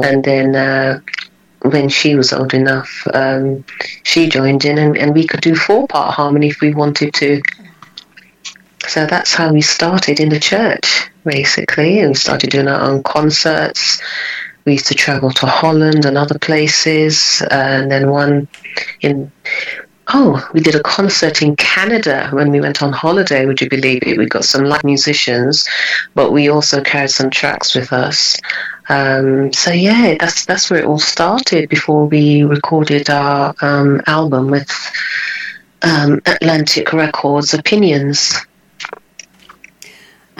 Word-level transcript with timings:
and 0.00 0.22
then 0.22 0.54
uh, 0.54 1.00
when 1.62 1.88
she 1.88 2.14
was 2.14 2.32
old 2.32 2.54
enough, 2.54 3.06
um, 3.14 3.64
she 4.04 4.28
joined 4.28 4.64
in, 4.64 4.78
and, 4.78 4.96
and 4.96 5.14
we 5.14 5.26
could 5.26 5.40
do 5.40 5.56
four 5.56 5.88
part 5.88 6.14
harmony 6.14 6.48
if 6.48 6.60
we 6.60 6.72
wanted 6.72 7.12
to. 7.14 7.42
So 8.86 9.06
that's 9.06 9.34
how 9.34 9.52
we 9.52 9.60
started 9.60 10.20
in 10.20 10.28
the 10.28 10.38
church, 10.38 11.10
basically, 11.24 11.98
and 11.98 12.16
started 12.16 12.50
doing 12.50 12.68
our 12.68 12.80
own 12.80 13.02
concerts. 13.02 14.00
We 14.64 14.72
used 14.72 14.86
to 14.86 14.94
travel 14.94 15.30
to 15.32 15.46
Holland 15.46 16.04
and 16.04 16.16
other 16.16 16.38
places, 16.38 17.42
and 17.50 17.90
then 17.90 18.10
one 18.10 18.46
in 19.00 19.32
Oh, 20.10 20.42
we 20.54 20.60
did 20.60 20.74
a 20.74 20.82
concert 20.82 21.42
in 21.42 21.54
Canada 21.56 22.30
when 22.32 22.50
we 22.50 22.62
went 22.62 22.82
on 22.82 22.94
holiday. 22.94 23.44
Would 23.44 23.60
you 23.60 23.68
believe 23.68 24.02
it? 24.06 24.16
We 24.16 24.24
got 24.24 24.46
some 24.46 24.64
live 24.64 24.82
musicians, 24.82 25.68
but 26.14 26.32
we 26.32 26.48
also 26.48 26.82
carried 26.82 27.10
some 27.10 27.28
tracks 27.28 27.74
with 27.74 27.92
us. 27.92 28.38
Um, 28.88 29.52
so 29.52 29.70
yeah, 29.70 30.16
that's 30.18 30.46
that's 30.46 30.70
where 30.70 30.80
it 30.80 30.86
all 30.86 30.98
started 30.98 31.68
before 31.68 32.06
we 32.06 32.42
recorded 32.42 33.10
our 33.10 33.54
um, 33.60 34.00
album 34.06 34.50
with 34.50 34.70
um, 35.82 36.20
Atlantic 36.26 36.92
Records 36.92 37.54
Opinions. 37.54 38.34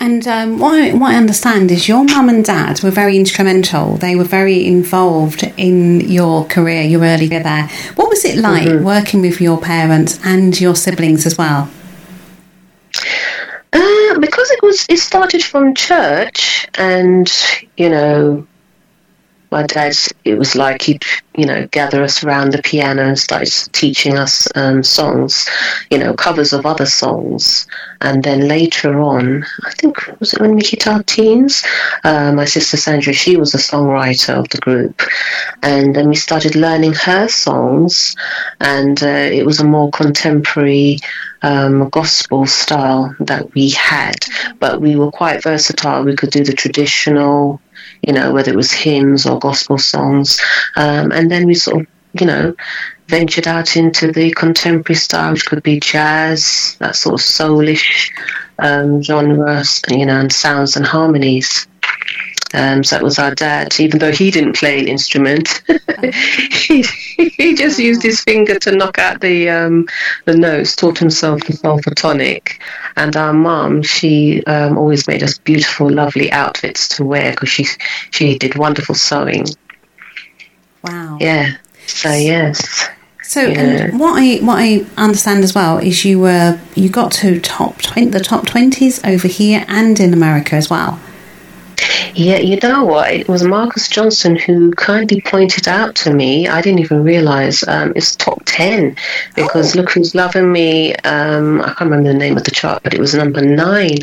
And 0.01 0.27
um, 0.29 0.61
what, 0.61 0.81
I, 0.81 0.95
what 0.95 1.11
I 1.11 1.17
understand 1.17 1.73
is 1.73 1.89
your 1.89 2.05
mum 2.05 2.29
and 2.29 2.45
dad 2.45 2.81
were 2.85 2.91
very 2.91 3.17
instrumental. 3.17 3.97
They 3.97 4.15
were 4.15 4.23
very 4.23 4.65
involved 4.65 5.43
in 5.57 6.01
your 6.01 6.45
career, 6.45 6.83
your 6.83 7.03
early 7.03 7.29
career 7.29 7.43
there. 7.43 7.69
What 7.97 8.09
was 8.09 8.25
it 8.25 8.39
like 8.39 8.69
mm-hmm. 8.69 8.85
working 8.85 9.23
with 9.23 9.41
your 9.41 9.61
parents 9.61 10.21
and 10.25 10.59
your 10.61 10.77
siblings 10.77 11.27
as 11.27 11.37
well? 11.37 11.69
Uh, 13.73 14.19
because 14.19 14.51
it 14.51 14.63
was, 14.63 14.87
it 14.89 14.99
started 14.99 15.43
from 15.45 15.75
church, 15.75 16.67
and 16.75 17.31
you 17.77 17.91
know, 17.91 18.47
my 19.51 19.63
dad, 19.63 19.95
it 20.25 20.39
was 20.39 20.55
like 20.55 20.83
he'd, 20.83 21.05
you 21.37 21.47
know, 21.47 21.67
gather 21.69 22.03
us 22.03 22.23
around 22.23 22.53
the 22.53 22.63
piano 22.63 23.03
and 23.03 23.19
start 23.19 23.49
teaching 23.73 24.19
us 24.19 24.49
um, 24.55 24.83
songs, 24.83 25.49
you 25.91 25.99
know, 25.99 26.15
covers 26.15 26.53
of 26.53 26.67
other 26.67 26.87
songs. 26.87 27.67
And 28.01 28.23
then 28.23 28.47
later 28.47 29.01
on, 29.01 29.45
I 29.65 29.71
think, 29.73 29.97
was 30.21 30.35
it 30.35 30.41
when 30.41 30.55
we 30.55 30.63
hit 30.65 30.87
our 30.87 31.03
teens? 31.03 31.65
Uh, 32.05 32.33
my 32.33 32.45
sister 32.45 32.77
Sandra, 32.77 33.13
she 33.13 33.37
was 33.37 33.55
a 33.55 33.59
songwriter 33.59 34.35
of 34.35 34.49
the 34.51 34.59
group. 34.59 35.03
And 35.63 35.95
then 35.97 36.09
we 36.09 36.17
started 36.17 36.55
learning 36.55 36.93
her 36.95 37.29
songs, 37.29 38.15
and 38.61 39.03
uh, 39.03 39.07
it 39.07 39.47
was 39.47 39.61
a 39.61 39.65
more 39.65 39.91
contemporary 39.91 40.99
um, 41.43 41.89
gospel 41.89 42.47
style 42.47 43.15
that 43.21 43.55
we 43.55 43.71
had. 43.71 44.17
But 44.59 44.81
we 44.81 44.97
were 44.97 45.11
quite 45.11 45.43
versatile. 45.43 46.05
We 46.05 46.17
could 46.17 46.31
do 46.31 46.45
the 46.45 46.53
traditional 46.53 47.61
you 48.03 48.13
know, 48.13 48.33
whether 48.33 48.53
it 48.53 48.57
was 48.57 48.73
hymns 48.73 49.27
or 49.27 49.39
gospel 49.39 49.79
songs. 49.79 50.41
Um, 50.77 51.13
and 51.13 51.31
then 51.31 51.47
we 51.47 51.55
sort 51.55 51.83
of, 51.83 51.87
you 52.21 52.27
know, 52.27 52.55
ventured 53.09 53.47
out 53.47 53.77
into 53.77 54.13
the 54.13 54.31
contemporary 54.33 54.97
style, 54.97 55.33
which 55.33 55.47
could 55.47 55.63
be 55.63 55.81
jazz, 55.81 56.77
that 56.79 56.97
sort 56.97 57.15
of 57.15 57.21
soulish 57.21 58.13
um, 58.59 59.03
genre, 59.03 59.63
you 59.89 60.07
know, 60.07 60.21
and 60.21 60.33
sounds 60.33 60.77
and 60.77 60.87
harmonies. 60.87 61.67
Um, 62.55 62.83
so 62.83 62.97
that 62.97 63.03
was 63.03 63.19
our 63.19 63.35
dad, 63.35 63.79
even 63.79 63.99
though 63.99 64.13
he 64.13 64.31
didn't 64.31 64.57
play 64.57 64.81
an 64.81 64.89
instrument. 64.89 65.63
he, 66.51 66.83
he 66.83 67.55
just 67.55 67.79
used 67.79 68.03
his 68.03 68.21
finger 68.23 68.59
to 68.61 68.73
knock 68.73 68.99
out 68.99 69.21
the 69.21 69.51
um, 69.51 69.87
the 70.25 70.37
notes, 70.37 70.75
taught 70.75 70.99
himself 70.99 71.43
the 71.45 71.53
solfa 71.53 71.95
tonic. 71.95 72.61
And 72.97 73.17
our 73.17 73.35
mum, 73.35 73.83
she 73.83 74.43
um, 74.45 74.79
always 74.79 75.07
made 75.07 75.23
us 75.23 75.39
beautiful, 75.39 75.91
lovely 75.91 76.33
outfits 76.33 76.89
to 76.97 77.05
wear 77.05 77.33
because 77.33 77.51
she 77.51 77.67
she 78.11 78.39
did 78.39 78.57
wonderful 78.57 78.95
sewing. 78.95 79.45
Wow. 80.83 81.19
Yeah. 81.21 81.57
So 81.87 82.13
yes. 82.13 82.89
So 83.23 83.43
yeah. 83.43 83.95
what 83.95 84.15
I 84.19 84.39
what 84.39 84.59
I 84.59 84.87
understand 84.97 85.45
as 85.45 85.55
well 85.55 85.77
is 85.77 86.03
you 86.03 86.19
were 86.19 86.59
you 86.75 86.89
got 86.89 87.13
to 87.13 87.39
top 87.41 87.77
the 87.83 88.21
top 88.25 88.47
twenties 88.47 89.05
over 89.05 89.29
here 89.29 89.67
and 89.69 90.01
in 90.01 90.15
America 90.15 90.55
as 90.57 90.71
well. 90.71 90.99
Yeah, 92.15 92.39
you 92.39 92.59
know 92.63 92.85
what? 92.85 93.13
It 93.13 93.29
was 93.29 93.45
Marcus 93.45 93.89
Johnson 93.89 94.37
who 94.37 94.73
kindly 94.73 95.21
pointed 95.21 95.69
out 95.69 95.95
to 95.97 96.13
me. 96.13 96.49
I 96.49 96.61
didn't 96.61 96.81
even 96.81 97.05
realize 97.05 97.63
um, 97.69 97.93
it's 97.95 98.17
top 98.17 98.43
ten 98.45 98.97
because 99.37 99.77
oh. 99.77 99.81
look 99.81 99.91
who's 99.91 100.15
loving 100.15 100.51
me. 100.51 100.95
Um, 100.97 101.61
I 101.61 101.67
can't 101.67 101.91
remember 101.91 102.13
the 102.13 102.19
name 102.19 102.37
of 102.37 102.45
the 102.45 102.51
chart, 102.51 102.83
but 102.83 102.95
it 102.95 103.01
was 103.01 103.15
number 103.15 103.41
nine, 103.41 103.99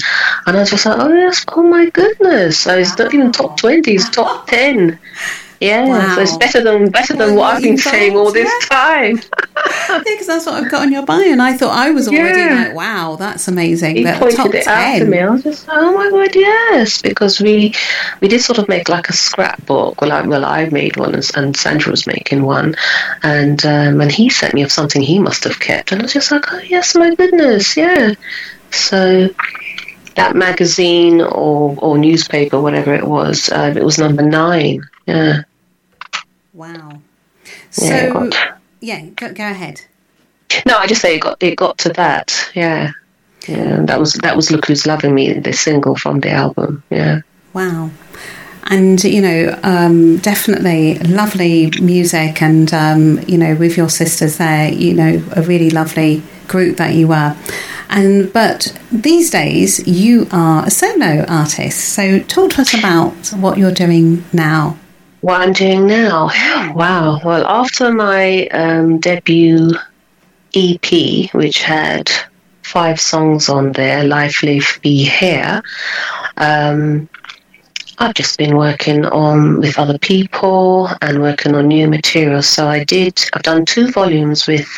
and 0.45 0.55
I 0.55 0.59
was 0.59 0.69
just 0.69 0.85
like, 0.85 0.99
oh 0.99 1.13
yes, 1.13 1.45
oh 1.49 1.63
my 1.63 1.89
goodness! 1.89 2.59
So 2.59 2.77
it's 2.77 2.97
not 2.97 3.13
even 3.13 3.31
top 3.31 3.57
twenty; 3.57 3.95
it's 3.95 4.09
top 4.09 4.47
ten. 4.47 4.99
Yeah, 5.65 5.87
wow. 5.87 6.15
so 6.15 6.21
it's 6.21 6.37
better 6.37 6.63
than 6.63 6.89
better 6.91 7.15
than 7.15 7.35
what 7.35 7.55
I've 7.55 7.63
been 7.63 7.77
saying 7.77 8.15
all 8.15 8.31
this 8.31 8.51
yeah. 8.69 8.77
time. 8.77 9.17
yeah, 9.89 10.03
because 10.05 10.27
that's 10.27 10.45
what 10.45 10.55
I've 10.55 10.69
got 10.69 10.83
on 10.83 10.91
your 10.91 11.05
bio, 11.05 11.31
and 11.31 11.41
I 11.41 11.57
thought 11.57 11.75
I 11.75 11.91
was 11.91 12.07
already 12.07 12.39
yeah. 12.39 12.65
like, 12.67 12.75
"Wow, 12.75 13.15
that's 13.15 13.47
amazing." 13.47 13.95
He 13.95 14.03
pointed 14.05 14.37
top 14.37 14.53
it 14.53 14.65
10. 14.65 14.67
out 14.67 14.99
to 14.99 15.05
me. 15.05 15.19
I 15.19 15.29
was 15.29 15.43
just, 15.43 15.67
"Oh 15.69 15.93
my 15.93 16.09
god, 16.11 16.35
yes!" 16.35 17.01
Because 17.01 17.41
we 17.41 17.73
we 18.21 18.27
did 18.27 18.41
sort 18.41 18.59
of 18.59 18.69
make 18.69 18.89
like 18.89 19.09
a 19.09 19.13
scrapbook. 19.13 20.01
Well, 20.01 20.11
I, 20.11 20.21
well, 20.21 20.45
I 20.45 20.65
made 20.69 20.97
one, 20.97 21.15
and 21.15 21.57
Sandra 21.57 21.91
was 21.91 22.05
making 22.05 22.43
one, 22.43 22.75
and 23.23 23.65
um, 23.65 24.01
and 24.01 24.11
he 24.11 24.29
sent 24.29 24.53
me 24.53 24.61
of 24.61 24.71
something 24.71 25.01
he 25.01 25.19
must 25.19 25.43
have 25.45 25.59
kept, 25.59 25.91
and 25.91 26.01
I 26.01 26.03
was 26.03 26.13
just 26.13 26.31
like, 26.31 26.51
"Oh 26.53 26.59
yes, 26.59 26.95
my 26.95 27.15
goodness, 27.15 27.75
yeah." 27.75 28.13
So 28.71 29.29
that 30.15 30.35
magazine 30.35 31.21
or, 31.21 31.75
or 31.77 31.97
newspaper, 31.97 32.59
whatever 32.59 32.93
it 32.93 33.05
was, 33.05 33.49
uh, 33.49 33.73
it 33.75 33.83
was 33.83 33.97
number 33.97 34.23
nine. 34.23 34.87
Yeah. 35.05 35.43
Wow. 36.55 37.01
So, 37.69 37.85
yeah, 38.31 38.55
yeah 38.79 39.05
go, 39.15 39.33
go, 39.33 39.43
ahead. 39.43 39.81
No, 40.65 40.77
I 40.77 40.87
just 40.87 41.01
say 41.01 41.17
it 41.17 41.19
got 41.19 41.43
it 41.43 41.57
got 41.57 41.77
to 41.79 41.89
that. 41.89 42.49
Yeah. 42.55 42.91
Yeah, 43.47 43.81
that 43.81 43.99
was 43.99 44.13
that 44.13 44.35
was 44.35 44.49
Look 44.49 44.65
Who's 44.65 44.87
Loving 44.87 45.13
Me, 45.13 45.33
the 45.33 45.53
single 45.53 45.95
from 45.95 46.21
the 46.21 46.31
album. 46.31 46.83
Yeah. 46.89 47.21
Wow. 47.53 47.91
And 48.63 49.03
you 49.03 49.21
know, 49.21 49.59
um, 49.61 50.17
definitely 50.17 50.97
lovely 50.99 51.71
music, 51.79 52.41
and 52.41 52.73
um, 52.73 53.19
you 53.27 53.37
know, 53.37 53.53
with 53.55 53.77
your 53.77 53.89
sisters 53.89 54.37
there, 54.37 54.71
you 54.71 54.95
know, 54.95 55.23
a 55.35 55.43
really 55.43 55.69
lovely 55.69 56.23
group 56.47 56.77
that 56.77 56.95
you 56.95 57.09
were. 57.09 57.35
And 57.89 58.33
but 58.33 58.75
these 58.91 59.29
days 59.29 59.85
you 59.87 60.27
are 60.31 60.65
a 60.65 60.71
solo 60.71 61.23
artist. 61.27 61.89
So 61.89 62.19
talk 62.19 62.51
to 62.51 62.61
us 62.61 62.73
about 62.73 63.13
what 63.33 63.59
you're 63.59 63.71
doing 63.71 64.23
now. 64.33 64.77
What 65.25 65.41
I'm 65.41 65.53
doing 65.53 65.87
now? 65.87 66.29
Wow. 66.75 67.19
Well, 67.25 67.47
after 67.47 67.91
my 67.91 68.45
um, 68.49 68.99
debut 68.99 69.71
EP, 70.53 71.33
which 71.33 71.63
had 71.63 72.11
five 72.61 73.01
songs 73.01 73.49
on 73.49 73.71
there, 73.71 74.03
Life, 74.03 74.43
Live, 74.43 74.77
Be 74.83 75.03
Here, 75.03 75.63
um, 76.37 77.09
I've 77.97 78.13
just 78.13 78.37
been 78.37 78.55
working 78.55 79.03
on 79.07 79.61
with 79.61 79.79
other 79.79 79.97
people 79.97 80.91
and 81.01 81.23
working 81.23 81.55
on 81.55 81.69
new 81.69 81.87
material. 81.87 82.43
So 82.43 82.67
I 82.67 82.83
did. 82.83 83.19
I've 83.33 83.41
done 83.41 83.65
two 83.65 83.91
volumes 83.91 84.45
with 84.45 84.69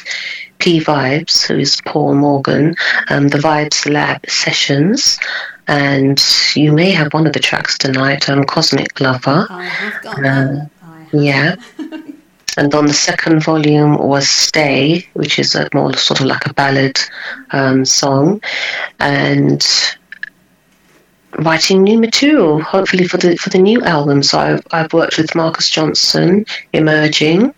P 0.59 0.79
Vibes, 0.79 1.45
who 1.45 1.57
is 1.57 1.81
Paul 1.85 2.13
Morgan, 2.13 2.73
um, 3.09 3.27
the 3.27 3.39
Vibes 3.39 3.91
Lab 3.91 4.25
sessions. 4.29 5.19
And 5.67 6.23
you 6.55 6.71
may 6.71 6.91
have 6.91 7.13
one 7.13 7.27
of 7.27 7.33
the 7.33 7.39
tracks 7.39 7.77
tonight, 7.77 8.29
um, 8.29 8.43
Cosmic 8.45 8.99
Lover. 8.99 9.47
I 9.49 9.65
have 9.65 10.01
got 10.01 10.25
uh, 10.25 10.65
Yeah. 11.11 11.55
and 12.57 12.73
on 12.73 12.85
the 12.85 12.93
second 12.93 13.43
volume 13.43 13.97
was 13.97 14.27
Stay, 14.29 15.07
which 15.13 15.39
is 15.39 15.55
a 15.55 15.69
more 15.73 15.93
sort 15.95 16.21
of 16.21 16.25
like 16.25 16.45
a 16.45 16.53
ballad 16.53 16.99
um, 17.51 17.85
song. 17.85 18.41
And 18.99 19.65
writing 21.39 21.83
new 21.83 21.99
material, 21.99 22.61
hopefully 22.61 23.07
for 23.07 23.17
the 23.17 23.35
for 23.37 23.49
the 23.49 23.59
new 23.59 23.81
album. 23.83 24.23
So 24.23 24.39
I've, 24.39 24.67
I've 24.71 24.93
worked 24.93 25.17
with 25.17 25.35
Marcus 25.35 25.69
Johnson. 25.69 26.45
Emerging 26.73 27.53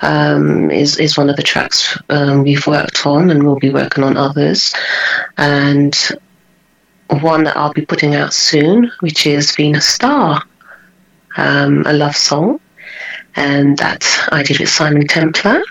um, 0.00 0.70
is 0.70 0.98
is 0.98 1.16
one 1.16 1.30
of 1.30 1.36
the 1.36 1.42
tracks 1.42 1.96
um, 2.08 2.42
we've 2.42 2.66
worked 2.66 3.06
on, 3.06 3.30
and 3.30 3.44
we'll 3.44 3.58
be 3.58 3.70
working 3.70 4.04
on 4.04 4.16
others. 4.16 4.74
And 5.36 5.96
one 7.18 7.44
that 7.44 7.56
I'll 7.56 7.72
be 7.72 7.84
putting 7.84 8.14
out 8.14 8.32
soon, 8.32 8.90
which 9.00 9.26
is 9.26 9.54
Venus 9.54 9.86
Star, 9.86 10.42
um, 11.36 11.84
a 11.86 11.92
love 11.92 12.16
song, 12.16 12.60
and 13.36 13.76
that 13.78 14.04
I 14.32 14.42
did 14.42 14.58
with 14.58 14.68
Simon 14.68 15.06
Templar. 15.06 15.62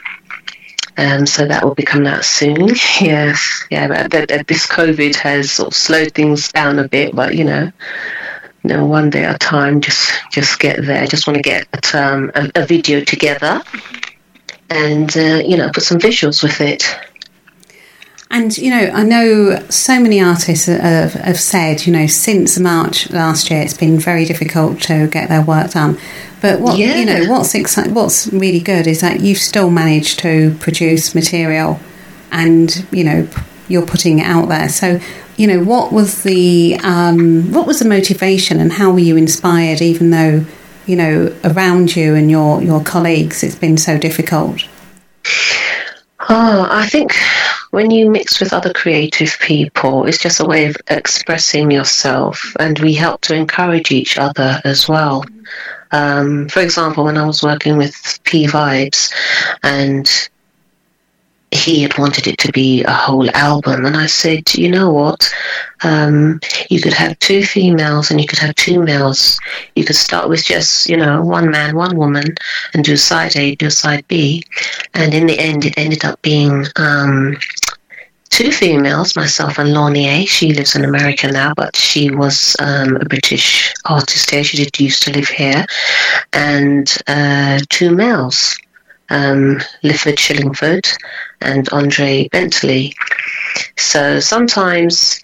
Um, 0.97 1.25
so 1.25 1.45
that 1.45 1.63
will 1.63 1.75
be 1.75 1.83
coming 1.83 2.07
out 2.07 2.25
soon. 2.25 2.67
yes, 2.99 3.65
yeah. 3.71 3.87
But 4.09 4.47
this 4.47 4.67
COVID 4.67 5.15
has 5.15 5.51
sort 5.51 5.67
of 5.67 5.73
slowed 5.73 6.13
things 6.13 6.51
down 6.51 6.77
a 6.77 6.87
bit, 6.87 7.15
but 7.15 7.35
you 7.35 7.45
know, 7.45 7.71
you 8.63 8.69
know, 8.69 8.85
one 8.85 9.09
day 9.09 9.23
at 9.23 9.35
a 9.35 9.37
time. 9.37 9.79
Just 9.79 10.11
just 10.31 10.59
get 10.59 10.85
there. 10.85 11.07
Just 11.07 11.25
want 11.25 11.37
to 11.37 11.41
get 11.41 11.95
um, 11.95 12.31
a, 12.35 12.51
a, 12.55 12.65
video 12.65 13.01
together, 13.01 13.61
and 14.69 15.15
uh, 15.15 15.41
you 15.45 15.55
know, 15.55 15.69
put 15.73 15.83
some 15.83 15.99
visuals 15.99 16.43
with 16.43 16.59
it. 16.59 16.83
And 18.31 18.55
you 18.57 18.69
know, 18.69 18.91
I 18.93 19.03
know 19.03 19.59
so 19.69 19.99
many 19.99 20.21
artists 20.21 20.67
have, 20.67 21.13
have, 21.13 21.39
said, 21.39 21.87
you 21.87 21.91
know, 21.91 22.05
since 22.05 22.59
March 22.59 23.09
last 23.09 23.49
year, 23.49 23.61
it's 23.61 23.75
been 23.75 23.97
very 23.97 24.25
difficult 24.25 24.81
to 24.83 25.07
get 25.07 25.29
their 25.29 25.41
work 25.41 25.71
done. 25.71 25.97
But 26.41 26.61
what 26.61 26.77
yeah. 26.77 26.95
you 26.95 27.05
know, 27.05 27.31
what's 27.31 27.53
exci- 27.53 27.91
what's 27.91 28.27
really 28.27 28.59
good 28.59 28.85
is 28.85 29.01
that 29.01 29.21
you've 29.21 29.39
still 29.39 29.71
managed 29.71 30.19
to 30.19 30.55
produce 30.59 31.15
material, 31.15 31.79
and 32.31 32.85
you 32.91 33.03
know 33.03 33.27
you're 33.67 33.85
putting 33.85 34.19
it 34.19 34.25
out 34.25 34.47
there. 34.47 34.69
So 34.69 34.99
you 35.35 35.47
know, 35.47 35.63
what 35.63 35.91
was 35.91 36.23
the 36.23 36.79
um, 36.83 37.51
what 37.51 37.65
was 37.65 37.79
the 37.79 37.89
motivation, 37.89 38.59
and 38.59 38.71
how 38.71 38.91
were 38.91 38.99
you 38.99 39.17
inspired, 39.17 39.81
even 39.81 40.11
though 40.11 40.45
you 40.85 40.95
know 40.95 41.35
around 41.43 41.95
you 41.95 42.13
and 42.13 42.29
your 42.29 42.61
your 42.61 42.83
colleagues 42.83 43.43
it's 43.43 43.55
been 43.55 43.77
so 43.77 43.97
difficult. 43.97 44.67
Oh, 46.29 46.67
I 46.69 46.87
think 46.87 47.13
when 47.71 47.91
you 47.91 48.09
mix 48.09 48.39
with 48.39 48.53
other 48.53 48.73
creative 48.73 49.37
people, 49.39 50.05
it's 50.05 50.17
just 50.17 50.39
a 50.39 50.45
way 50.45 50.65
of 50.65 50.77
expressing 50.87 51.71
yourself, 51.71 52.55
and 52.59 52.79
we 52.79 52.93
help 52.93 53.21
to 53.21 53.35
encourage 53.35 53.91
each 53.91 54.17
other 54.17 54.61
as 54.65 54.87
well. 54.87 55.23
Um, 55.91 56.47
for 56.49 56.61
example, 56.61 57.03
when 57.03 57.17
I 57.17 57.25
was 57.25 57.43
working 57.43 57.77
with 57.77 58.19
P 58.23 58.47
Vibes, 58.47 59.13
and 59.63 60.29
he 61.51 61.81
had 61.81 61.97
wanted 61.97 62.27
it 62.27 62.37
to 62.39 62.51
be 62.51 62.83
a 62.83 62.91
whole 62.91 63.29
album. 63.31 63.85
And 63.85 63.97
I 63.97 64.05
said, 64.05 64.53
you 64.53 64.69
know 64.69 64.91
what? 64.91 65.31
Um, 65.83 66.39
you 66.69 66.79
could 66.81 66.93
have 66.93 67.17
two 67.19 67.43
females 67.43 68.11
and 68.11 68.21
you 68.21 68.27
could 68.27 68.39
have 68.39 68.55
two 68.55 68.81
males. 68.83 69.39
You 69.75 69.83
could 69.83 69.95
start 69.95 70.29
with 70.29 70.43
just, 70.43 70.89
you 70.89 70.97
know, 70.97 71.21
one 71.23 71.49
man, 71.49 71.75
one 71.75 71.97
woman, 71.97 72.35
and 72.73 72.83
do 72.83 72.95
side 72.97 73.35
A, 73.35 73.55
do 73.55 73.69
side 73.69 74.07
B. 74.07 74.43
And 74.93 75.13
in 75.13 75.25
the 75.25 75.39
end, 75.39 75.65
it 75.65 75.77
ended 75.77 76.05
up 76.05 76.21
being 76.21 76.65
um, 76.75 77.35
two 78.29 78.51
females, 78.51 79.15
myself 79.15 79.57
and 79.57 79.73
Launier. 79.73 80.27
She 80.27 80.53
lives 80.53 80.75
in 80.75 80.85
America 80.85 81.31
now, 81.31 81.53
but 81.55 81.75
she 81.75 82.11
was 82.11 82.55
um, 82.59 82.95
a 82.97 83.05
British 83.05 83.73
artist 83.85 84.29
here. 84.29 84.43
She 84.43 84.57
did 84.57 84.79
used 84.79 85.01
to 85.03 85.13
live 85.13 85.29
here. 85.29 85.65
And 86.31 86.95
uh, 87.07 87.59
two 87.69 87.95
males 87.95 88.55
um, 89.09 89.59
Lifford 89.83 90.19
and 91.41 91.69
Andre 91.69 92.27
Bentley. 92.29 92.93
So 93.77 94.19
sometimes 94.19 95.21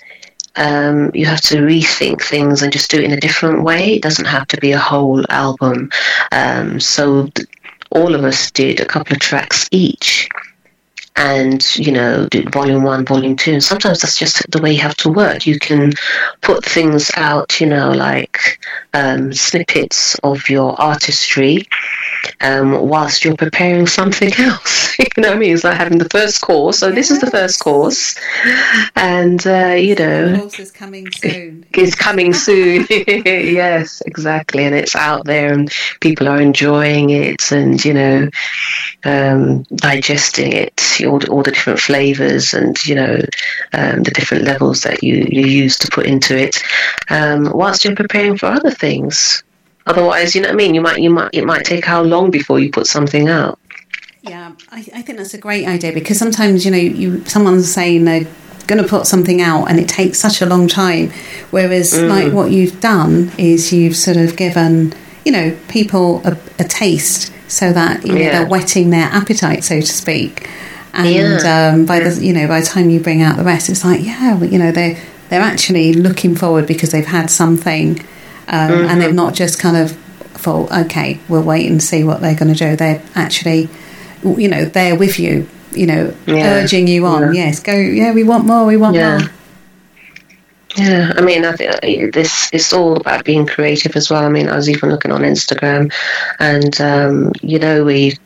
um, 0.56 1.12
you 1.14 1.26
have 1.26 1.42
to 1.42 1.58
rethink 1.58 2.22
things 2.22 2.62
and 2.62 2.72
just 2.72 2.90
do 2.90 2.98
it 2.98 3.04
in 3.04 3.12
a 3.12 3.20
different 3.20 3.64
way. 3.64 3.96
It 3.96 4.02
doesn't 4.02 4.26
have 4.26 4.48
to 4.50 4.58
be 4.58 4.72
a 4.72 4.80
whole 4.80 5.24
album. 5.30 5.92
Um, 6.32 6.80
so 6.80 7.28
th- 7.28 7.48
all 7.92 8.16
of 8.16 8.24
us 8.24 8.52
did 8.52 8.80
a 8.80 8.86
couple 8.86 9.16
of 9.16 9.22
tracks 9.22 9.68
each 9.72 10.30
and 11.16 11.76
you 11.78 11.92
know 11.92 12.28
do 12.28 12.44
volume 12.50 12.84
one 12.84 13.06
volume 13.06 13.36
two. 13.36 13.54
And 13.54 13.64
sometimes 13.64 14.02
that's 14.02 14.18
just 14.18 14.50
the 14.52 14.62
way 14.62 14.74
you 14.74 14.82
have 14.82 14.98
to 14.98 15.10
work. 15.10 15.46
You 15.46 15.60
can 15.60 15.94
put 16.42 16.66
things 16.66 17.12
out 17.16 17.60
you 17.60 17.68
know 17.68 17.92
like 17.92 18.60
um, 18.94 19.34
snippets 19.34 20.16
of 20.24 20.50
your 20.50 20.80
artistry 20.80 21.68
um, 22.42 22.88
whilst 22.88 23.24
you're 23.24 23.36
preparing 23.36 23.88
something 23.88 24.32
else. 24.38 24.84
You 25.16 25.22
know 25.22 25.30
what 25.30 25.36
i 25.36 25.40
mean? 25.40 25.54
It's 25.54 25.64
like 25.64 25.78
having 25.78 25.98
the 25.98 26.10
first 26.10 26.42
course. 26.42 26.80
So 26.80 26.88
yes. 26.88 26.96
this 26.96 27.12
is 27.12 27.20
the 27.20 27.30
first 27.30 27.62
course. 27.62 28.16
And 28.96 29.46
uh, 29.46 29.76
you 29.78 29.96
know 29.96 30.32
the 30.32 30.40
course 30.40 30.60
is 30.60 30.72
coming 30.72 31.12
soon. 31.12 31.66
it's 31.72 31.96
coming 31.96 32.34
soon. 32.34 32.86
Yes 32.90 34.02
exactly. 34.06 34.64
And 34.64 34.74
it's 34.74 34.96
out 34.96 35.26
there 35.26 35.54
and 35.54 35.70
people 36.00 36.28
are 36.30 36.40
enjoying 36.40 37.10
it 37.10 37.52
and 37.52 37.84
you 37.84 37.94
know 37.94 38.30
um, 39.04 39.64
digesting 39.76 40.54
it 40.54 40.82
all 41.06 41.20
the, 41.20 41.28
all 41.28 41.44
the 41.44 41.52
different 41.52 41.80
flavors 41.80 42.54
and 42.54 42.84
you 42.86 42.96
know 42.96 43.18
um, 43.74 44.04
the 44.04 44.12
different 44.12 44.44
levels 44.44 44.82
that 44.82 45.04
you, 45.04 45.28
you 45.30 45.46
use 45.46 45.78
to 45.78 45.90
put 45.90 46.06
into 46.06 46.38
it 46.38 46.62
um, 47.10 47.52
whilst 47.54 47.84
you're 47.84 47.96
preparing 47.96 48.38
for 48.38 48.48
other 48.48 48.72
things 48.72 49.44
otherwise 49.88 50.36
you 50.36 50.42
know 50.42 50.48
what 50.48 50.54
i 50.54 50.58
mean 50.58 50.74
you 50.74 50.82
might 50.82 51.02
you 51.02 51.10
might 51.10 51.30
it 51.34 51.46
might 51.46 51.66
take 51.66 51.86
how 51.86 52.02
long 52.02 52.32
before 52.32 52.60
you 52.60 52.72
put 52.72 52.88
something 52.88 53.28
out 53.28 53.60
yeah 54.22 54.52
i, 54.72 54.80
I 54.94 55.02
think 55.02 55.18
that's 55.18 55.34
a 55.34 55.40
great 55.40 55.68
idea 55.68 55.94
because 55.94 56.18
sometimes 56.18 56.66
you 56.66 56.72
know 56.72 56.78
you 56.78 57.24
someone's 57.26 57.72
saying 57.72 58.06
they're 58.06 58.28
going 58.68 58.82
to 58.82 58.88
put 58.88 59.06
something 59.06 59.42
out 59.42 59.66
and 59.66 59.80
it 59.80 59.88
takes 59.88 60.20
such 60.20 60.42
a 60.42 60.46
long 60.46 60.68
time 60.68 61.12
whereas 61.52 61.94
mm. 61.94 62.10
like 62.10 62.34
what 62.34 62.52
you've 62.52 62.80
done 62.82 63.32
is 63.38 63.72
you've 63.72 63.96
sort 63.96 64.18
of 64.18 64.36
given 64.36 64.94
you 65.24 65.32
know 65.32 65.58
people 65.68 66.22
a, 66.26 66.38
a 66.60 66.64
taste 66.64 67.32
so 67.48 67.72
that 67.72 68.06
you 68.06 68.14
know, 68.14 68.20
yeah. 68.20 68.40
they're 68.40 68.50
whetting 68.50 68.90
their 68.90 69.08
appetite 69.10 69.64
so 69.64 69.80
to 69.80 69.88
speak 69.88 70.50
and 70.96 71.44
yeah. 71.44 71.74
um, 71.74 71.86
by 71.86 72.00
the 72.00 72.24
you 72.24 72.34
know 72.34 72.48
by 72.48 72.62
the 72.62 72.66
time 72.66 72.90
you 72.90 73.00
bring 73.00 73.22
out 73.22 73.38
the 73.38 73.44
rest, 73.44 73.70
it's 73.70 73.84
like 73.84 74.04
yeah, 74.04 74.42
you 74.42 74.58
know 74.58 74.72
they 74.72 75.00
they're 75.30 75.42
actually 75.42 75.94
looking 75.94 76.36
forward 76.36 76.68
because 76.68 76.92
they've 76.92 77.06
had 77.06 77.30
something, 77.30 78.00
um, 78.48 78.70
mm-hmm. 78.70 78.90
and 78.90 79.02
they've 79.02 79.14
not 79.14 79.34
just 79.34 79.60
kind 79.60 79.78
of 79.78 79.92
thought 79.92 80.72
okay, 80.72 81.20
we'll 81.28 81.44
wait 81.44 81.70
and 81.70 81.82
see 81.82 82.04
what 82.04 82.22
they're 82.22 82.36
going 82.36 82.54
to 82.54 82.58
do. 82.58 82.76
They're 82.76 83.02
actually, 83.16 83.70
you 84.24 84.48
know, 84.48 84.66
they're 84.66 84.96
with 84.96 85.20
you, 85.20 85.48
you 85.72 85.86
know, 85.86 86.16
yeah. 86.26 86.56
urging 86.56 86.88
you 86.88 87.06
on. 87.06 87.34
Yeah. 87.34 87.46
Yes, 87.46 87.60
go. 87.60 87.74
Yeah, 87.74 88.14
we 88.14 88.24
want 88.24 88.46
more. 88.46 88.66
We 88.66 88.78
want 88.78 88.96
more. 88.96 89.20
Yeah, 90.78 91.14
I 91.16 91.22
mean, 91.22 91.46
I 91.46 91.54
think 91.54 91.72
uh, 91.72 92.12
this 92.12 92.52
is 92.52 92.74
all 92.74 92.98
about 92.98 93.24
being 93.24 93.46
creative 93.46 93.96
as 93.96 94.10
well. 94.10 94.24
I 94.24 94.30
mean, 94.30 94.50
I 94.50 94.56
was 94.56 94.70
even 94.70 94.90
looking 94.90 95.12
on 95.12 95.22
Instagram, 95.22 95.94
and 96.40 96.82
um, 96.82 97.32
you 97.42 97.60
know, 97.60 97.86
we 97.86 98.18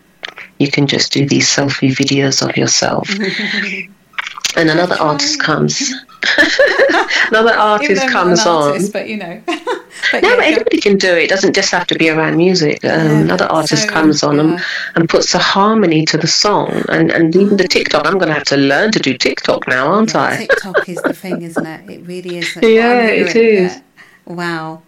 you 0.60 0.70
can 0.70 0.88
just 0.88 1.12
do 1.12 1.26
these 1.26 1.48
selfie 1.48 1.92
videos 1.92 2.48
of 2.48 2.56
yourself. 2.56 3.10
and 4.56 4.70
another 4.70 4.96
artist 5.00 5.42
comes. 5.42 5.94
another 7.30 7.54
artist 7.54 8.08
comes 8.10 8.46
artist, 8.46 8.88
on. 8.88 8.92
But 8.92 9.10
you 9.10 9.18
know. 9.18 9.42
but 9.48 10.22
no, 10.22 10.30
yeah, 10.30 10.36
but 10.36 10.46
anybody 10.46 10.82
can 10.82 10.98
do 10.98 11.16
it. 11.16 11.24
It 11.24 11.30
doesn't 11.30 11.56
just 11.56 11.72
have 11.72 11.88
to 11.88 11.96
be 11.96 12.10
around 12.10 12.36
music. 12.36 12.84
Um, 12.84 12.90
yeah, 12.90 13.20
another 13.22 13.46
artist 13.46 13.84
so, 13.84 13.90
comes 13.90 14.22
on 14.22 14.36
yeah. 14.36 14.42
and, 14.42 14.62
and 14.96 15.10
puts 15.10 15.34
a 15.34 15.40
harmony 15.40 16.06
to 16.08 16.18
the 16.18 16.28
song. 16.28 16.84
And, 16.90 17.10
and 17.10 17.34
even 17.36 17.56
the 17.56 17.68
TikTok, 17.68 18.06
I'm 18.06 18.18
going 18.18 18.28
to 18.28 18.34
have 18.34 18.44
to 18.46 18.58
learn 18.58 18.92
to 18.92 19.00
do 19.00 19.18
TikTok 19.18 19.68
now, 19.68 19.88
aren't 19.88 20.16
I? 20.16 20.46
TikTok 20.46 20.90
is 20.90 21.02
the 21.02 21.14
thing, 21.14 21.42
isn't 21.42 21.66
it? 21.66 21.90
It 21.90 22.06
really 22.06 22.38
is. 22.38 22.58
Yeah, 22.62 23.06
it 23.06 23.36
is. 23.36 23.82
Wow. 24.26 24.84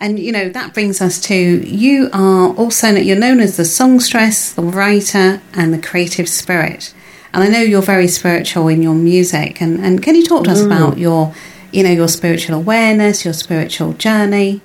And 0.00 0.18
you 0.18 0.32
know 0.32 0.48
that 0.48 0.72
brings 0.72 1.02
us 1.02 1.20
to 1.22 1.34
you 1.34 2.08
are 2.12 2.54
also 2.54 2.88
you're 2.88 3.18
known 3.18 3.38
as 3.38 3.58
the 3.58 3.66
songstress, 3.66 4.52
the 4.52 4.62
writer, 4.62 5.42
and 5.52 5.74
the 5.74 5.78
creative 5.80 6.28
spirit. 6.28 6.94
And 7.32 7.44
I 7.44 7.48
know 7.48 7.60
you're 7.60 7.82
very 7.82 8.08
spiritual 8.08 8.68
in 8.68 8.82
your 8.82 8.94
music. 8.94 9.60
And, 9.60 9.78
and 9.78 10.02
can 10.02 10.16
you 10.16 10.24
talk 10.24 10.44
to 10.44 10.50
us 10.50 10.62
mm. 10.62 10.66
about 10.66 10.98
your 10.98 11.34
you 11.70 11.82
know 11.82 11.90
your 11.90 12.08
spiritual 12.08 12.56
awareness, 12.56 13.24
your 13.24 13.34
spiritual 13.34 13.92
journey? 13.92 14.62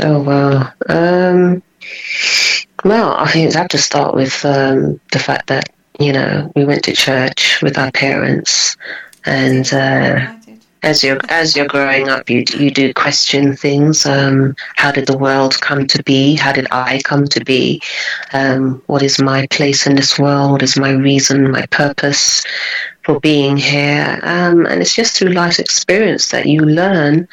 Oh 0.00 0.22
wow. 0.22 0.72
Um, 0.88 1.62
well, 2.84 3.12
I 3.12 3.30
think 3.30 3.54
I 3.54 3.58
have 3.58 3.68
to 3.68 3.78
start 3.78 4.14
with 4.14 4.44
um, 4.44 5.00
the 5.12 5.18
fact 5.18 5.48
that 5.48 5.68
you 5.98 6.12
know 6.12 6.50
we 6.56 6.64
went 6.64 6.84
to 6.84 6.92
church 6.92 7.60
with 7.62 7.76
our 7.76 7.90
parents, 7.92 8.76
and 9.26 9.70
uh, 9.74 10.34
as 10.82 11.04
you're 11.04 11.20
as 11.28 11.56
you're 11.56 11.66
growing 11.66 12.08
up, 12.08 12.30
you 12.30 12.44
you 12.58 12.70
do 12.70 12.92
question 12.94 13.54
things. 13.54 14.06
Um, 14.06 14.56
how 14.76 14.90
did 14.90 15.06
the 15.06 15.18
world 15.18 15.60
come 15.60 15.86
to 15.86 16.02
be? 16.02 16.34
How 16.34 16.52
did 16.52 16.66
I 16.70 17.00
come 17.04 17.26
to 17.28 17.44
be? 17.44 17.82
Um, 18.32 18.82
what 18.86 19.02
is 19.02 19.20
my 19.20 19.46
place 19.48 19.86
in 19.86 19.96
this 19.96 20.18
world? 20.18 20.52
What 20.52 20.62
is 20.62 20.78
my 20.78 20.90
reason, 20.90 21.50
my 21.50 21.66
purpose 21.66 22.44
for 23.02 23.20
being 23.20 23.56
here? 23.56 24.20
Um, 24.22 24.66
and 24.66 24.80
it's 24.80 24.94
just 24.94 25.16
through 25.16 25.32
life 25.32 25.58
experience 25.58 26.28
that 26.30 26.46
you 26.46 26.60
learn. 26.60 27.28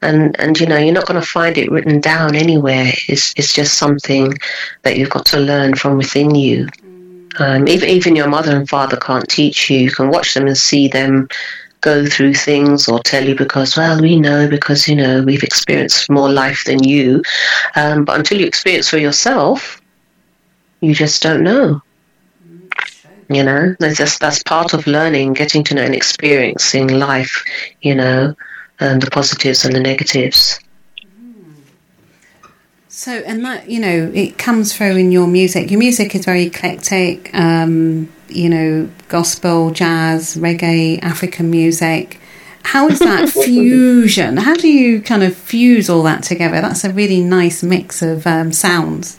And 0.00 0.38
and 0.40 0.58
you 0.60 0.66
know 0.66 0.78
you're 0.78 0.94
not 0.94 1.06
going 1.06 1.20
to 1.20 1.26
find 1.26 1.58
it 1.58 1.70
written 1.70 2.00
down 2.00 2.36
anywhere. 2.36 2.92
It's 3.08 3.34
it's 3.36 3.52
just 3.52 3.78
something 3.78 4.34
that 4.82 4.96
you've 4.96 5.10
got 5.10 5.26
to 5.26 5.40
learn 5.40 5.74
from 5.74 5.96
within 5.96 6.34
you. 6.34 6.68
Um, 7.38 7.66
even 7.66 7.88
even 7.88 8.16
your 8.16 8.28
mother 8.28 8.54
and 8.54 8.68
father 8.68 8.96
can't 8.96 9.28
teach 9.28 9.70
you. 9.70 9.78
You 9.78 9.90
can 9.90 10.10
watch 10.10 10.34
them 10.34 10.46
and 10.46 10.56
see 10.56 10.86
them 10.86 11.28
go 11.82 12.06
through 12.06 12.34
things 12.34 12.88
or 12.88 13.00
tell 13.00 13.24
you 13.28 13.36
because, 13.36 13.76
well, 13.76 14.00
we 14.00 14.18
know 14.18 14.48
because, 14.48 14.88
you 14.88 14.96
know, 14.96 15.22
we've 15.22 15.42
experienced 15.42 16.10
more 16.10 16.30
life 16.30 16.64
than 16.64 16.82
you. 16.82 17.22
Um, 17.76 18.04
but 18.04 18.18
until 18.18 18.40
you 18.40 18.46
experience 18.46 18.88
for 18.88 18.98
yourself, 18.98 19.82
you 20.80 20.94
just 20.94 21.22
don't 21.22 21.44
know. 21.44 21.82
You 23.28 23.44
know, 23.44 23.76
that's 23.78 23.98
just 23.98 24.20
that's 24.20 24.42
part 24.42 24.74
of 24.74 24.86
learning, 24.86 25.34
getting 25.34 25.64
to 25.64 25.74
know 25.74 25.82
and 25.82 25.94
experiencing 25.94 26.88
life. 26.88 27.44
You 27.80 27.94
know, 27.94 28.34
and 28.80 29.00
the 29.00 29.10
positives 29.10 29.64
and 29.64 29.74
the 29.74 29.80
negatives. 29.80 30.58
So, 32.94 33.10
and 33.10 33.42
that 33.46 33.70
you 33.70 33.80
know, 33.80 34.12
it 34.12 34.36
comes 34.36 34.76
through 34.76 34.96
in 34.96 35.12
your 35.12 35.26
music. 35.26 35.70
Your 35.70 35.78
music 35.78 36.14
is 36.14 36.26
very 36.26 36.42
eclectic. 36.42 37.34
Um, 37.34 38.12
you 38.28 38.50
know, 38.50 38.90
gospel, 39.08 39.70
jazz, 39.70 40.36
reggae, 40.36 41.02
African 41.02 41.50
music. 41.50 42.20
How 42.64 42.88
is 42.88 42.98
that 42.98 43.28
fusion? 43.44 44.36
How 44.36 44.52
do 44.52 44.68
you 44.68 45.00
kind 45.00 45.22
of 45.22 45.34
fuse 45.34 45.88
all 45.88 46.02
that 46.02 46.22
together? 46.22 46.60
That's 46.60 46.84
a 46.84 46.92
really 46.92 47.22
nice 47.22 47.62
mix 47.62 48.02
of 48.02 48.26
um, 48.26 48.52
sounds. 48.52 49.18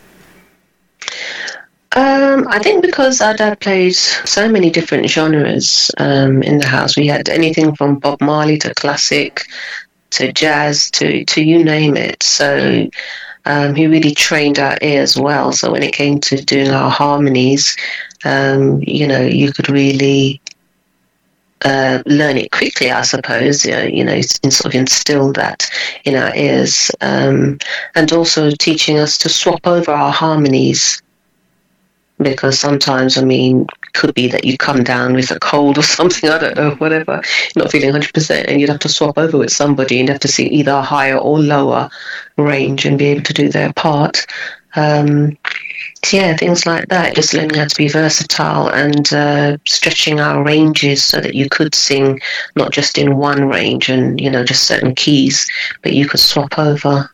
Um, 1.94 2.48
I 2.50 2.60
think 2.60 2.84
because 2.84 3.22
our 3.22 3.34
dad 3.34 3.60
played 3.60 3.96
so 3.96 4.48
many 4.50 4.70
different 4.70 5.10
genres 5.10 5.90
um, 5.98 6.44
in 6.44 6.60
the 6.60 6.68
house, 6.68 6.96
we 6.96 7.08
had 7.08 7.28
anything 7.28 7.76
from 7.76 7.98
Bob 7.98 8.22
Marley 8.22 8.60
to 8.60 8.72
classic 8.76 9.48
to 10.12 10.32
jazz 10.32 10.92
to, 10.92 11.26
to 11.26 11.44
you 11.44 11.64
name 11.64 11.98
it. 11.98 12.22
So 12.22 12.88
Um, 13.46 13.76
he 13.76 13.88
really 13.88 14.14
trained 14.14 14.60
our 14.60 14.78
ears 14.82 15.18
well. 15.18 15.52
So 15.52 15.72
when 15.72 15.84
it 15.84 15.94
came 15.94 16.20
to 16.22 16.42
doing 16.44 16.72
our 16.72 16.90
harmonies, 16.90 17.76
um, 18.24 18.82
you 18.82 19.06
know, 19.06 19.22
you 19.22 19.52
could 19.52 19.70
really 19.70 20.42
uh, 21.66 22.02
learn 22.06 22.38
it 22.38 22.52
quickly, 22.52 22.92
I 22.92 23.02
suppose. 23.02 23.66
You 23.66 23.72
know, 23.72 23.84
you 23.84 24.04
know, 24.04 24.22
sort 24.22 24.66
of 24.66 24.76
instill 24.76 25.34
that 25.34 25.70
in 26.06 26.16
our 26.16 26.36
ears, 26.36 26.92
um, 27.02 27.60
and 27.96 28.12
also 28.14 28.52
teaching 28.52 28.98
us 28.98 29.18
to 29.20 29.30
swap 29.30 29.66
over 29.66 29.92
our 29.92 30.12
harmonies. 30.12 31.02
Because 32.20 32.60
sometimes, 32.60 33.18
I 33.18 33.24
mean, 33.24 33.68
could 33.94 34.14
be 34.14 34.28
that 34.28 34.44
you 34.44 34.58
come 34.58 34.84
down 34.84 35.14
with 35.14 35.32
a 35.32 35.40
cold 35.40 35.78
or 35.78 35.84
something. 35.98 36.30
I 36.30 36.38
don't 36.38 36.56
know, 36.56 36.72
whatever. 36.76 37.22
Not 37.56 37.72
feeling 37.72 37.92
hundred 37.92 38.14
percent, 38.14 38.50
and 38.50 38.60
you'd 38.60 38.70
have 38.70 38.80
to 38.80 38.90
swap 38.90 39.18
over 39.18 39.38
with 39.38 39.52
somebody 39.52 40.00
and 40.00 40.10
have 40.10 40.20
to 40.22 40.28
see 40.28 40.48
either 40.48 40.72
a 40.72 40.82
higher 40.82 41.18
or 41.18 41.40
lower 41.40 41.90
range 42.38 42.86
and 42.86 42.98
be 42.98 43.06
able 43.08 43.24
to 43.24 43.34
do 43.34 43.50
their 43.50 43.72
part. 43.74 44.26
Um, 44.76 45.38
yeah, 46.12 46.36
things 46.36 46.66
like 46.66 46.90
that. 46.90 47.16
Just 47.16 47.34
learning 47.34 47.56
how 47.56 47.66
to 47.66 47.76
be 47.76 47.88
versatile 47.88 48.68
and 48.68 49.14
uh, 49.14 49.58
stretching 49.66 50.20
our 50.20 50.44
ranges 50.44 51.04
so 51.04 51.22
that 51.22 51.36
you 51.36 51.48
could 51.48 51.76
sing 51.76 52.20
not 52.56 52.72
just 52.72 52.98
in 52.98 53.18
one 53.18 53.48
range 53.48 53.90
and 53.90 54.20
you 54.20 54.30
know 54.30 54.44
just 54.44 54.64
certain 54.64 54.96
keys, 54.96 55.48
but 55.82 55.94
you 55.94 56.08
could 56.08 56.20
swap 56.20 56.58
over. 56.58 57.10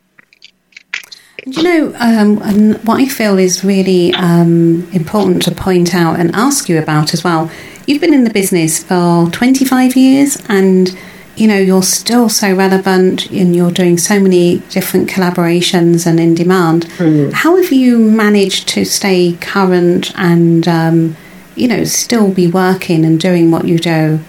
Do 1.52 1.62
you 1.62 1.64
know, 1.64 1.94
um, 2.00 2.42
and 2.44 2.78
what 2.86 3.00
I 3.00 3.08
feel 3.08 3.38
is 3.38 3.64
really 3.64 4.14
um, 4.14 4.88
important 4.92 5.42
to 5.44 5.52
point 5.56 5.96
out 5.96 6.20
and 6.20 6.36
ask 6.36 6.70
you 6.70 6.80
about 6.80 7.14
as 7.14 7.24
well. 7.24 7.50
You've 7.88 8.02
been 8.02 8.14
in 8.14 8.24
the 8.24 8.30
business 8.30 8.84
for 8.84 9.30
25 9.32 9.96
years 9.96 10.38
and 10.48 10.96
you 11.40 11.48
know, 11.48 11.58
you're 11.58 11.84
still 11.84 12.28
so 12.28 12.54
relevant 12.54 13.32
and 13.32 13.56
you're 13.56 13.72
doing 13.72 13.98
so 13.98 14.20
many 14.20 14.60
different 14.70 15.10
collaborations 15.10 16.06
and 16.06 16.20
in 16.20 16.36
demand. 16.36 16.86
Mm. 16.98 17.32
How 17.32 17.56
have 17.56 17.72
you 17.72 17.98
managed 17.98 18.68
to 18.70 18.84
stay 18.84 19.38
current 19.40 20.12
and, 20.18 20.68
um, 20.68 21.16
you 21.56 21.70
know, 21.70 21.86
still 21.86 22.34
be 22.34 22.48
working 22.48 23.06
and 23.06 23.18
doing 23.20 23.52
what 23.52 23.66
you 23.66 23.80
do? 23.80 24.20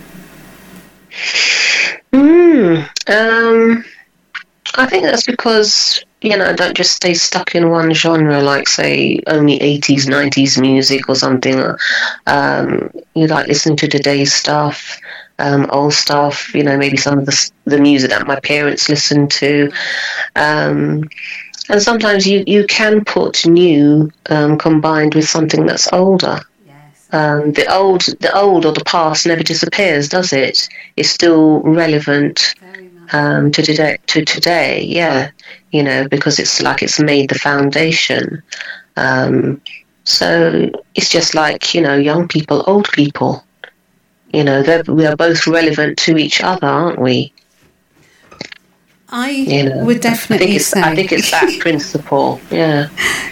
Mm, 2.13 2.89
um, 3.09 3.85
I 4.77 4.87
think 4.87 5.03
that's 5.03 5.27
because, 5.27 6.05
you 6.23 6.37
know, 6.37 6.55
don't 6.55 6.77
just 6.77 6.93
stay 6.93 7.15
stuck 7.15 7.55
in 7.55 7.71
one 7.71 7.93
genre, 7.95 8.43
like, 8.43 8.69
say, 8.69 9.21
only 9.27 9.59
80s, 9.59 10.07
90s 10.07 10.61
music 10.61 11.09
or 11.09 11.15
something. 11.15 11.63
Um, 12.27 12.91
you 13.15 13.27
like 13.27 13.47
listening 13.47 13.77
to 13.79 13.89
today's 13.89 14.33
stuff 14.33 15.01
um, 15.41 15.67
old 15.71 15.95
stuff, 15.95 16.55
you 16.55 16.63
know, 16.63 16.77
maybe 16.77 16.97
some 16.97 17.19
of 17.19 17.27
the, 17.27 17.51
the 17.65 17.79
music 17.79 18.11
that 18.11 18.27
my 18.27 18.39
parents 18.41 18.89
listened 18.89 19.31
to. 19.33 19.73
Um, 20.37 21.09
and 21.69 21.81
sometimes 21.81 22.27
you, 22.27 22.45
you 22.47 22.67
can 22.67 23.05
put 23.05 23.47
new 23.47 24.11
um, 24.29 24.59
combined 24.59 25.15
with 25.15 25.29
something 25.29 25.67
that's 25.67 25.91
older. 25.93 26.41
Um, 27.13 27.53
the 27.53 27.67
old, 27.75 28.03
the 28.21 28.33
old 28.37 28.65
or 28.65 28.73
the 28.73 28.85
past 28.85 29.27
never 29.27 29.43
disappears, 29.43 30.09
does 30.09 30.33
it? 30.33 30.69
It's 30.97 31.11
still 31.11 31.61
relevant 31.63 32.55
um, 33.13 33.51
to 33.51 33.63
today. 33.63 33.99
To 34.09 34.25
today, 34.25 34.85
yeah, 34.85 35.31
you 35.71 35.83
know, 35.83 36.09
because 36.09 36.39
it's 36.39 36.61
like 36.61 36.83
it's 36.83 37.01
made 37.01 37.31
the 37.31 37.39
foundation. 37.39 38.43
Um, 38.97 39.61
so 40.05 40.71
it's 40.95 41.09
just 41.09 41.35
like 41.35 41.75
you 41.75 41.81
know, 41.81 41.97
young 41.97 42.29
people, 42.29 42.65
old 42.67 42.91
people. 42.93 43.45
You 44.33 44.45
know, 44.45 44.63
we 44.87 45.07
are 45.07 45.17
both 45.17 45.47
relevant 45.47 45.99
to 45.99 46.17
each 46.17 46.41
other, 46.41 46.67
aren't 46.67 47.01
we? 47.01 47.33
I 49.13 49.31
you 49.31 49.69
know, 49.69 49.85
would 49.85 50.01
definitely 50.01 50.55
I 50.55 50.59
say. 50.59 50.81
I 50.81 50.95
think 50.95 51.13
it's 51.13 51.31
that 51.33 51.57
principle. 51.61 52.41
Yeah. 52.51 52.89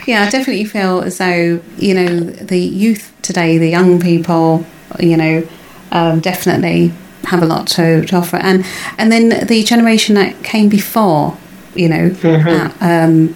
Yeah, 0.07 0.23
I 0.23 0.31
definitely 0.31 0.65
feel 0.65 1.03
as 1.03 1.19
though 1.19 1.61
you 1.79 1.95
know 1.95 2.21
the 2.21 2.59
youth 2.59 3.15
today, 3.23 3.59
the 3.59 3.69
young 3.69 4.01
people, 4.01 4.65
you 4.99 5.17
know, 5.17 5.47
um, 5.93 6.21
definitely 6.21 6.93
have 7.25 7.43
a 7.43 7.47
lot 7.47 7.67
to, 7.67 8.05
to, 8.07 8.17
offer, 8.17 8.37
and 8.37 8.65
and 8.97 9.13
then 9.13 9.47
the 9.47 9.63
generation 9.63 10.15
that 10.17 10.43
came 10.43 10.69
before, 10.69 11.37
you 11.79 11.89
know, 11.89 12.11
mm-hmm. 12.11 12.49
at, 12.49 13.07
um, 13.07 13.35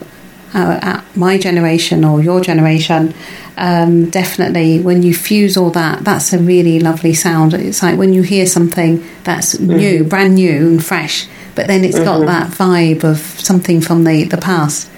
at 0.54 1.16
my 1.16 1.38
generation 1.38 2.04
or 2.04 2.20
your 2.22 2.40
generation, 2.40 3.14
um, 3.56 4.10
definitely 4.10 4.80
when 4.80 5.02
you 5.02 5.14
fuse 5.14 5.56
all 5.56 5.70
that, 5.70 6.04
that's 6.04 6.32
a 6.32 6.38
really 6.38 6.80
lovely 6.80 7.14
sound. 7.14 7.54
It's 7.54 7.82
like 7.82 7.98
when 7.98 8.12
you 8.12 8.22
hear 8.22 8.46
something 8.46 9.04
that's 9.24 9.54
mm-hmm. 9.54 9.76
new, 9.76 10.04
brand 10.04 10.34
new 10.34 10.68
and 10.68 10.84
fresh, 10.84 11.26
but 11.54 11.66
then 11.66 11.84
it's 11.84 11.96
mm-hmm. 11.96 12.04
got 12.04 12.26
that 12.26 12.50
vibe 12.50 13.04
of 13.04 13.18
something 13.18 13.80
from 13.80 14.04
the, 14.04 14.24
the 14.24 14.38
past. 14.38 14.90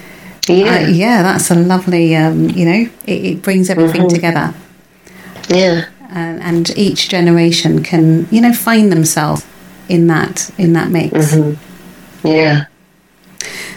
Yeah, 0.48 0.74
uh, 0.74 0.88
yeah, 0.88 1.22
that's 1.22 1.50
a 1.50 1.54
lovely. 1.54 2.14
Um, 2.14 2.50
you 2.50 2.66
know, 2.66 2.90
it, 3.06 3.24
it 3.24 3.42
brings 3.42 3.70
everything 3.70 4.02
mm-hmm. 4.02 4.14
together. 4.14 4.54
Yeah, 5.48 5.86
and, 6.10 6.42
and, 6.42 6.70
each 6.76 7.08
generation 7.08 7.82
can, 7.82 8.28
you 8.30 8.42
know, 8.42 8.52
find 8.52 8.92
themselves 8.92 9.46
in 9.88 10.06
that 10.08 10.50
in 10.58 10.74
that 10.74 10.90
mix. 10.90 11.14
Mm-hmm. 11.14 12.26
Yeah. 12.26 12.66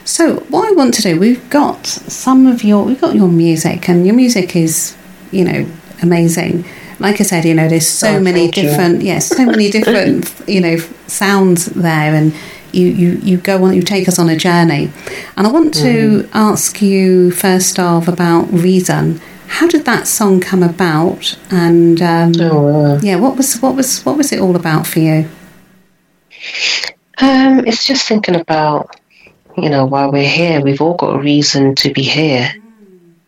So 0.06 0.38
what 0.50 0.68
I 0.68 0.72
want 0.72 0.94
to 0.96 1.02
do, 1.02 1.20
we've 1.20 1.50
got 1.50 1.86
some 1.86 2.48
of 2.48 2.64
your, 2.64 2.84
we've 2.84 3.02
got 3.02 3.16
your 3.16 3.28
music, 3.28 3.90
and 3.90 4.06
your 4.06 4.16
music 4.16 4.56
is, 4.56 4.96
you 5.32 5.44
know, 5.44 5.66
amazing. 6.02 6.66
Like 7.00 7.22
I 7.22 7.24
said, 7.24 7.46
you 7.46 7.54
know, 7.54 7.68
there's 7.68 7.88
so 7.88 8.16
oh, 8.16 8.20
many 8.20 8.50
different, 8.50 9.04
yes, 9.04 9.30
yeah, 9.32 9.38
so 9.38 9.46
many 9.46 9.70
different, 9.78 10.34
you 10.48 10.62
know, 10.62 10.78
sounds 11.08 11.66
there, 11.68 12.16
and 12.16 12.34
you, 12.72 12.88
you, 12.88 13.12
you 13.24 13.38
go 13.38 13.64
on, 13.64 13.74
you 13.74 13.82
take 13.82 14.08
us 14.08 14.20
on 14.20 14.30
a 14.30 14.36
journey. 14.36 14.92
And 15.36 15.48
I 15.48 15.52
want 15.52 15.74
to 15.76 16.24
mm. 16.24 16.30
ask 16.34 16.82
you 16.82 17.32
first 17.32 17.80
off 17.80 18.08
about 18.08 18.52
Reason. 18.52 19.20
How 19.48 19.68
did 19.68 19.86
that 19.86 20.08
song 20.08 20.42
come 20.42 20.62
about? 20.62 21.38
And 21.50 22.02
um, 22.02 22.34
oh, 22.40 22.86
uh, 22.86 23.00
yeah, 23.02 23.16
what 23.16 23.38
was 23.38 23.60
what 23.60 23.76
was 23.76 24.04
what 24.04 24.18
was 24.18 24.32
it 24.34 24.42
all 24.42 24.56
about 24.56 24.86
for 24.86 25.00
you? 25.00 25.30
Um, 27.20 27.66
it's 27.66 27.86
just 27.86 28.08
thinking 28.08 28.36
about 28.36 28.97
you 29.58 29.70
know, 29.70 29.86
while 29.86 30.12
we're 30.12 30.30
here, 30.30 30.62
we've 30.62 30.82
all 30.82 30.94
got 30.94 31.16
a 31.16 31.20
reason 31.20 31.74
to 31.76 31.92
be 31.92 32.04
here. 32.04 32.54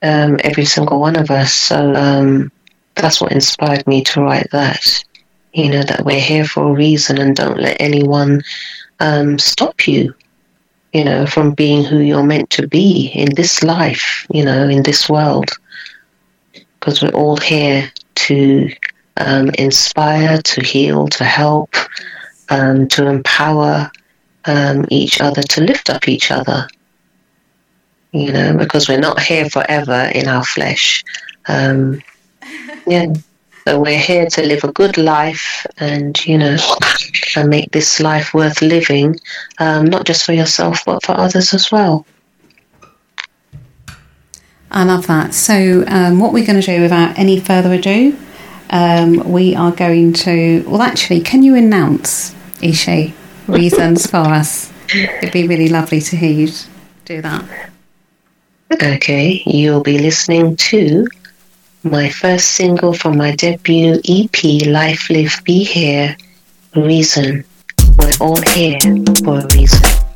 Um, 0.02 0.40
every 0.44 0.64
single 0.64 1.00
one 1.00 1.18
of 1.18 1.30
us. 1.32 1.52
So 1.52 1.94
um, 1.94 2.52
that's 2.96 3.20
what 3.20 3.32
inspired 3.32 3.86
me 3.88 4.04
to 4.06 4.22
write 4.22 4.50
that. 4.52 5.04
You 5.54 5.72
know, 5.72 5.84
that 5.84 6.06
we're 6.06 6.22
here 6.22 6.46
for 6.46 6.70
a 6.70 6.74
reason 6.74 7.18
and 7.18 7.36
don't 7.36 7.60
let 7.60 7.82
anyone 7.82 8.44
um, 9.00 9.40
stop 9.40 9.88
you, 9.88 10.14
you 10.94 11.04
know, 11.04 11.26
from 11.26 11.52
being 11.52 11.84
who 11.84 12.00
you're 12.00 12.24
meant 12.24 12.52
to 12.52 12.68
be 12.68 13.08
in 13.08 13.34
this 13.36 13.64
life, 13.64 14.28
you 14.32 14.46
know, 14.46 14.70
in 14.70 14.84
this 14.84 15.10
world. 15.10 15.50
Because 16.80 17.02
we're 17.02 17.10
all 17.10 17.38
here 17.38 17.92
to 18.16 18.72
um, 19.18 19.50
inspire, 19.58 20.42
to 20.44 20.62
heal, 20.62 21.08
to 21.08 21.24
help, 21.24 21.76
um, 22.50 22.88
to 22.90 23.08
empower, 23.08 23.92
um, 24.50 24.86
each 24.90 25.22
other, 25.22 25.44
to 25.44 25.62
lift 25.62 25.90
up 25.90 26.08
each 26.08 26.32
other. 26.32 26.68
You 28.12 28.32
know, 28.32 28.58
because 28.58 28.90
we're 28.90 29.00
not 29.00 29.22
here 29.22 29.50
forever 29.50 30.12
in 30.16 30.28
our 30.28 30.44
flesh. 30.44 31.04
Um, 31.48 32.02
yeah. 32.88 33.14
So 33.68 33.80
we're 33.80 34.00
here 34.00 34.26
to 34.26 34.42
live 34.42 34.64
a 34.64 34.72
good 34.72 34.98
life 34.98 35.68
and, 35.78 36.26
you 36.26 36.40
know, 36.40 36.58
and 37.36 37.50
make 37.50 37.72
this 37.72 38.00
life 38.00 38.34
worth 38.34 38.64
living, 38.64 39.20
um, 39.60 39.86
not 39.86 40.08
just 40.08 40.26
for 40.26 40.34
yourself, 40.34 40.84
but 40.86 41.06
for 41.06 41.12
others 41.12 41.54
as 41.54 41.72
well. 41.72 42.06
I 44.72 44.84
love 44.86 45.06
that. 45.08 45.34
So, 45.34 45.84
um, 45.88 46.20
what 46.20 46.34
we're 46.34 46.46
going 46.46 46.62
to 46.62 46.66
do 46.66 46.82
without 46.82 47.18
any 47.18 47.40
further 47.40 47.74
ado, 47.74 48.18
um, 48.70 49.32
we 49.32 49.56
are 49.56 49.72
going 49.72 50.14
to. 50.14 50.64
Well, 50.68 50.82
actually, 50.82 51.22
can 51.22 51.44
you 51.44 51.56
announce, 51.56 52.34
Eshe, 52.62 53.14
reasons 53.50 54.08
for 54.08 54.18
us. 54.18 54.72
It'd 54.94 55.32
be 55.34 55.48
really 55.48 55.70
lovely 55.70 56.02
to 56.02 56.16
hear 56.16 56.32
you 56.32 56.52
do 57.06 57.22
that. 57.22 57.70
Okay, 58.72 59.42
you'll 59.46 59.84
be 59.84 59.98
listening 59.98 60.56
to 60.58 61.08
my 61.84 62.10
first 62.10 62.52
single 62.52 62.94
from 62.94 63.18
my 63.18 63.36
debut 63.36 64.00
EP, 64.08 64.68
Life 64.68 65.10
Live 65.10 65.42
Be 65.44 65.64
Here, 65.64 66.16
Reason. 66.76 67.44
We're 67.98 68.14
all 68.22 68.42
here 68.42 68.80
for 69.24 69.40
a 69.40 69.48
reason. 69.54 70.09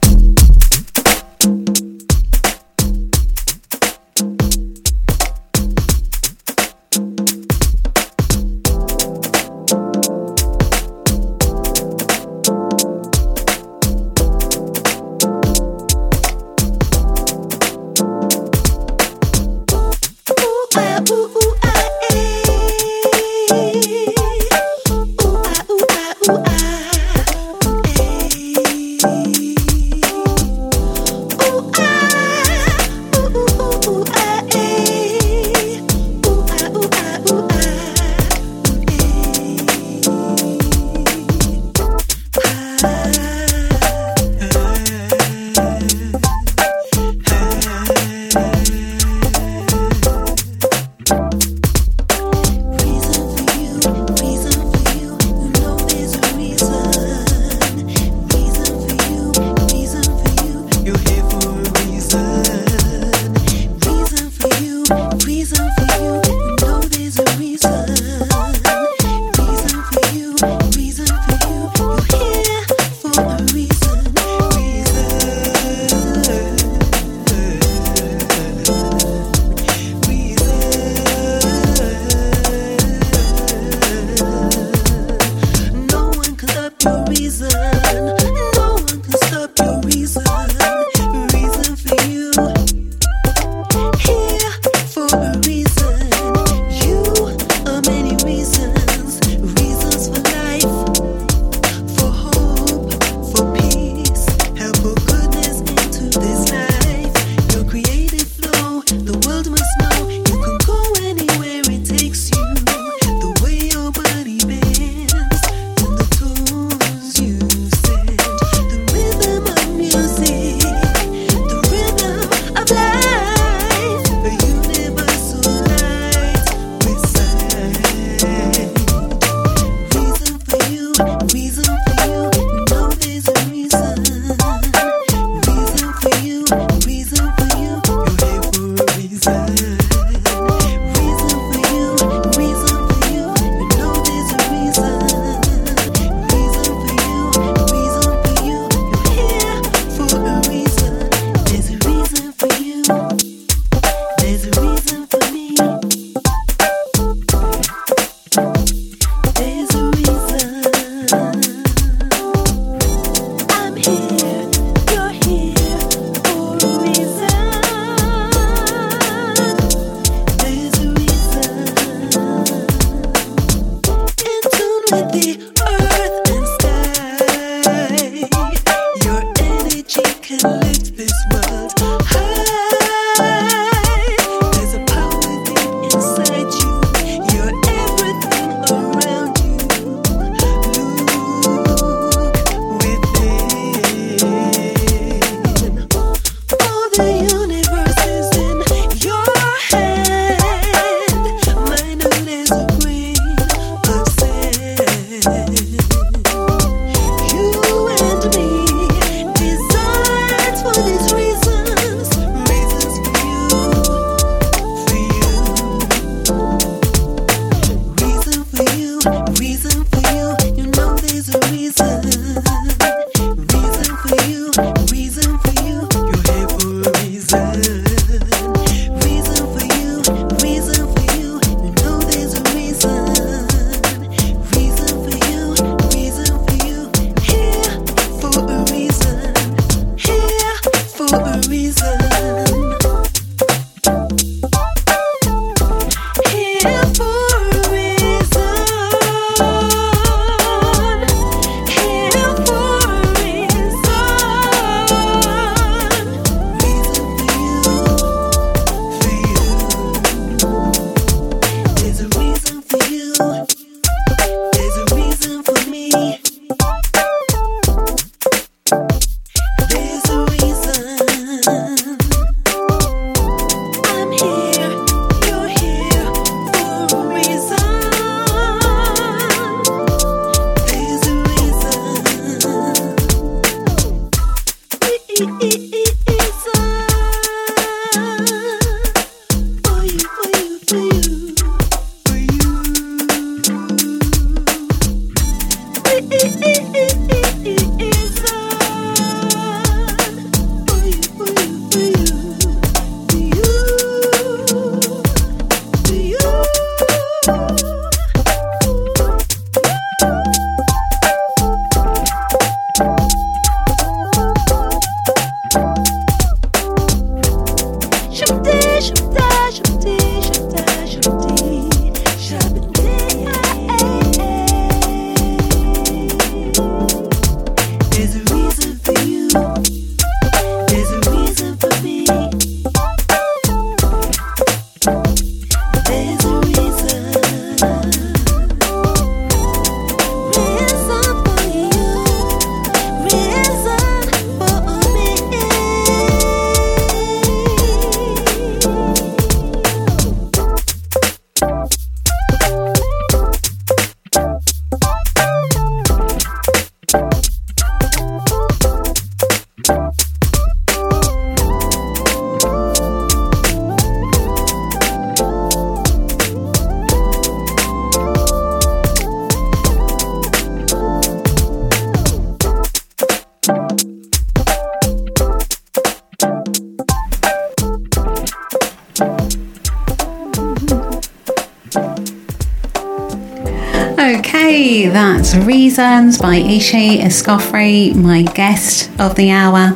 That's 385.76 386.06
Reasons 386.06 386.18
by 386.20 386.40
Eshe 386.40 387.00
Escoffery, 387.00 387.96
my 387.96 388.22
guest 388.22 388.92
of 389.00 389.16
the 389.16 389.32
hour. 389.32 389.76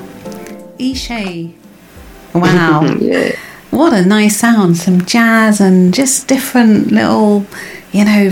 Eshe. 0.78 1.54
Wow. 2.36 2.84
yeah. 3.00 3.36
What 3.72 3.94
a 3.94 4.06
nice 4.06 4.38
sound. 4.38 4.78
Some 4.78 5.06
jazz 5.06 5.60
and 5.60 5.92
just 5.92 6.28
different 6.28 6.92
little, 6.92 7.48
you 7.92 8.06
know, 8.06 8.28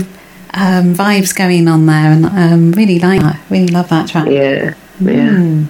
um, 0.54 0.94
vibes 0.94 1.34
going 1.34 1.66
on 1.66 1.86
there. 1.86 2.12
And 2.12 2.26
um, 2.26 2.72
really 2.72 3.00
like 3.00 3.20
that. 3.22 3.40
Really 3.50 3.68
love 3.68 3.88
that 3.88 4.08
track. 4.08 4.28
Yeah. 4.28 4.74
Yeah. 5.00 5.30
Mm. 5.30 5.66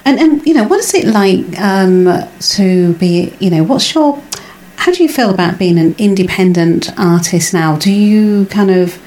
and, 0.06 0.18
and, 0.18 0.46
you 0.46 0.54
know, 0.54 0.64
what 0.64 0.80
is 0.80 0.94
it 0.94 1.04
like 1.04 1.60
um, 1.60 2.08
to 2.40 2.94
be, 2.94 3.34
you 3.38 3.50
know, 3.50 3.64
what's 3.64 3.94
your, 3.94 4.22
how 4.76 4.92
do 4.92 5.02
you 5.02 5.10
feel 5.10 5.28
about 5.28 5.58
being 5.58 5.78
an 5.78 5.94
independent 5.98 6.90
artist 6.98 7.52
now? 7.52 7.76
Do 7.76 7.92
you 7.92 8.46
kind 8.46 8.70
of, 8.70 8.98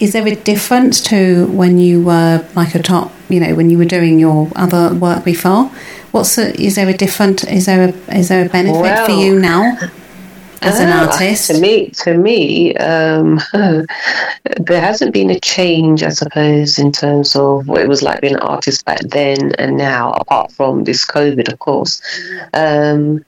is 0.00 0.12
there 0.12 0.26
a 0.26 0.34
difference 0.34 1.00
to 1.02 1.46
when 1.48 1.78
you 1.78 2.02
were 2.02 2.46
like 2.54 2.74
a 2.74 2.82
top, 2.82 3.12
you 3.28 3.40
know, 3.40 3.54
when 3.54 3.70
you 3.70 3.78
were 3.78 3.84
doing 3.84 4.18
your 4.18 4.50
other 4.56 4.94
work 4.94 5.24
before? 5.24 5.70
What's 6.10 6.36
the, 6.36 6.58
is 6.60 6.76
there 6.76 6.88
a 6.88 6.96
different, 6.96 7.44
is 7.44 7.66
there 7.66 7.88
a, 7.88 8.16
is 8.16 8.28
there 8.28 8.46
a 8.46 8.48
benefit 8.48 8.80
well, 8.80 9.06
for 9.06 9.12
you 9.12 9.38
now? 9.38 9.76
As 10.60 10.80
an 10.80 10.88
uh, 10.88 11.06
artist, 11.06 11.50
to 11.50 11.60
me, 11.60 11.90
to 11.90 12.18
me, 12.18 12.74
um, 12.76 13.40
there 13.52 14.80
hasn't 14.80 15.12
been 15.12 15.30
a 15.30 15.38
change, 15.38 16.02
I 16.02 16.08
suppose, 16.08 16.78
in 16.78 16.90
terms 16.90 17.36
of 17.36 17.68
what 17.68 17.80
it 17.80 17.88
was 17.88 18.02
like 18.02 18.20
being 18.20 18.34
an 18.34 18.40
artist 18.40 18.84
back 18.84 19.00
then 19.00 19.52
and 19.56 19.76
now. 19.76 20.12
Apart 20.12 20.50
from 20.52 20.84
this 20.84 21.06
COVID, 21.06 21.52
of 21.52 21.58
course, 21.60 22.02
um, 22.54 23.24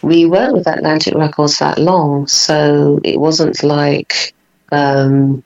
we 0.00 0.24
weren't 0.24 0.54
with 0.54 0.66
Atlantic 0.66 1.14
Records 1.14 1.58
that 1.58 1.78
long, 1.78 2.26
so 2.26 3.00
it 3.04 3.20
wasn't 3.20 3.62
like 3.62 4.32
um, 4.72 5.44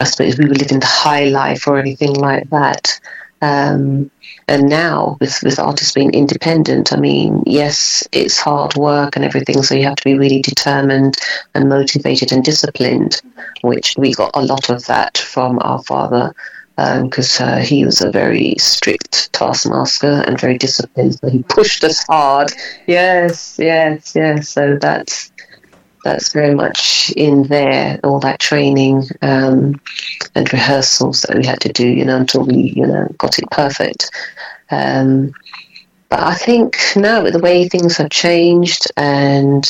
I 0.00 0.04
suppose 0.04 0.38
we 0.38 0.46
were 0.46 0.54
living 0.54 0.80
the 0.80 0.86
high 0.86 1.26
life 1.26 1.66
or 1.66 1.78
anything 1.78 2.14
like 2.14 2.48
that. 2.50 2.98
Um, 3.42 4.10
and 4.48 4.68
now 4.68 5.16
with, 5.20 5.42
with 5.42 5.58
artists 5.58 5.92
being 5.92 6.12
independent, 6.12 6.92
I 6.92 6.96
mean, 6.96 7.42
yes, 7.46 8.06
it's 8.12 8.38
hard 8.38 8.76
work 8.76 9.16
and 9.16 9.24
everything, 9.24 9.62
so 9.62 9.74
you 9.74 9.84
have 9.84 9.96
to 9.96 10.04
be 10.04 10.18
really 10.18 10.42
determined 10.42 11.16
and 11.54 11.68
motivated 11.68 12.32
and 12.32 12.44
disciplined, 12.44 13.20
which 13.62 13.94
we 13.96 14.12
got 14.12 14.32
a 14.34 14.42
lot 14.42 14.68
of 14.70 14.86
that 14.86 15.18
from 15.18 15.58
our 15.62 15.82
father 15.82 16.34
because 17.02 17.40
um, 17.40 17.48
uh, 17.48 17.56
he 17.58 17.84
was 17.84 18.00
a 18.00 18.10
very 18.10 18.54
strict 18.58 19.32
taskmaster 19.32 20.24
and 20.26 20.40
very 20.40 20.56
disciplined. 20.56 21.18
So 21.18 21.28
he 21.28 21.42
pushed 21.42 21.84
us 21.84 22.04
hard. 22.06 22.52
Yes, 22.86 23.56
yes, 23.58 24.14
yes. 24.14 24.48
So 24.48 24.78
that's 24.80 25.30
that's 26.04 26.32
very 26.32 26.54
much 26.54 27.12
in 27.16 27.44
there, 27.44 28.00
all 28.04 28.20
that 28.20 28.40
training 28.40 29.04
um, 29.22 29.80
and 30.34 30.52
rehearsals 30.52 31.22
that 31.22 31.36
we 31.36 31.46
had 31.46 31.60
to 31.60 31.72
do, 31.72 31.86
you 31.86 32.04
know, 32.04 32.16
until 32.16 32.44
we, 32.44 32.72
you 32.76 32.86
know, 32.86 33.06
got 33.18 33.38
it 33.38 33.50
perfect. 33.50 34.10
Um, 34.70 35.32
but 36.08 36.20
I 36.20 36.34
think 36.34 36.76
now 36.96 37.22
with 37.22 37.34
the 37.34 37.38
way 37.38 37.68
things 37.68 37.96
have 37.96 38.10
changed, 38.10 38.86
and 38.96 39.68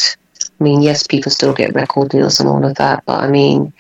I 0.61 0.65
mean, 0.65 0.83
yes, 0.83 1.07
people 1.07 1.31
still 1.31 1.53
get 1.53 1.75
record 1.75 2.11
deals 2.11 2.41
and 2.41 2.49
all 2.49 2.65
of 2.65 2.77
that, 2.77 3.05
but 3.07 3.21
I 3.21 3.29
mean, 3.29 3.73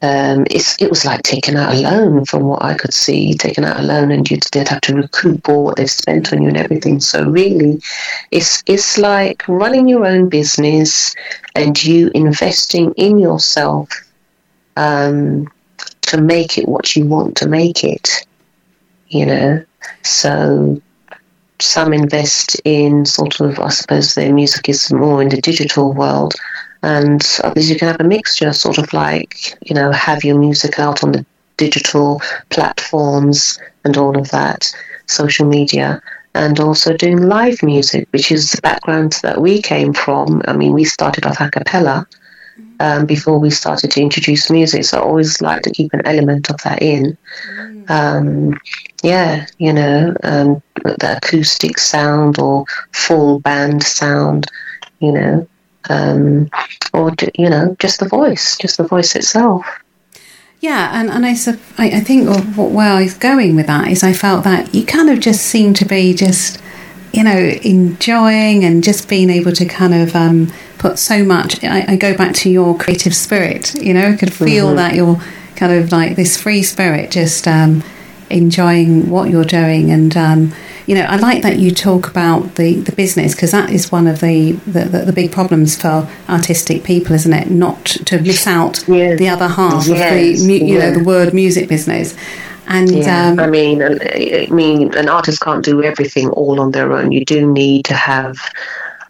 um, 0.00 0.46
it 0.48 0.88
was 0.88 1.04
like 1.04 1.22
taking 1.22 1.56
out 1.56 1.74
a 1.74 1.80
loan 1.80 2.24
from 2.24 2.44
what 2.44 2.62
I 2.62 2.74
could 2.74 2.94
see, 2.94 3.34
taking 3.34 3.64
out 3.64 3.80
a 3.80 3.82
loan 3.82 4.12
and 4.12 4.30
you'd 4.30 4.44
have 4.54 4.80
to 4.82 4.94
recoup 4.94 5.48
all 5.48 5.64
what 5.64 5.76
they've 5.76 5.90
spent 5.90 6.32
on 6.32 6.40
you 6.40 6.48
and 6.48 6.56
everything. 6.56 7.00
So 7.00 7.28
really, 7.28 7.82
it's 8.30 8.62
it's 8.66 8.96
like 8.96 9.46
running 9.48 9.88
your 9.88 10.06
own 10.06 10.28
business 10.28 11.14
and 11.56 11.82
you 11.82 12.12
investing 12.14 12.92
in 12.96 13.18
yourself 13.18 13.88
um, 14.76 15.48
to 16.02 16.20
make 16.20 16.58
it 16.58 16.68
what 16.68 16.94
you 16.94 17.04
want 17.04 17.36
to 17.38 17.48
make 17.48 17.82
it. 17.82 18.24
You 19.08 19.26
know, 19.26 19.64
so 20.02 20.80
some 21.58 21.92
invest 21.92 22.60
in 22.64 23.04
sort 23.04 23.40
of, 23.40 23.58
I 23.58 23.70
suppose, 23.70 24.14
their 24.14 24.32
music 24.32 24.68
is 24.68 24.92
more 24.92 25.20
in 25.22 25.28
the 25.28 25.40
digital 25.40 25.92
world 25.92 26.34
and 26.82 27.38
others 27.42 27.70
you 27.70 27.76
can 27.76 27.88
have 27.88 28.00
a 28.00 28.04
mixture, 28.04 28.52
sort 28.52 28.78
of 28.78 28.92
like 28.92 29.56
you 29.62 29.74
know 29.74 29.90
have 29.92 30.24
your 30.24 30.38
music 30.38 30.78
out 30.78 31.02
on 31.02 31.12
the 31.12 31.24
digital 31.56 32.22
platforms 32.50 33.58
and 33.84 33.96
all 33.96 34.16
of 34.16 34.30
that, 34.30 34.72
social 35.06 35.46
media, 35.46 36.00
and 36.34 36.60
also 36.60 36.96
doing 36.96 37.22
live 37.22 37.62
music, 37.62 38.06
which 38.12 38.30
is 38.30 38.52
the 38.52 38.62
background 38.62 39.18
that 39.22 39.40
we 39.40 39.60
came 39.60 39.92
from. 39.92 40.42
I 40.46 40.52
mean, 40.54 40.72
we 40.72 40.84
started 40.84 41.26
off 41.26 41.40
a 41.40 41.50
cappella 41.50 42.06
um, 42.80 43.06
before 43.06 43.38
we 43.38 43.50
started 43.50 43.90
to 43.90 44.00
introduce 44.00 44.50
music, 44.50 44.84
so 44.84 44.98
I 44.98 45.02
always 45.02 45.40
like 45.40 45.62
to 45.62 45.70
keep 45.70 45.92
an 45.92 46.06
element 46.06 46.48
of 46.48 46.62
that 46.62 46.80
in. 46.80 47.18
Um, 47.88 48.58
yeah, 49.02 49.46
you 49.58 49.72
know, 49.72 50.14
um, 50.22 50.62
the 50.84 51.16
acoustic 51.16 51.78
sound 51.78 52.38
or 52.38 52.66
full 52.92 53.40
band 53.40 53.82
sound, 53.82 54.46
you 55.00 55.12
know 55.12 55.48
um, 55.88 56.50
or 56.92 57.12
you 57.34 57.48
know, 57.48 57.76
just 57.78 58.00
the 58.00 58.08
voice, 58.08 58.56
just 58.56 58.76
the 58.78 58.84
voice 58.84 59.14
itself. 59.14 59.66
Yeah, 60.60 60.90
and, 60.92 61.08
and 61.08 61.24
I, 61.24 61.30
I 61.78 62.00
think 62.00 62.28
where 62.56 62.92
I 62.92 63.02
was 63.02 63.14
going 63.14 63.54
with 63.54 63.68
that 63.68 63.88
is 63.88 64.02
I 64.02 64.12
felt 64.12 64.42
that 64.42 64.74
you 64.74 64.84
kind 64.84 65.08
of 65.08 65.20
just 65.20 65.46
seem 65.46 65.72
to 65.74 65.84
be 65.84 66.14
just, 66.14 66.60
you 67.12 67.22
know, 67.22 67.38
enjoying 67.62 68.64
and 68.64 68.82
just 68.82 69.08
being 69.08 69.30
able 69.30 69.52
to 69.52 69.64
kind 69.66 69.94
of 69.94 70.16
um, 70.16 70.52
put 70.78 70.98
so 70.98 71.24
much. 71.24 71.62
I, 71.62 71.92
I, 71.92 71.96
go 71.96 72.16
back 72.16 72.34
to 72.36 72.50
your 72.50 72.76
creative 72.76 73.14
spirit, 73.14 73.72
you 73.76 73.94
know, 73.94 74.08
I 74.08 74.16
could 74.16 74.32
feel 74.32 74.66
mm-hmm. 74.66 74.76
that 74.76 74.94
you're 74.96 75.20
kind 75.54 75.72
of 75.72 75.92
like 75.92 76.16
this 76.16 76.36
free 76.36 76.64
spirit, 76.64 77.12
just 77.12 77.46
um, 77.46 77.84
enjoying 78.30 79.10
what 79.10 79.30
you're 79.30 79.44
doing 79.44 79.90
and 79.90 80.16
um, 80.16 80.52
you 80.88 80.94
know, 80.94 81.02
I 81.02 81.16
like 81.16 81.42
that 81.42 81.58
you 81.58 81.70
talk 81.70 82.08
about 82.08 82.54
the, 82.54 82.76
the 82.76 82.92
business 82.92 83.34
because 83.34 83.50
that 83.50 83.68
is 83.68 83.92
one 83.92 84.06
of 84.06 84.20
the, 84.20 84.52
the, 84.52 84.86
the, 84.86 84.98
the, 85.00 85.12
big 85.12 85.30
problems 85.30 85.76
for 85.76 86.08
artistic 86.30 86.82
people, 86.82 87.14
isn't 87.14 87.32
it? 87.32 87.50
Not 87.50 87.84
to 87.84 88.18
miss 88.22 88.46
out 88.46 88.88
yes. 88.88 89.18
the 89.18 89.28
other 89.28 89.48
half 89.48 89.86
yes. 89.86 90.40
of 90.40 90.46
the 90.46 90.64
you 90.64 90.78
know 90.78 90.90
the 90.90 91.04
word 91.04 91.34
music 91.34 91.68
business. 91.68 92.16
And 92.68 92.90
yeah, 92.90 93.28
um, 93.28 93.38
I 93.38 93.46
mean, 93.48 93.82
I 93.82 94.46
mean, 94.50 94.94
an 94.94 95.10
artist 95.10 95.42
can't 95.42 95.62
do 95.62 95.82
everything 95.82 96.30
all 96.30 96.58
on 96.58 96.70
their 96.70 96.90
own. 96.94 97.12
You 97.12 97.22
do 97.22 97.50
need 97.50 97.84
to 97.86 97.94
have 97.94 98.38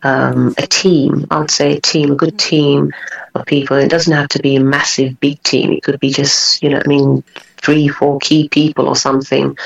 um, 0.02 0.54
a 0.58 0.66
team. 0.66 1.26
I 1.30 1.38
would 1.38 1.50
say 1.50 1.76
a 1.76 1.80
team, 1.80 2.10
a 2.10 2.16
good 2.16 2.40
team 2.40 2.92
of 3.36 3.46
people. 3.46 3.76
It 3.76 3.88
doesn't 3.88 4.12
have 4.12 4.28
to 4.30 4.40
be 4.40 4.56
a 4.56 4.60
massive, 4.60 5.20
big 5.20 5.40
team. 5.44 5.72
It 5.72 5.84
could 5.84 6.00
be 6.00 6.10
just, 6.10 6.60
you 6.60 6.70
know, 6.70 6.82
I 6.84 6.88
mean, 6.88 7.22
three, 7.62 7.88
four 7.88 8.18
key 8.20 8.48
people 8.48 8.88
or 8.88 8.96
something 8.96 9.56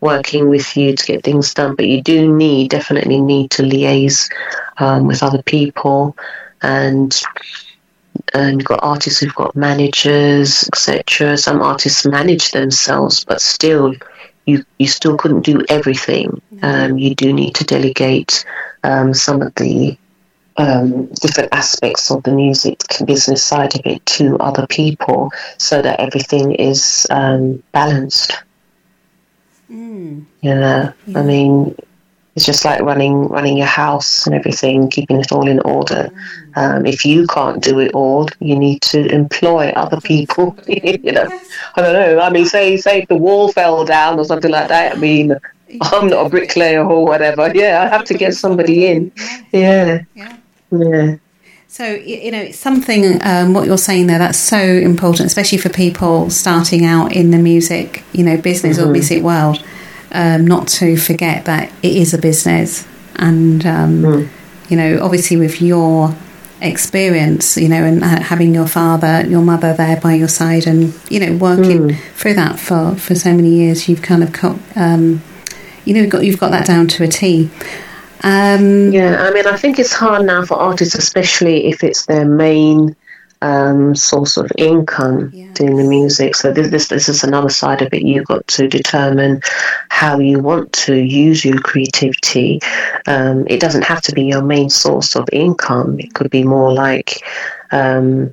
working 0.00 0.48
with 0.48 0.76
you 0.76 0.96
to 0.96 1.06
get 1.06 1.24
things 1.24 1.54
done. 1.54 1.76
But 1.76 1.86
you 1.86 2.02
do 2.02 2.32
need, 2.32 2.70
definitely 2.70 3.20
need 3.20 3.50
to 3.52 3.62
liaise 3.62 4.30
um, 4.78 5.06
with 5.06 5.22
other 5.22 5.42
people, 5.42 6.16
and 6.62 7.20
and 8.34 8.60
you've 8.60 8.68
got 8.68 8.80
artists 8.82 9.20
who've 9.20 9.34
got 9.34 9.56
managers, 9.56 10.68
etc. 10.68 11.36
Some 11.36 11.62
artists 11.62 12.06
manage 12.06 12.50
themselves, 12.50 13.24
but 13.24 13.40
still, 13.40 13.94
you 14.46 14.64
you 14.78 14.86
still 14.86 15.16
couldn't 15.16 15.42
do 15.42 15.64
everything. 15.68 16.40
Um, 16.62 16.98
you 16.98 17.14
do 17.14 17.32
need 17.32 17.54
to 17.56 17.64
delegate 17.64 18.44
um, 18.84 19.14
some 19.14 19.42
of 19.42 19.54
the 19.54 19.96
um, 20.56 21.06
different 21.06 21.48
aspects 21.52 22.10
of 22.10 22.22
the 22.24 22.32
music 22.32 22.80
business 23.04 23.42
side 23.42 23.74
of 23.74 23.82
it 23.86 24.04
to 24.06 24.36
other 24.38 24.66
people 24.66 25.30
so 25.58 25.82
that 25.82 26.00
everything 26.00 26.54
is 26.54 27.06
um, 27.10 27.62
balanced. 27.72 28.42
Mm. 29.70 30.24
You 30.42 30.54
know, 30.54 30.92
yeah. 31.06 31.18
I 31.18 31.22
mean, 31.22 31.74
it's 32.34 32.46
just 32.46 32.64
like 32.64 32.80
running 32.80 33.28
running 33.28 33.56
your 33.56 33.66
house 33.66 34.26
and 34.26 34.34
everything, 34.34 34.88
keeping 34.88 35.18
it 35.18 35.32
all 35.32 35.46
in 35.46 35.60
order. 35.60 36.10
Um, 36.56 36.86
if 36.86 37.04
you 37.04 37.26
can't 37.26 37.62
do 37.62 37.78
it 37.78 37.92
all, 37.92 38.28
you 38.40 38.58
need 38.58 38.80
to 38.82 39.06
employ 39.06 39.68
other 39.76 40.00
people. 40.00 40.56
you 40.66 41.12
know, 41.12 41.28
I 41.76 41.82
don't 41.82 41.92
know. 41.92 42.20
I 42.20 42.30
mean, 42.30 42.46
say 42.46 42.76
say 42.76 43.02
if 43.02 43.08
the 43.08 43.16
wall 43.16 43.52
fell 43.52 43.84
down 43.84 44.18
or 44.18 44.24
something 44.24 44.50
like 44.50 44.68
that. 44.68 44.96
I 44.96 44.98
mean, 44.98 45.34
I'm 45.80 46.08
not 46.08 46.26
a 46.26 46.28
bricklayer 46.28 46.84
or 46.84 47.04
whatever. 47.04 47.50
Yeah, 47.54 47.82
I 47.82 47.88
have 47.88 48.04
to 48.04 48.14
get 48.14 48.34
somebody 48.34 48.86
in. 48.86 49.12
Yeah, 49.52 50.02
yeah. 50.14 50.36
Yeah. 50.72 51.16
So 51.68 51.86
you 51.86 52.30
know, 52.30 52.40
it's 52.40 52.58
something. 52.58 53.20
Um, 53.22 53.54
what 53.54 53.66
you're 53.66 53.78
saying 53.78 54.06
there 54.06 54.18
that's 54.18 54.38
so 54.38 54.58
important, 54.58 55.26
especially 55.26 55.58
for 55.58 55.68
people 55.68 56.28
starting 56.30 56.84
out 56.84 57.12
in 57.12 57.30
the 57.30 57.38
music, 57.38 58.04
you 58.12 58.24
know, 58.24 58.36
business 58.36 58.78
mm-hmm. 58.78 58.88
or 58.88 58.92
music 58.92 59.22
world 59.22 59.62
um, 60.12 60.46
not 60.46 60.68
to 60.68 60.96
forget 60.96 61.46
that 61.46 61.72
it 61.82 61.96
is 61.96 62.14
a 62.14 62.18
business. 62.18 62.86
And, 63.16 63.64
um, 63.66 64.02
mm. 64.02 64.28
you 64.68 64.76
know, 64.76 65.00
obviously 65.02 65.36
with 65.36 65.60
your 65.60 66.14
experience, 66.60 67.56
you 67.56 67.68
know, 67.68 67.82
and 67.82 68.02
having 68.04 68.54
your 68.54 68.68
father, 68.68 69.26
your 69.26 69.42
mother 69.42 69.74
there 69.74 70.00
by 70.00 70.14
your 70.14 70.28
side 70.28 70.66
and, 70.66 70.94
you 71.10 71.18
know, 71.18 71.36
working 71.36 71.88
mm. 71.88 72.00
through 72.14 72.34
that 72.34 72.60
for, 72.60 72.94
for 72.94 73.14
so 73.14 73.34
many 73.34 73.50
years, 73.50 73.88
you've 73.88 74.02
kind 74.02 74.22
of 74.22 74.32
got, 74.32 74.58
um, 74.76 75.22
you 75.84 75.94
know, 75.94 76.08
got, 76.08 76.24
you've 76.24 76.38
got 76.38 76.50
that 76.50 76.66
down 76.66 76.86
to 76.88 77.04
a 77.04 77.08
T. 77.08 77.50
Um, 78.22 78.92
yeah, 78.92 79.22
I 79.22 79.32
mean, 79.32 79.46
I 79.46 79.56
think 79.56 79.78
it's 79.78 79.92
hard 79.92 80.24
now 80.24 80.44
for 80.44 80.54
artists, 80.54 80.94
especially 80.94 81.66
if 81.66 81.82
it's 81.82 82.06
their 82.06 82.24
main 82.24 82.94
um, 83.42 83.96
source 83.96 84.36
of 84.36 84.50
income 84.56 85.30
yes. 85.34 85.54
doing 85.54 85.76
the 85.76 85.84
music. 85.84 86.36
So 86.36 86.52
this, 86.52 86.70
this 86.70 86.88
this 86.88 87.08
is 87.08 87.24
another 87.24 87.48
side 87.48 87.82
of 87.82 87.92
it. 87.92 88.02
You've 88.02 88.26
got 88.26 88.46
to 88.48 88.68
determine 88.68 89.42
how 89.88 90.20
you 90.20 90.38
want 90.38 90.72
to 90.84 90.94
use 90.94 91.44
your 91.44 91.58
creativity. 91.58 92.60
Um, 93.06 93.46
it 93.48 93.60
doesn't 93.60 93.82
have 93.84 94.00
to 94.02 94.12
be 94.12 94.24
your 94.24 94.42
main 94.42 94.70
source 94.70 95.16
of 95.16 95.28
income. 95.32 95.98
It 95.98 96.14
could 96.14 96.30
be 96.30 96.44
more 96.44 96.72
like 96.72 97.24
um, 97.72 98.32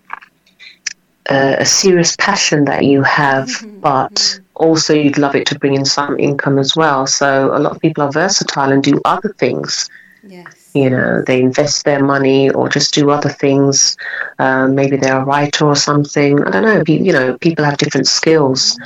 a, 1.27 1.57
a, 1.59 1.65
serious 1.65 2.15
passion 2.15 2.65
that 2.65 2.85
you 2.85 3.01
have, 3.01 3.47
mm-hmm. 3.47 3.79
but 3.79 4.13
mm-hmm. 4.13 4.43
Also 4.59 4.93
you'd 4.93 5.17
love 5.17 5.35
it 5.35 5.47
to 5.47 5.57
bring 5.57 5.75
in 5.75 5.85
some 5.85 6.19
income 6.19 6.59
as 6.59 6.75
well. 6.75 7.07
So 7.07 7.55
a 7.55 7.59
lot 7.59 7.75
of 7.75 7.81
people 7.81 8.03
are 8.03 8.11
versatile 8.11 8.71
and 8.71 8.83
do 8.83 9.01
other 9.05 9.33
things. 9.37 9.89
Yes. 10.23 10.71
You 10.75 10.89
know 10.91 11.23
they 11.25 11.41
invest 11.41 11.85
their 11.85 12.03
money 12.03 12.51
or 12.51 12.69
just 12.69 12.93
do 12.93 13.09
other 13.09 13.29
things. 13.29 13.97
Um, 14.37 14.75
maybe 14.75 14.97
they're 14.97 15.21
a 15.21 15.25
writer 15.25 15.65
or 15.65 15.75
something. 15.75 16.43
I 16.43 16.51
don't 16.51 16.63
know. 16.63 16.83
You 16.85 17.13
know 17.13 17.37
people 17.39 17.65
have 17.65 17.77
different 17.77 18.07
skills 18.07 18.77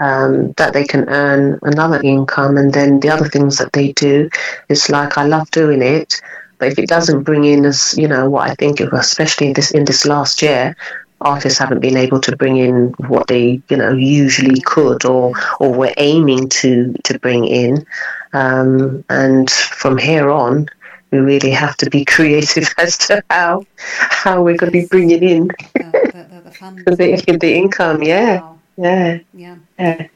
um, 0.00 0.52
that 0.58 0.72
they 0.72 0.84
can 0.84 1.08
earn 1.08 1.58
another 1.62 2.00
income. 2.02 2.58
And 2.58 2.74
then 2.74 3.00
the 3.00 3.08
other 3.08 3.28
things 3.28 3.56
that 3.58 3.72
they 3.72 3.92
do 3.92 4.28
is 4.68 4.90
like 4.90 5.16
i 5.18 5.24
love 5.24 5.50
doing 5.50 5.82
it 5.82 6.20
but 6.58 6.70
if 6.72 6.78
it 6.78 6.88
doesn't 6.88 7.24
bring 7.24 7.44
in 7.44 7.64
as 7.64 7.96
you 7.98 8.06
know 8.06 8.30
what 8.30 8.48
i 8.48 8.54
think 8.54 8.80
especially 8.80 9.48
in 9.48 9.52
this 9.54 9.70
in 9.72 9.84
this 9.84 10.06
last 10.06 10.42
year 10.42 10.76
artists 11.20 11.58
haven't 11.58 11.80
been 11.80 11.96
able 11.96 12.20
to 12.20 12.36
bring 12.36 12.56
in 12.56 12.88
what 13.08 13.26
they 13.26 13.60
you 13.68 13.76
know 13.76 13.92
usually 13.92 14.60
could 14.60 15.04
or 15.04 15.32
or 15.58 15.72
were 15.72 15.92
aiming 15.96 16.48
to 16.48 16.94
to 17.04 17.18
bring 17.18 17.46
in 17.46 17.84
um, 18.32 19.04
and 19.08 19.50
from 19.50 19.98
here 19.98 20.30
on 20.30 20.68
we 21.10 21.18
really 21.18 21.50
have 21.50 21.76
to 21.78 21.90
be 21.90 22.04
creative 22.16 22.72
as 22.78 22.96
to 22.98 23.22
how 23.30 23.64
how 23.76 24.42
we're 24.42 24.56
going 24.56 24.72
to 24.72 24.80
be 24.80 24.86
bringing 24.86 25.22
in 25.22 25.48
the, 25.74 26.50
the, 26.84 26.96
the, 26.96 27.22
the, 27.26 27.38
the 27.38 27.54
income. 27.56 28.02
Yeah. 28.02 28.40
Wow. 28.40 28.58
yeah, 28.76 29.18
yeah, 29.34 29.56
yeah. 29.78 30.06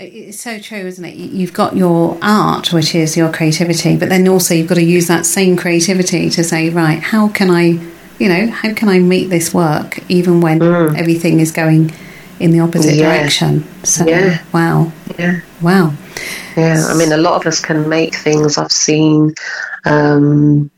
It's 0.00 0.40
so 0.40 0.60
true, 0.60 0.78
isn't 0.78 1.04
it? 1.04 1.16
You've 1.16 1.52
got 1.52 1.76
your 1.76 2.16
art, 2.22 2.72
which 2.72 2.94
is 2.94 3.16
your 3.16 3.32
creativity, 3.32 3.96
but 3.96 4.08
then 4.08 4.28
also 4.28 4.54
you've 4.54 4.68
got 4.68 4.76
to 4.76 4.84
use 4.84 5.08
that 5.08 5.26
same 5.26 5.56
creativity 5.56 6.30
to 6.30 6.44
say, 6.44 6.70
right, 6.70 7.00
how 7.00 7.28
can 7.28 7.50
I, 7.50 7.80
you 8.18 8.28
know, 8.28 8.50
how 8.50 8.74
can 8.74 8.88
I 8.88 8.98
make 8.98 9.28
this 9.28 9.54
work 9.54 9.98
even 10.08 10.40
when 10.40 10.60
mm. 10.60 10.98
everything 10.98 11.40
is 11.40 11.52
going 11.52 11.92
in 12.40 12.50
the 12.50 12.60
opposite 12.60 12.94
yeah. 12.94 13.16
direction? 13.16 13.64
So, 13.84 14.06
yeah. 14.06 14.42
wow. 14.52 14.92
Yeah. 15.18 15.40
Wow. 15.60 15.94
Yeah, 16.56 16.86
I 16.88 16.94
mean, 16.96 17.12
a 17.12 17.16
lot 17.16 17.40
of 17.40 17.46
us 17.46 17.60
can 17.60 17.88
make 17.88 18.14
things. 18.14 18.58
I've 18.58 18.72
seen 18.72 19.34
um, 19.84 20.70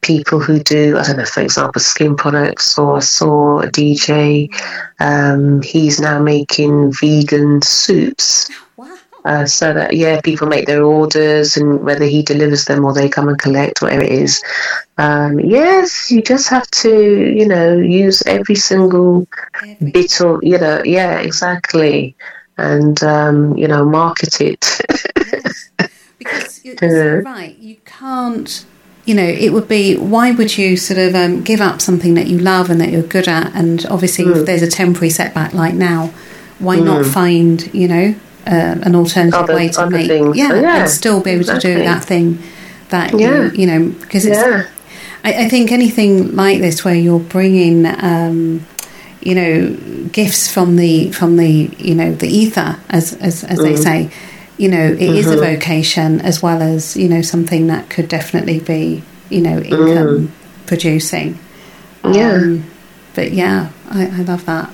people 0.00 0.40
who 0.40 0.58
do, 0.58 0.98
I 0.98 1.04
don't 1.04 1.16
know, 1.16 1.24
for 1.24 1.40
example, 1.40 1.80
skin 1.80 2.16
products, 2.16 2.76
or 2.78 2.96
I 2.96 3.00
saw 3.00 3.60
a 3.60 3.66
DJ, 3.66 4.48
um, 5.00 5.62
he's 5.62 6.00
now 6.00 6.20
making 6.20 6.92
vegan 6.92 7.62
soups. 7.62 8.50
Uh, 9.24 9.46
so 9.46 9.72
that 9.72 9.96
yeah, 9.96 10.20
people 10.20 10.46
make 10.46 10.66
their 10.66 10.84
orders, 10.84 11.56
and 11.56 11.82
whether 11.82 12.04
he 12.04 12.22
delivers 12.22 12.66
them 12.66 12.84
or 12.84 12.92
they 12.92 13.08
come 13.08 13.26
and 13.26 13.38
collect, 13.38 13.80
whatever 13.80 14.02
it 14.02 14.12
is. 14.12 14.42
Um, 14.96 15.40
yes, 15.40 16.12
you 16.12 16.22
just 16.22 16.48
have 16.48 16.70
to, 16.70 16.90
you 16.90 17.46
know, 17.48 17.76
use 17.76 18.22
every 18.26 18.54
single 18.54 19.26
every. 19.62 19.90
bit 19.90 20.20
of, 20.20 20.40
you 20.42 20.58
know, 20.58 20.82
yeah, 20.84 21.18
exactly, 21.18 22.14
and 22.56 23.02
um, 23.02 23.56
you 23.56 23.66
know, 23.66 23.84
market 23.84 24.40
it. 24.40 24.80
yes. 25.30 25.70
Because 26.16 26.64
you're 26.64 27.20
right, 27.22 27.58
you 27.58 27.76
can't. 27.84 28.64
You 29.04 29.14
know, 29.14 29.26
it 29.26 29.52
would 29.52 29.68
be 29.68 29.96
why 29.96 30.30
would 30.30 30.56
you 30.56 30.78
sort 30.78 30.98
of 30.98 31.14
um, 31.14 31.42
give 31.42 31.60
up 31.60 31.82
something 31.82 32.14
that 32.14 32.28
you 32.28 32.38
love 32.38 32.70
and 32.70 32.80
that 32.80 32.90
you're 32.90 33.02
good 33.02 33.28
at? 33.28 33.54
And 33.54 33.84
obviously, 33.86 34.24
mm. 34.24 34.36
if 34.36 34.46
there's 34.46 34.62
a 34.62 34.70
temporary 34.70 35.10
setback 35.10 35.52
like 35.52 35.74
now, 35.74 36.14
why 36.60 36.78
mm. 36.78 36.84
not 36.84 37.04
find 37.04 37.72
you 37.74 37.88
know 37.88 38.14
uh, 38.46 38.78
an 38.82 38.94
alternative 38.94 39.34
other, 39.34 39.54
way 39.54 39.68
to 39.68 39.90
make 39.90 40.08
yeah, 40.08 40.54
yeah, 40.54 40.80
and 40.82 40.88
still 40.88 41.20
be 41.20 41.32
able 41.32 41.40
exactly. 41.40 41.72
to 41.72 41.76
do 41.78 41.84
that 41.84 42.04
thing 42.04 42.38
that 42.88 43.12
yeah. 43.12 43.42
you, 43.42 43.50
you 43.50 43.66
know 43.66 43.90
because 44.00 44.24
it's. 44.24 44.38
Yeah. 44.38 44.66
I, 45.24 45.44
I, 45.44 45.48
think 45.48 45.72
anything 45.72 46.36
like 46.36 46.60
this 46.60 46.84
where 46.84 46.94
you're 46.94 47.20
bringing. 47.20 47.86
Um, 47.86 48.66
you 49.20 49.34
know 49.34 50.08
gifts 50.08 50.52
from 50.52 50.76
the 50.76 51.10
from 51.12 51.38
the 51.38 51.70
you 51.78 51.94
know 51.94 52.12
the 52.12 52.28
ether 52.28 52.78
as 52.90 53.14
as, 53.14 53.42
as 53.42 53.58
mm. 53.58 53.62
they 53.62 53.74
say 53.74 54.10
you 54.56 54.68
know, 54.68 54.86
it 54.92 54.98
mm-hmm. 54.98 55.14
is 55.14 55.26
a 55.26 55.36
mm-hmm. 55.36 55.54
vocation 55.54 56.20
as 56.20 56.42
well 56.42 56.62
as, 56.62 56.96
you 56.96 57.08
know, 57.08 57.22
something 57.22 57.66
that 57.66 57.90
could 57.90 58.08
definitely 58.08 58.60
be, 58.60 59.02
you 59.28 59.40
know, 59.40 59.58
income 59.58 60.28
mm. 60.28 60.66
producing. 60.66 61.38
Yeah. 62.04 62.34
Um, 62.34 62.70
but 63.14 63.32
yeah, 63.32 63.70
I, 63.88 64.06
I 64.06 64.22
love 64.22 64.44
that. 64.46 64.70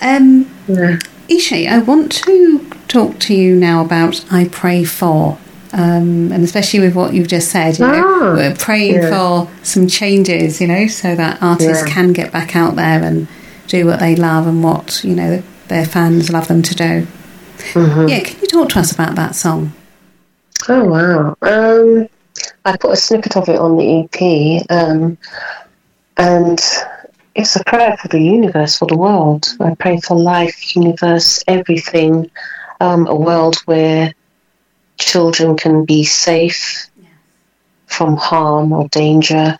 Um, 0.00 0.50
yeah. 0.66 0.98
Eshe, 1.28 1.68
I 1.68 1.78
want 1.80 2.12
to 2.24 2.70
talk 2.88 3.18
to 3.20 3.34
you 3.34 3.54
now 3.56 3.84
about 3.84 4.24
I 4.32 4.48
Pray 4.48 4.84
For. 4.84 5.38
Um, 5.72 6.32
and 6.32 6.44
especially 6.44 6.80
with 6.80 6.94
what 6.94 7.12
you've 7.12 7.28
just 7.28 7.50
said, 7.50 7.78
you 7.78 7.86
know, 7.86 8.02
ah, 8.04 8.34
we're 8.34 8.56
praying 8.56 9.02
yeah. 9.02 9.10
for 9.10 9.64
some 9.64 9.86
changes, 9.86 10.60
you 10.60 10.66
know, 10.66 10.86
so 10.86 11.14
that 11.14 11.42
artists 11.42 11.86
yeah. 11.86 11.92
can 11.92 12.12
get 12.14 12.32
back 12.32 12.56
out 12.56 12.74
there 12.74 13.02
and 13.02 13.28
do 13.66 13.84
what 13.84 14.00
they 14.00 14.16
love 14.16 14.46
and 14.46 14.64
what, 14.64 15.04
you 15.04 15.14
know, 15.14 15.42
their 15.68 15.84
fans 15.84 16.30
love 16.30 16.48
them 16.48 16.62
to 16.62 16.74
do. 16.74 17.06
Mm-hmm. 17.72 18.08
Yeah, 18.08 18.20
can 18.20 18.40
you 18.40 18.46
talk 18.46 18.70
to 18.70 18.80
us 18.80 18.92
about 18.92 19.14
that 19.16 19.34
song? 19.34 19.72
Oh 20.68 20.84
wow! 20.84 21.36
Um, 21.42 22.08
I 22.64 22.76
put 22.76 22.92
a 22.92 22.96
snippet 22.96 23.36
of 23.36 23.48
it 23.48 23.58
on 23.58 23.76
the 23.76 24.02
EP, 24.02 24.66
um, 24.70 25.18
and 26.16 26.60
it's 27.34 27.56
a 27.56 27.64
prayer 27.64 27.96
for 27.96 28.08
the 28.08 28.20
universe, 28.20 28.78
for 28.78 28.86
the 28.86 28.96
world. 28.96 29.48
I 29.60 29.74
pray 29.74 30.00
for 30.00 30.16
life, 30.16 30.74
universe, 30.74 31.44
everything. 31.46 32.30
Um, 32.80 33.08
a 33.08 33.14
world 33.14 33.56
where 33.64 34.14
children 34.98 35.56
can 35.56 35.84
be 35.84 36.04
safe 36.04 36.88
from 37.86 38.16
harm 38.16 38.72
or 38.72 38.88
danger. 38.88 39.56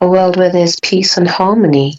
A 0.00 0.08
world 0.08 0.36
where 0.36 0.50
there's 0.50 0.78
peace 0.80 1.16
and 1.16 1.28
harmony. 1.28 1.94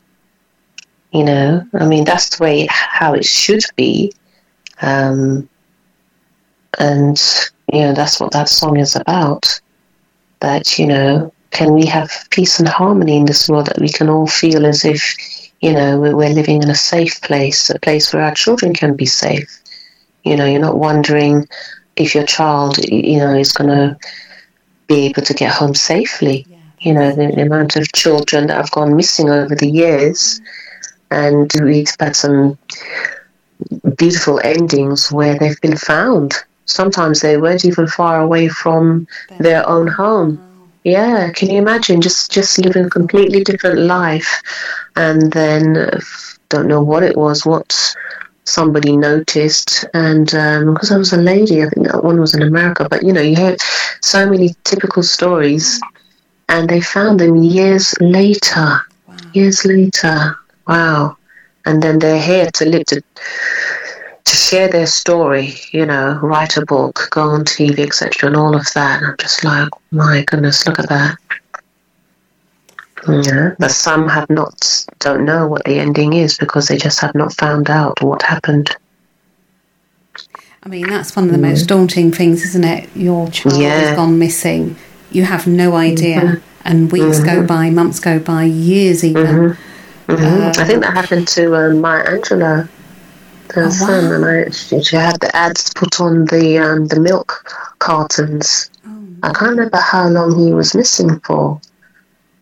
You 1.12 1.25
know, 1.25 1.67
I 1.73 1.86
mean, 1.86 2.06
that's 2.06 2.38
the 2.38 2.43
way 2.43 2.67
how 2.69 3.13
it 3.13 3.25
should 3.25 3.63
be. 3.75 4.13
Um, 4.82 5.49
and, 6.80 7.21
you 7.73 7.80
know, 7.82 7.93
that's 7.93 8.19
what 8.19 8.32
that 8.32 8.47
song 8.47 8.77
is 8.77 8.95
about. 8.95 9.60
That, 10.39 10.80
you 10.80 10.88
know, 10.88 11.34
can 11.51 11.73
we 11.73 11.86
have 11.86 12.12
peace 12.30 12.60
and 12.60 12.67
harmony 12.67 13.17
in 13.17 13.25
this 13.25 13.49
world 13.49 13.67
that 13.67 13.80
we 13.80 13.89
can 13.89 14.10
all 14.10 14.27
feel 14.27 14.65
as 14.65 14.86
if, 14.86 15.15
you 15.60 15.73
know, 15.73 15.99
we're 15.99 16.30
living 16.30 16.63
in 16.63 16.69
a 16.69 16.75
safe 16.75 17.21
place, 17.21 17.69
a 17.69 17.80
place 17.80 18.13
where 18.13 18.23
our 18.23 18.34
children 18.34 18.73
can 18.73 18.95
be 18.95 19.06
safe. 19.06 19.62
You 20.23 20.38
know, 20.38 20.45
you're 20.45 20.62
not 20.62 20.77
wondering 20.77 21.47
if 22.01 22.15
your 22.15 22.25
child, 22.25 22.77
you 22.85 23.17
know, 23.17 23.33
is 23.33 23.51
going 23.51 23.69
to 23.69 23.97
be 24.87 25.05
able 25.05 25.21
to 25.23 25.33
get 25.33 25.53
home 25.53 25.75
safely. 25.75 26.45
Yeah. 26.49 26.57
You 26.79 26.93
know, 26.93 27.11
the, 27.11 27.27
the, 27.35 27.41
amount 27.43 27.75
of 27.75 27.91
children 27.93 28.47
that 28.47 28.57
have 28.57 28.71
gone 28.71 28.95
missing 28.95 29.29
over 29.29 29.55
the 29.55 29.69
years. 29.69 30.41
And 31.11 31.51
we've 31.61 31.93
had 31.99 32.15
some 32.15 32.57
beautiful 33.97 34.39
endings 34.43 35.11
where 35.11 35.37
they've 35.37 35.61
been 35.61 35.77
found. 35.77 36.33
Sometimes 36.65 37.21
they 37.21 37.37
weren't 37.37 37.65
even 37.65 37.87
far 37.87 38.21
away 38.21 38.47
from 38.47 39.07
their 39.39 39.67
own 39.67 39.87
home. 39.87 40.39
Oh. 40.41 40.67
Yeah, 40.83 41.31
can 41.31 41.51
you 41.51 41.59
imagine 41.59 42.01
just 42.01 42.31
just 42.31 42.57
living 42.57 42.85
a 42.85 42.89
completely 42.89 43.43
different 43.43 43.81
life, 43.81 44.41
and 44.95 45.31
then 45.31 45.99
don't 46.49 46.67
know 46.67 46.81
what 46.81 47.03
it 47.03 47.15
was, 47.15 47.45
what 47.45 47.95
somebody 48.45 48.97
noticed, 48.97 49.86
and 49.93 50.25
because 50.25 50.91
um, 50.91 50.95
I 50.95 50.97
was 50.97 51.13
a 51.13 51.17
lady, 51.17 51.63
I 51.63 51.69
think 51.69 51.88
that 51.88 52.04
one 52.04 52.19
was 52.19 52.34
in 52.34 52.41
America. 52.41 52.88
But 52.89 53.04
you 53.04 53.13
know, 53.13 53.21
you 53.21 53.36
hear 53.36 53.58
so 54.01 54.30
many 54.30 54.56
typical 54.63 55.04
stories, 55.04 55.80
and 56.49 56.69
they 56.69 56.82
found 56.82 57.19
them 57.19 57.36
years 57.36 57.93
later. 57.99 58.82
Wow. 59.08 59.17
Years 59.34 59.65
later, 59.65 60.38
wow! 60.67 61.17
And 61.65 61.82
then 61.82 61.99
they're 61.99 62.21
here 62.21 62.49
to 62.51 62.65
live 62.65 62.86
to 62.88 63.01
to 64.23 64.36
share 64.36 64.67
their 64.67 64.88
story. 64.88 65.56
You 65.71 65.86
know, 65.86 66.19
write 66.21 66.58
a 66.58 66.65
book, 66.65 67.08
go 67.12 67.21
on 67.21 67.45
TV, 67.45 67.80
etc., 67.80 68.27
and 68.27 68.36
all 68.36 68.56
of 68.56 68.65
that. 68.73 69.01
And 69.01 69.12
I'm 69.12 69.17
just 69.17 69.43
like, 69.43 69.69
my 69.91 70.23
goodness, 70.27 70.67
look 70.67 70.80
at 70.80 70.89
that. 70.89 71.17
Yeah, 73.07 73.55
but 73.57 73.71
some 73.71 74.07
have 74.09 74.29
not, 74.29 74.85
don't 74.99 75.25
know 75.25 75.47
what 75.47 75.65
the 75.65 75.79
ending 75.79 76.13
is 76.13 76.37
because 76.37 76.67
they 76.67 76.77
just 76.77 76.99
have 76.99 77.15
not 77.15 77.33
found 77.33 77.69
out 77.69 78.01
what 78.01 78.21
happened. 78.21 78.75
I 80.63 80.69
mean, 80.69 80.87
that's 80.87 81.15
one 81.15 81.25
of 81.25 81.31
the 81.31 81.37
mm. 81.37 81.49
most 81.49 81.63
daunting 81.63 82.11
things, 82.11 82.43
isn't 82.43 82.63
it? 82.63 82.89
Your 82.95 83.29
child 83.31 83.59
yeah. 83.59 83.79
has 83.79 83.95
gone 83.95 84.19
missing. 84.19 84.75
You 85.09 85.25
have 85.25 85.47
no 85.47 85.75
idea. 85.75 86.21
Mm-hmm. 86.21 86.47
And 86.63 86.91
weeks 86.91 87.17
mm-hmm. 87.17 87.41
go 87.41 87.47
by, 87.47 87.71
months 87.71 87.99
go 87.99 88.19
by, 88.19 88.43
years 88.43 89.03
even. 89.03 89.25
Mm-hmm. 89.25 89.61
Uh, 90.09 90.53
I 90.57 90.65
think 90.65 90.83
that 90.83 90.93
happened 90.93 91.27
to 91.29 91.55
um, 91.55 91.81
Maya 91.81 92.05
Angelou, 92.05 92.69
her 93.55 93.63
oh, 93.63 93.69
son, 93.69 94.05
wow. 94.05 94.15
and 94.15 94.25
I, 94.25 94.49
she, 94.51 94.83
she, 94.83 94.95
had 94.95 95.19
the 95.21 95.35
ads 95.35 95.73
put 95.73 95.99
on 95.99 96.25
the 96.25 96.59
um, 96.59 96.85
the 96.87 96.99
milk 96.99 97.49
cartons. 97.79 98.69
Oh, 98.85 99.07
I 99.23 99.33
can't 99.33 99.51
remember 99.51 99.77
how 99.77 100.07
long 100.09 100.37
he 100.37 100.53
was 100.53 100.75
missing 100.75 101.19
for. 101.21 101.59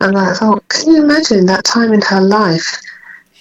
And 0.02 0.18
I 0.18 0.34
thought, 0.34 0.68
can 0.70 0.92
you 0.92 1.04
imagine 1.04 1.46
that 1.48 1.66
time 1.66 1.94
in 1.94 2.02
her 2.02 2.22
life? 2.22 2.82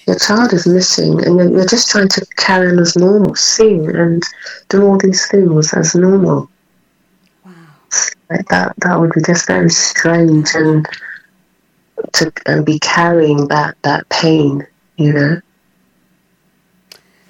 Your 0.07 0.17
child 0.17 0.53
is 0.53 0.67
missing, 0.67 1.23
and 1.25 1.37
you're 1.37 1.65
just 1.65 1.89
trying 1.89 2.09
to 2.09 2.25
carry 2.35 2.71
on 2.71 2.79
as 2.79 2.95
normal, 2.95 3.35
sing 3.35 3.95
and 3.95 4.23
do 4.67 4.83
all 4.83 4.97
these 4.97 5.27
things 5.27 5.73
as 5.73 5.93
normal. 5.95 6.49
Wow. 7.45 7.53
Like 8.29 8.47
that, 8.47 8.73
that 8.77 8.99
would 8.99 9.11
be 9.13 9.21
just 9.21 9.47
very 9.47 9.69
strange, 9.69 10.49
and 10.55 10.87
to 12.13 12.33
and 12.45 12.65
be 12.65 12.79
carrying 12.79 13.47
that 13.49 13.75
that 13.83 14.09
pain, 14.09 14.65
you 14.97 15.13
know. 15.13 15.41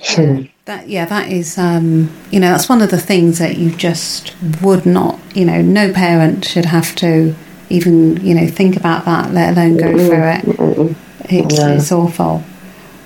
Hmm. 0.02 0.44
That 0.66 0.88
yeah, 0.88 1.06
that 1.06 1.30
is 1.30 1.58
um, 1.58 2.10
you 2.32 2.40
know 2.40 2.52
that's 2.52 2.70
one 2.70 2.82
of 2.82 2.92
the 2.92 3.00
things 3.00 3.40
that 3.40 3.58
you 3.58 3.72
just 3.72 4.34
would 4.62 4.86
not 4.86 5.20
you 5.36 5.44
know 5.44 5.62
no 5.62 5.92
parent 5.92 6.46
should 6.46 6.66
have 6.66 6.96
to 6.98 7.36
even 7.70 8.24
you 8.26 8.36
know 8.36 8.48
think 8.48 8.76
about 8.76 9.06
that, 9.06 9.34
let 9.34 9.58
alone 9.58 9.78
go 9.78 9.92
through 9.98 10.24
it. 10.24 10.96
It's, 11.32 11.58
yeah. 11.58 11.70
it's 11.70 11.92
awful. 11.92 12.44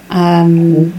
Um, 0.09 0.93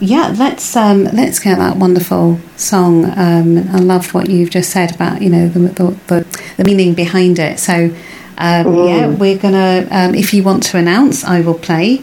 yeah, 0.00 0.34
let's 0.38 0.76
um, 0.76 1.04
let's 1.04 1.38
get 1.38 1.58
that 1.58 1.76
wonderful 1.76 2.40
song. 2.56 3.04
Um, 3.04 3.68
I 3.68 3.78
loved 3.80 4.14
what 4.14 4.30
you've 4.30 4.50
just 4.50 4.70
said 4.70 4.94
about 4.94 5.20
you 5.20 5.28
know 5.28 5.48
the 5.48 5.60
the, 6.06 6.26
the 6.56 6.64
meaning 6.64 6.94
behind 6.94 7.38
it. 7.38 7.58
So 7.58 7.94
um, 8.38 8.74
yeah, 8.74 9.08
we're 9.08 9.36
gonna. 9.36 9.86
Um, 9.90 10.14
if 10.14 10.32
you 10.32 10.42
want 10.42 10.62
to 10.64 10.78
announce, 10.78 11.24
I 11.24 11.42
will 11.42 11.58
play, 11.58 12.02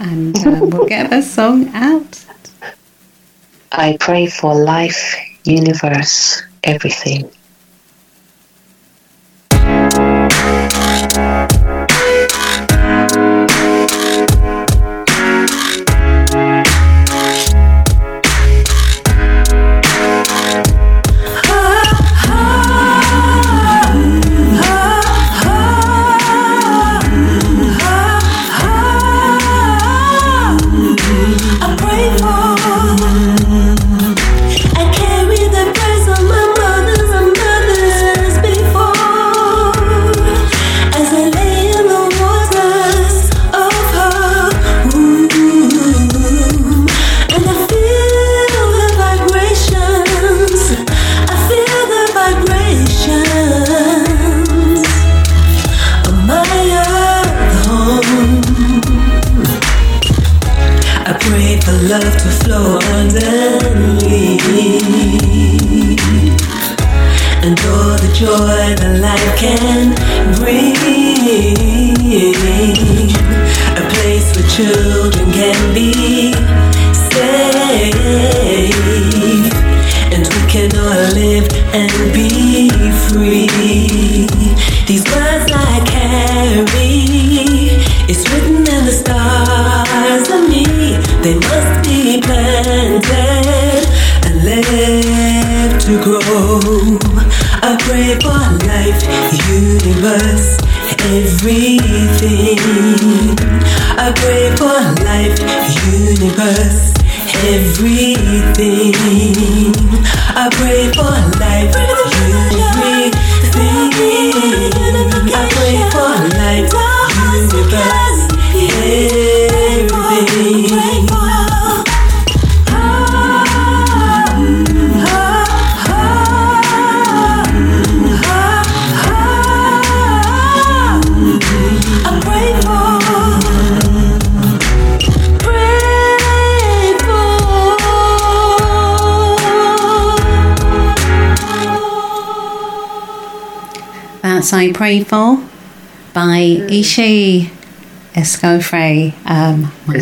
and 0.00 0.36
um, 0.38 0.70
we'll 0.70 0.86
get 0.86 1.10
the 1.10 1.22
song 1.22 1.68
out. 1.74 2.24
I 3.70 3.96
pray 4.00 4.26
for 4.26 4.54
life, 4.54 5.14
universe, 5.44 6.42
everything. 6.64 7.30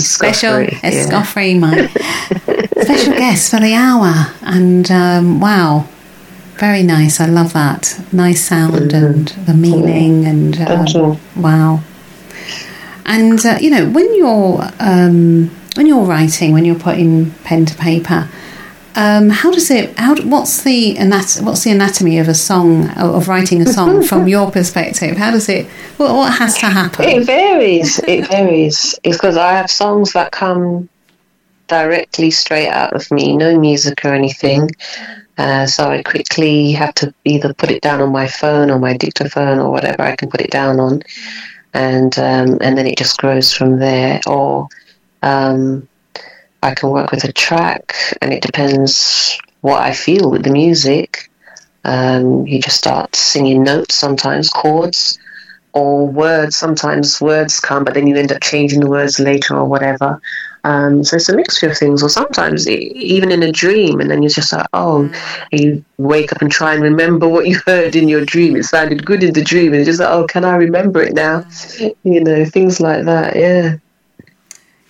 Special 0.01 0.65
Escoffery, 0.65 1.55
yeah. 1.55 1.59
my 1.59 1.87
special 2.85 3.15
guest 3.15 3.51
for 3.51 3.61
the 3.61 3.75
hour. 3.75 4.33
And 4.43 4.91
um, 4.91 5.41
wow, 5.41 5.87
very 6.57 6.83
nice. 6.83 7.21
I 7.21 7.27
love 7.27 7.53
that. 7.53 8.01
Nice 8.13 8.45
sound 8.45 8.75
mm-hmm. 8.75 9.05
and 9.05 9.29
the 9.47 9.55
meaning 9.55 10.27
and 10.27 10.61
um, 10.61 11.21
wow. 11.37 11.81
And 13.07 13.45
uh, 13.45 13.59
you 13.61 13.71
know 13.71 13.89
when 13.91 14.15
you're 14.17 14.69
um, 14.81 15.51
when 15.77 15.87
you're 15.87 16.05
writing, 16.05 16.53
when 16.53 16.65
you're 16.65 16.79
putting 16.79 17.33
pen 17.45 17.67
to 17.67 17.75
paper, 17.77 18.29
um, 18.97 19.29
how 19.31 19.51
does 19.51 19.71
it? 19.71 19.99
How 19.99 20.15
what's 20.23 20.63
the 20.63 20.97
anat- 20.99 21.41
What's 21.43 21.65
the 21.65 21.73
anatomy 21.73 22.19
of 22.19 22.29
a 22.29 22.35
song 22.35 22.91
of 22.91 23.29
writing 23.29 23.61
a 23.63 23.67
song 23.67 24.03
from 24.03 24.29
your 24.35 24.51
perspective? 24.51 25.17
How 25.17 25.31
does 25.31 25.49
it? 25.49 25.67
What, 25.97 26.15
what 26.15 26.33
has 26.39 26.59
to 26.59 26.67
happen? 26.67 27.05
It 27.05 27.25
varies. 27.25 27.99
It 28.01 28.29
varies. 28.29 28.99
It's 29.03 29.17
because 29.17 29.37
I 29.37 29.53
have 29.53 29.71
songs 29.71 30.13
that 30.13 30.33
come 30.33 30.89
directly 31.67 32.31
straight 32.31 32.69
out 32.69 32.93
of 32.93 33.11
me, 33.11 33.37
no 33.37 33.59
music 33.59 34.05
or 34.05 34.15
anything. 34.15 34.71
Uh, 35.37 35.67
so 35.67 35.91
I 35.91 36.03
quickly 36.03 36.73
have 36.73 36.95
to 36.95 37.13
either 37.25 37.53
put 37.53 37.71
it 37.71 37.83
down 37.83 38.01
on 38.01 38.13
my 38.13 38.29
phone 38.29 38.71
or 38.71 38.79
my 38.79 38.97
dictaphone 38.97 39.59
or 39.59 39.71
whatever 39.71 40.03
I 40.03 40.15
can 40.15 40.31
put 40.31 40.41
it 40.41 40.51
down 40.51 40.79
on, 40.79 41.03
and 41.73 42.17
um, 42.19 42.59
and 42.61 42.79
then 42.79 42.87
it 42.87 42.97
just 42.97 43.19
grows 43.19 43.53
from 43.53 43.81
there. 43.81 44.21
Or 44.27 44.69
um, 45.23 45.89
I 46.65 46.75
can 46.75 46.89
work 46.89 47.11
with 47.11 47.25
a 47.25 47.33
track, 47.33 47.95
and 48.23 48.33
it 48.33 48.43
depends 48.43 49.39
what 49.61 49.83
I 49.83 49.93
feel 49.93 50.31
with 50.31 50.45
the 50.45 50.51
music. 50.51 51.31
Um, 51.85 52.47
you 52.47 52.59
just 52.59 52.79
start 52.79 53.15
singing 53.15 53.63
notes 53.63 53.95
sometimes, 53.95 54.49
chords, 54.49 55.19
or 55.75 56.07
words. 56.07 56.57
Sometimes 56.57 57.21
words 57.21 57.61
come, 57.61 57.85
but 57.85 57.93
then 57.93 58.07
you 58.07 58.17
end 58.17 58.33
up 58.33 58.43
changing 58.43 58.81
the 58.81 58.89
words 58.89 59.21
later 59.21 59.55
or 59.55 59.67
whatever. 59.67 60.19
Um, 60.65 61.05
so 61.05 61.17
it's 61.17 61.29
a 61.29 61.37
mixture 61.37 61.69
of 61.69 61.77
things, 61.77 62.03
or 62.03 62.09
sometimes 62.09 62.67
even 62.67 63.31
in 63.31 63.43
a 63.43 63.53
dream, 63.53 64.01
and 64.01 64.11
then 64.11 64.23
you're 64.23 64.31
just 64.31 64.51
like, 64.51 64.67
oh, 64.73 65.13
you 65.53 65.85
wake 65.99 66.33
up 66.33 66.41
and 66.41 66.51
try 66.51 66.73
and 66.73 66.83
remember 66.83 67.29
what 67.29 67.47
you 67.47 67.61
heard 67.67 67.95
in 67.95 68.09
your 68.09 68.25
dream. 68.25 68.57
It 68.57 68.65
sounded 68.65 69.05
good 69.05 69.23
in 69.23 69.35
the 69.35 69.45
dream, 69.45 69.75
and 69.75 69.77
you're 69.77 69.93
just 69.93 70.01
like, 70.01 70.09
oh, 70.09 70.27
can 70.27 70.47
I 70.47 70.57
remember 70.57 71.03
it 71.03 71.13
now? 71.13 71.45
You 72.05 72.25
know, 72.25 72.47
things 72.47 72.81
like 72.81 73.05
that. 73.05 73.37
Yeah. 73.37 73.77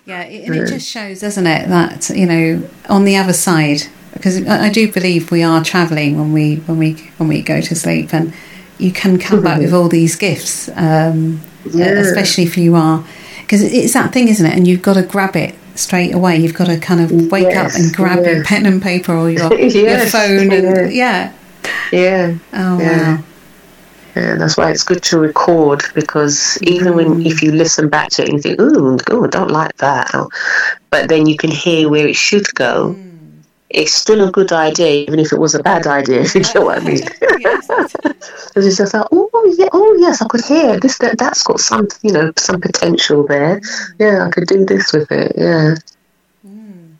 Yeah, 0.05 0.21
and 0.21 0.55
it 0.55 0.67
just 0.67 0.87
shows, 0.87 1.21
doesn't 1.21 1.47
it, 1.47 1.67
that 1.67 2.09
you 2.09 2.27
know, 2.27 2.69
on 2.89 3.05
the 3.05 3.17
other 3.17 3.33
side, 3.33 3.81
because 4.13 4.45
I 4.47 4.69
do 4.69 4.91
believe 4.91 5.31
we 5.31 5.41
are 5.41 5.63
travelling 5.63 6.17
when 6.17 6.31
we 6.31 6.57
when 6.57 6.77
we 6.77 6.93
when 7.17 7.27
we 7.27 7.41
go 7.41 7.59
to 7.59 7.75
sleep, 7.75 8.13
and 8.13 8.33
you 8.77 8.91
can 8.91 9.17
come 9.17 9.41
back 9.41 9.59
with 9.59 9.73
all 9.73 9.89
these 9.89 10.15
gifts, 10.15 10.69
um, 10.75 11.41
yeah. 11.71 11.85
especially 11.85 12.43
if 12.43 12.55
you 12.55 12.75
are, 12.75 13.03
because 13.41 13.63
it's 13.63 13.93
that 13.93 14.13
thing, 14.13 14.27
isn't 14.27 14.45
it? 14.45 14.55
And 14.55 14.67
you've 14.67 14.83
got 14.83 14.93
to 14.93 15.03
grab 15.03 15.35
it 15.35 15.55
straight 15.73 16.13
away. 16.13 16.37
You've 16.37 16.53
got 16.53 16.67
to 16.67 16.77
kind 16.79 17.01
of 17.01 17.31
wake 17.31 17.43
yes, 17.43 17.75
up 17.75 17.81
and 17.81 17.93
grab 17.93 18.19
yes. 18.19 18.27
your 18.27 18.43
pen 18.43 18.65
and 18.65 18.81
paper 18.81 19.13
or 19.13 19.29
your, 19.29 19.51
yes, 19.59 19.73
your 19.73 20.05
phone 20.05 20.51
and 20.51 20.93
yeah. 20.93 21.33
Yeah. 21.91 22.37
Oh 22.53 22.79
yeah. 22.79 23.15
wow. 23.15 23.23
Yeah, 24.15 24.35
that's 24.35 24.55
why 24.55 24.71
it's 24.71 24.83
good 24.83 25.03
to 25.03 25.19
record 25.19 25.83
because 25.93 26.57
even 26.61 26.95
when 26.95 27.07
mm. 27.07 27.25
if 27.25 27.43
you 27.43 27.51
listen 27.51 27.89
back 27.89 28.09
to 28.11 28.23
it 28.23 28.29
and 28.29 28.37
you 28.37 28.41
think, 28.41 28.61
"Ooh, 28.61 28.97
oh, 29.11 29.27
don't 29.27 29.51
like 29.51 29.75
that," 29.77 30.09
but 30.89 31.09
then 31.09 31.25
you 31.25 31.35
can 31.35 31.51
hear 31.51 31.89
where 31.89 32.07
it 32.07 32.15
should 32.15 32.47
go. 32.55 32.95
Mm. 32.97 33.41
It's 33.69 33.93
still 33.93 34.25
a 34.25 34.31
good 34.31 34.53
idea, 34.53 35.03
even 35.03 35.19
if 35.19 35.33
it 35.33 35.39
was 35.39 35.53
a 35.53 35.61
bad 35.61 35.85
idea. 35.85 36.21
If 36.25 36.35
you 36.35 36.43
get 36.43 36.63
what 36.63 36.81
I 36.81 36.85
mean? 36.85 36.99
it's 38.55 38.77
just 38.77 38.93
like, 38.93 39.05
oh 39.11 39.55
yeah, 39.57 39.67
oh 39.73 39.97
yes, 39.99 40.21
I 40.21 40.27
could 40.27 40.45
hear 40.45 40.79
this. 40.79 40.97
That 40.99 41.17
that's 41.17 41.43
got 41.43 41.59
some, 41.59 41.89
you 42.01 42.13
know, 42.13 42.31
some 42.37 42.61
potential 42.61 43.27
there. 43.27 43.59
Yeah, 43.99 44.25
I 44.25 44.31
could 44.31 44.47
do 44.47 44.65
this 44.65 44.93
with 44.93 45.11
it. 45.11 45.33
Yeah. 45.35 45.75
Mm. 46.47 46.93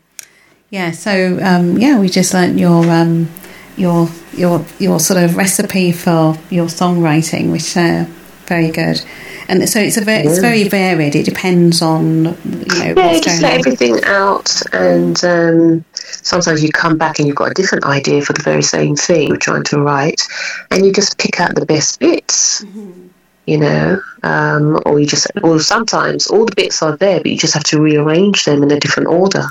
Yeah. 0.68 0.90
So 0.90 1.38
um, 1.42 1.78
yeah, 1.78 1.98
we 1.98 2.10
just 2.10 2.34
learnt 2.34 2.58
your 2.58 2.84
um, 2.90 3.30
your 3.76 4.08
your 4.32 4.64
your 4.78 5.00
sort 5.00 5.22
of 5.22 5.36
recipe 5.36 5.92
for 5.92 6.36
your 6.50 6.66
songwriting, 6.66 7.52
which 7.52 7.76
uh, 7.76 8.04
very 8.46 8.70
good. 8.70 9.02
And 9.48 9.68
so 9.68 9.78
it's 9.78 9.96
a 9.96 10.00
very, 10.00 10.26
it's 10.26 10.40
very 10.40 10.64
varied. 10.64 11.14
It 11.14 11.24
depends 11.24 11.80
on 11.80 12.24
you 12.24 12.32
know. 12.32 12.94
Yeah, 12.96 13.12
you 13.12 13.20
just 13.20 13.42
let 13.42 13.60
everything 13.60 14.02
out, 14.04 14.50
and 14.72 15.22
um, 15.24 15.84
sometimes 15.94 16.64
you 16.64 16.70
come 16.72 16.98
back 16.98 17.18
and 17.18 17.28
you've 17.28 17.36
got 17.36 17.52
a 17.52 17.54
different 17.54 17.84
idea 17.84 18.22
for 18.22 18.32
the 18.32 18.42
very 18.42 18.62
same 18.62 18.96
thing 18.96 19.28
you're 19.28 19.36
trying 19.36 19.62
to 19.64 19.80
write, 19.80 20.22
and 20.70 20.84
you 20.84 20.92
just 20.92 21.18
pick 21.18 21.38
out 21.38 21.54
the 21.54 21.66
best 21.66 22.00
bits. 22.00 22.64
Mm-hmm. 22.64 23.08
You 23.46 23.58
know, 23.58 24.00
um, 24.24 24.82
or 24.84 24.98
you 24.98 25.06
just, 25.06 25.30
or 25.44 25.60
sometimes 25.60 26.26
all 26.26 26.44
the 26.46 26.54
bits 26.56 26.82
are 26.82 26.96
there, 26.96 27.20
but 27.20 27.30
you 27.30 27.38
just 27.38 27.54
have 27.54 27.62
to 27.64 27.80
rearrange 27.80 28.44
them 28.44 28.64
in 28.64 28.72
a 28.72 28.80
different 28.80 29.08
order. 29.08 29.44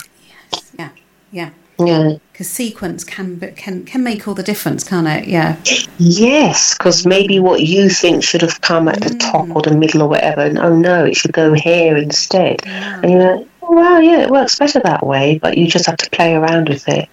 Yes. 0.51 0.73
Yeah. 0.77 0.89
Yeah. 1.31 1.49
Yeah. 1.79 2.17
Because 2.35 2.49
sequence 2.49 3.05
can 3.05 3.39
can 3.55 3.85
can 3.85 4.03
make 4.03 4.27
all 4.27 4.33
the 4.33 4.43
difference, 4.43 4.83
can't 4.83 5.07
it? 5.07 5.25
Yeah. 5.25 5.55
Yes, 5.97 6.77
because 6.77 7.05
maybe 7.05 7.39
what 7.39 7.61
you 7.61 7.87
think 7.87 8.25
should 8.25 8.41
have 8.41 8.59
come 8.59 8.89
at 8.89 8.99
the 8.99 9.11
mm. 9.11 9.19
top 9.31 9.55
or 9.55 9.61
the 9.61 9.73
middle 9.73 10.01
or 10.01 10.09
whatever, 10.09 10.41
and 10.41 10.59
oh 10.59 10.75
no, 10.75 11.05
it 11.05 11.15
should 11.15 11.31
go 11.31 11.53
here 11.53 11.95
instead. 11.95 12.59
Yeah. 12.65 12.99
And 13.01 13.09
you're 13.09 13.37
like, 13.37 13.47
oh, 13.61 13.73
well, 13.73 14.01
yeah, 14.01 14.19
it 14.19 14.29
works 14.29 14.59
better 14.59 14.81
that 14.81 15.05
way, 15.05 15.39
but 15.41 15.57
you 15.57 15.65
just 15.65 15.85
have 15.85 15.95
to 15.95 16.09
play 16.09 16.33
around 16.33 16.67
with 16.67 16.85
it. 16.89 17.07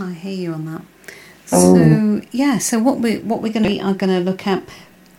I 0.00 0.14
hear 0.14 0.34
you 0.34 0.52
on 0.52 0.64
that. 0.64 0.82
So 1.46 2.20
yeah, 2.32 2.58
so 2.58 2.80
what 2.80 2.98
we 2.98 3.18
what 3.18 3.40
we're 3.40 3.52
going 3.52 3.66
to 3.66 3.78
are 3.78 3.94
going 3.94 4.10
to 4.10 4.18
look 4.18 4.48
at. 4.48 4.64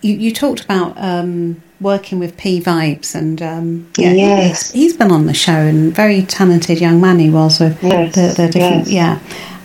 You, 0.02 0.16
you 0.16 0.34
talked 0.34 0.66
about 0.66 0.98
um, 0.98 1.64
working 1.80 2.20
with 2.20 2.38
P 2.38 2.62
Vibes, 2.62 3.16
and 3.16 3.42
um, 3.42 3.92
yeah, 3.98 4.14
yes, 4.14 4.72
he's 4.72 4.96
been 4.96 5.12
on 5.12 5.26
the 5.26 5.34
show 5.34 5.52
and 5.52 5.94
very 5.94 6.24
talented 6.24 6.80
young 6.80 7.00
man 7.02 7.20
he 7.20 7.30
was 7.30 7.60
with 7.60 7.82
yes, 7.84 8.16
the, 8.16 8.42
the 8.42 8.52
different 8.52 8.88
yes. 8.88 8.92
yeah. 8.92 9.20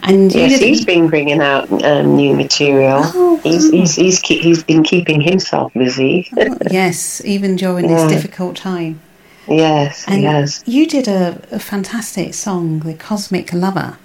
And 0.06 0.34
yes, 0.34 0.60
he's 0.60 0.84
been 0.84 1.08
bringing 1.08 1.40
out 1.40 1.70
um, 1.82 2.16
new 2.16 2.34
material. 2.34 3.00
Oh, 3.02 3.40
he's, 3.42 3.70
he's, 3.70 3.94
he's, 3.94 4.20
keep, 4.20 4.42
he's 4.42 4.62
been 4.62 4.82
keeping 4.82 5.22
himself 5.22 5.72
busy. 5.72 6.28
oh, 6.36 6.58
yes, 6.70 7.24
even 7.24 7.56
during 7.56 7.88
yeah. 7.88 8.06
this 8.06 8.12
difficult 8.12 8.54
time. 8.54 9.00
Yes, 9.48 10.04
and 10.06 10.20
yes. 10.20 10.62
You 10.66 10.86
did 10.86 11.08
a, 11.08 11.40
a, 11.50 11.58
fantastic 11.58 12.34
song, 12.34 12.80
The 12.80 12.92
Cosmic 12.94 13.52
Lover. 13.54 13.96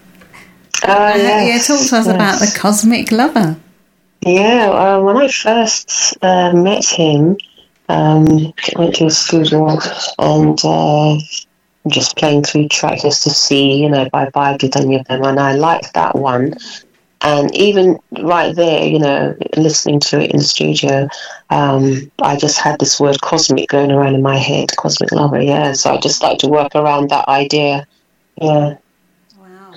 Oh, 0.85 0.91
uh, 0.91 1.13
yes, 1.15 1.69
yeah, 1.69 1.75
talk 1.75 1.85
to 1.85 1.95
us 1.97 2.05
yes. 2.05 2.07
about 2.07 2.39
The 2.39 2.57
Cosmic 2.57 3.11
Lover. 3.11 3.57
Yeah, 4.21 4.69
uh, 4.69 5.01
when 5.01 5.17
I 5.17 5.27
first 5.27 6.17
uh, 6.21 6.53
met 6.53 6.85
him, 6.85 7.37
um, 7.89 8.53
went 8.75 8.95
to 8.95 9.07
a 9.07 9.11
studio 9.11 9.77
and 10.19 10.59
uh, 10.63 11.17
just 11.87 12.15
playing 12.17 12.43
through 12.43 12.67
tracks 12.69 13.01
just 13.01 13.23
to 13.23 13.29
see, 13.31 13.81
you 13.81 13.89
know, 13.89 14.03
if 14.03 14.13
I 14.13 14.27
vibed 14.27 14.75
any 14.75 14.95
of 14.95 15.05
them. 15.07 15.23
And 15.23 15.39
I 15.39 15.53
liked 15.53 15.93
that 15.95 16.15
one. 16.15 16.53
And 17.21 17.53
even 17.53 17.99
right 18.21 18.55
there, 18.55 18.85
you 18.85 18.99
know, 18.99 19.35
listening 19.57 19.99
to 20.01 20.21
it 20.21 20.31
in 20.31 20.37
the 20.37 20.43
studio, 20.43 21.09
um, 21.49 22.09
I 22.21 22.37
just 22.37 22.59
had 22.59 22.79
this 22.79 22.97
word 22.97 23.19
cosmic 23.19 23.67
going 23.67 23.91
around 23.91 24.15
in 24.15 24.21
my 24.21 24.37
head, 24.37 24.69
cosmic 24.77 25.11
lover, 25.11 25.41
yeah. 25.41 25.73
So 25.73 25.93
I 25.93 25.97
just 25.97 26.23
like 26.23 26.37
to 26.39 26.47
work 26.47 26.75
around 26.75 27.09
that 27.09 27.27
idea. 27.27 27.85
Yeah. 28.41 28.77
Wow. 29.37 29.73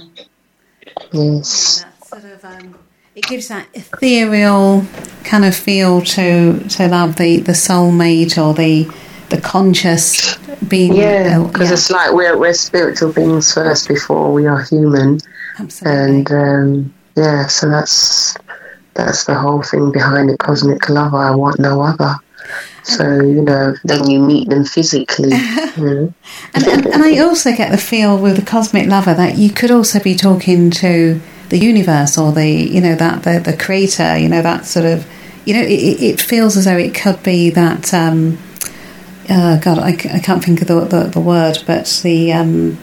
Yes. 1.13 1.85
Yeah, 1.85 2.05
sort 2.05 2.25
of, 2.25 2.45
um, 2.45 2.75
it 3.15 3.25
gives 3.25 3.49
that 3.49 3.67
ethereal 3.75 4.85
kind 5.25 5.45
of 5.45 5.55
feel 5.55 6.01
to 6.01 6.59
to 6.69 6.89
love 6.89 7.17
the 7.17 7.41
the 7.41 7.53
soulmate 7.53 8.43
or 8.43 8.55
the 8.55 8.91
the 9.29 9.41
conscious 9.41 10.37
being. 10.69 10.95
Yeah, 10.95 11.43
because 11.43 11.69
yeah. 11.69 11.75
it's 11.75 11.91
like 11.91 12.13
we're 12.13 12.39
we're 12.39 12.55
spiritual 12.55 13.13
beings 13.13 13.53
first 13.53 13.89
before 13.89 14.33
we 14.33 14.47
are 14.47 14.63
human. 14.63 15.19
Absolutely. 15.59 16.17
And 16.17 16.33
um, 16.33 16.95
yeah, 17.17 17.47
so 17.47 17.69
that's 17.69 18.37
that's 18.95 19.25
the 19.25 19.35
whole 19.35 19.63
thing 19.63 19.93
behind 19.93 20.31
the 20.31 20.39
cosmic 20.39 20.89
lover. 20.89 21.19
I 21.19 21.35
want 21.35 21.59
no 21.59 21.83
other. 21.83 22.15
So 22.85 23.21
you 23.21 23.43
know, 23.43 23.75
then 23.85 24.09
you 24.09 24.21
meet 24.21 24.49
them 24.49 24.65
physically. 24.65 25.33
and, 25.77 26.15
and, 26.55 26.87
and 26.87 27.03
I 27.03 27.19
also 27.23 27.55
get 27.55 27.71
the 27.71 27.79
feel 27.79 28.19
with 28.19 28.37
the 28.37 28.45
cosmic 28.45 28.89
lover 28.89 29.15
that 29.15 29.37
you 29.37 29.51
could 29.51 29.71
also 29.71 30.01
be 30.01 30.15
talking 30.15 30.71
to 30.73 31.21
the 31.53 31.59
universe 31.59 32.17
or 32.17 32.33
the 32.33 32.49
you 32.49 32.81
know 32.81 32.95
that 32.95 33.25
the, 33.25 33.39
the 33.39 33.55
creator 33.55 34.17
you 34.17 34.27
know 34.27 34.41
that 34.41 34.65
sort 34.65 34.87
of 34.87 35.07
you 35.45 35.53
know 35.53 35.61
it, 35.61 36.03
it 36.03 36.19
feels 36.19 36.57
as 36.57 36.65
though 36.65 36.79
it 36.79 36.95
could 36.95 37.23
be 37.23 37.51
that 37.51 37.93
um, 37.93 38.39
uh, 39.29 39.61
God 39.61 39.79
I, 39.79 39.91
I 39.91 40.21
can't 40.21 40.43
think 40.43 40.63
of 40.63 40.69
the, 40.69 40.81
the, 40.81 41.03
the 41.13 41.21
word 41.21 41.59
but 41.67 42.01
the 42.03 42.33
um, 42.33 42.79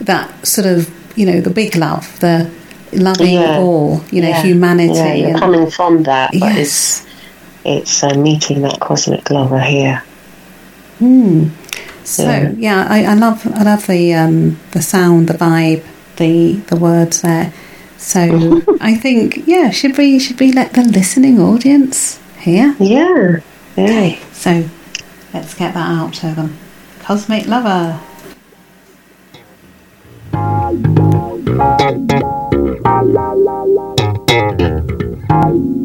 that 0.00 0.46
sort 0.46 0.68
of 0.68 0.88
you 1.18 1.26
know 1.26 1.40
the 1.40 1.50
big 1.50 1.74
love 1.74 2.20
the 2.20 2.48
loving 2.92 3.34
yeah. 3.34 3.58
all 3.58 4.00
you 4.12 4.22
know 4.22 4.28
yeah. 4.28 4.42
humanity 4.42 4.94
yeah, 4.94 5.14
you're 5.14 5.30
and, 5.30 5.38
coming 5.40 5.68
from 5.68 6.04
that 6.04 6.30
but 6.30 6.54
yes. 6.54 7.04
it's 7.04 7.16
it's 7.64 8.04
uh, 8.04 8.14
meeting 8.14 8.62
that 8.62 8.78
cosmic 8.78 9.28
lover 9.28 9.58
here 9.58 10.04
hmm 11.00 11.48
so 12.04 12.22
yeah, 12.22 12.50
yeah 12.56 12.86
I, 12.88 13.06
I, 13.06 13.14
love 13.14 13.44
I 13.44 13.64
love 13.64 13.88
the 13.88 14.14
um, 14.14 14.60
the 14.70 14.80
sound 14.80 15.28
the 15.28 15.34
vibe 15.34 15.84
the 16.16 16.54
the 16.68 16.76
words 16.76 17.22
there. 17.22 17.52
So 17.98 18.62
I 18.80 18.94
think 18.94 19.46
yeah, 19.46 19.70
should 19.70 19.96
we 19.96 20.18
should 20.18 20.40
we 20.40 20.52
let 20.52 20.72
the 20.74 20.82
listening 20.82 21.40
audience 21.40 22.20
hear? 22.38 22.74
Yeah. 22.78 23.40
yeah. 23.76 23.84
Okay. 23.84 24.18
So 24.32 24.68
let's 25.32 25.54
get 25.54 25.74
that 25.74 25.90
out 25.90 26.14
to 26.14 26.32
them. 26.32 26.56
Cosmic 27.00 27.46
lover. 27.46 28.00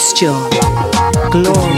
celestial 0.00 0.48
glory. 1.30 1.69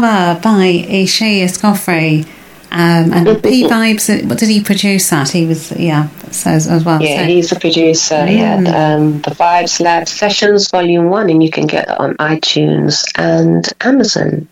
By 0.00 0.84
Eshe 0.88 1.42
Escoffery. 1.42 2.26
Um, 2.70 3.12
and 3.14 3.42
P 3.42 3.64
Vibes, 3.68 4.28
what 4.28 4.38
did 4.38 4.48
he 4.50 4.62
produce 4.62 5.08
that? 5.10 5.30
He 5.30 5.46
was, 5.46 5.72
yeah, 5.72 6.08
so 6.30 6.50
as, 6.50 6.66
as 6.68 6.84
well. 6.84 7.00
Yeah, 7.02 7.22
so, 7.22 7.24
he's 7.24 7.48
the 7.50 7.58
producer. 7.58 8.26
He 8.26 8.36
had 8.36 8.66
um, 8.68 9.22
the 9.22 9.30
Vibes 9.30 9.80
Lab 9.80 10.06
Sessions 10.06 10.70
Volume 10.70 11.08
1, 11.08 11.30
and 11.30 11.42
you 11.42 11.50
can 11.50 11.66
get 11.66 11.88
it 11.88 11.98
on 11.98 12.14
iTunes 12.16 13.04
and 13.16 13.66
Amazon. 13.80 14.48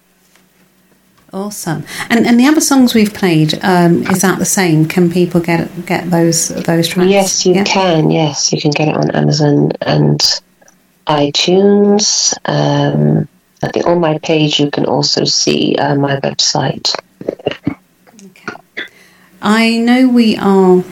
awesome. 1.33 1.85
And 2.09 2.27
and 2.27 2.41
the 2.41 2.47
other 2.47 2.63
songs 2.63 2.95
we've 2.95 3.13
played, 3.13 3.59
um, 3.63 4.03
is 4.07 4.23
that 4.23 4.39
the 4.39 4.47
same? 4.47 4.87
Can 4.87 5.11
people 5.11 5.41
get 5.43 5.69
get 5.85 6.09
those 6.11 6.49
those 6.49 6.89
tracks? 6.89 7.11
Yes, 7.11 7.45
you 7.45 7.55
Yeah. 7.55 7.65
can. 7.65 8.11
Yes, 8.11 8.51
you 8.51 8.59
can 8.61 8.71
get 8.71 8.89
it 8.89 8.97
on 8.97 9.11
Amazon 9.11 9.73
and 9.83 10.21
iTunes. 11.07 12.33
Um, 12.47 13.29
I 13.67 13.71
think 13.73 13.87
on 13.87 14.01
my 14.01 14.19
page 14.19 14.61
you 14.61 14.71
can 14.71 14.87
also 14.87 15.25
see 15.25 15.75
uh, 15.77 15.95
my 15.97 16.21
website. 16.21 16.95
I 19.43 19.77
know 19.77 20.09
we 20.09 20.37
are 20.37 20.83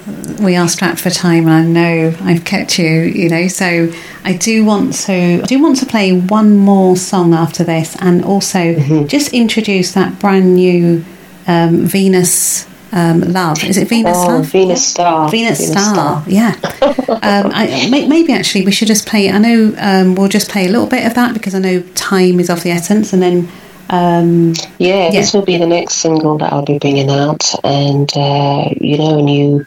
we 0.41 0.55
are 0.57 0.69
strapped 0.69 1.01
for 1.01 1.11
time, 1.11 1.49
and 1.49 1.53
I 1.53 1.63
know 1.81 2.15
I've 2.23 2.45
kept 2.45 2.79
you. 2.79 2.89
You 2.89 3.29
know, 3.29 3.49
so 3.49 3.91
I 4.25 4.35
do 4.35 4.65
want 4.65 4.93
to 5.07 5.41
I 5.43 5.47
do 5.47 5.63
want 5.63 5.79
to 5.79 5.87
play 5.87 6.13
one 6.19 6.57
more 6.57 6.97
song 6.97 7.33
after 7.35 7.65
this, 7.65 7.97
and 8.01 8.25
also 8.25 8.59
Mm-hmm. 8.75 9.07
just 9.07 9.33
introduce 9.33 9.93
that 9.93 10.19
brand 10.19 10.55
new 10.57 11.05
um, 11.47 11.87
Venus 11.87 12.67
um, 12.95 13.21
Love. 13.21 13.63
Is 13.65 13.77
it 13.77 13.89
Venus 13.89 14.17
oh, 14.17 14.29
Love? 14.29 14.47
Venus 14.47 14.87
Star. 14.87 15.29
Venus, 15.29 15.71
Star, 15.71 16.25
yeah. 16.27 16.55
um, 17.09 17.51
I, 17.53 17.89
may, 17.91 18.09
maybe 18.09 18.33
actually 18.33 18.65
we 18.65 18.73
should 18.73 18.89
just 18.89 19.07
play. 19.07 19.31
I 19.31 19.39
know 19.39 19.75
um, 19.79 20.15
we'll 20.15 20.29
just 20.29 20.49
play 20.49 20.67
a 20.67 20.71
little 20.71 20.87
bit 20.87 21.05
of 21.05 21.15
that 21.15 21.35
because 21.35 21.55
I 21.55 21.59
know 21.59 21.83
time 21.95 22.41
is 22.41 22.49
of 22.49 22.63
the 22.63 22.71
essence, 22.71 23.13
and 23.13 23.21
then 23.21 23.49
um, 23.91 24.55
Yeah, 24.79 25.07
Yeah. 25.07 25.11
this 25.11 25.35
will 25.35 25.43
be 25.43 25.57
the 25.59 25.67
next 25.67 25.95
single 25.97 26.39
that 26.39 26.53
I'll 26.53 26.65
be 26.65 26.79
bringing 26.79 27.11
out. 27.11 27.53
And, 27.65 28.11
uh, 28.17 28.71
you 28.81 28.97
know, 28.99 29.17
when 29.17 29.29
you, 29.29 29.67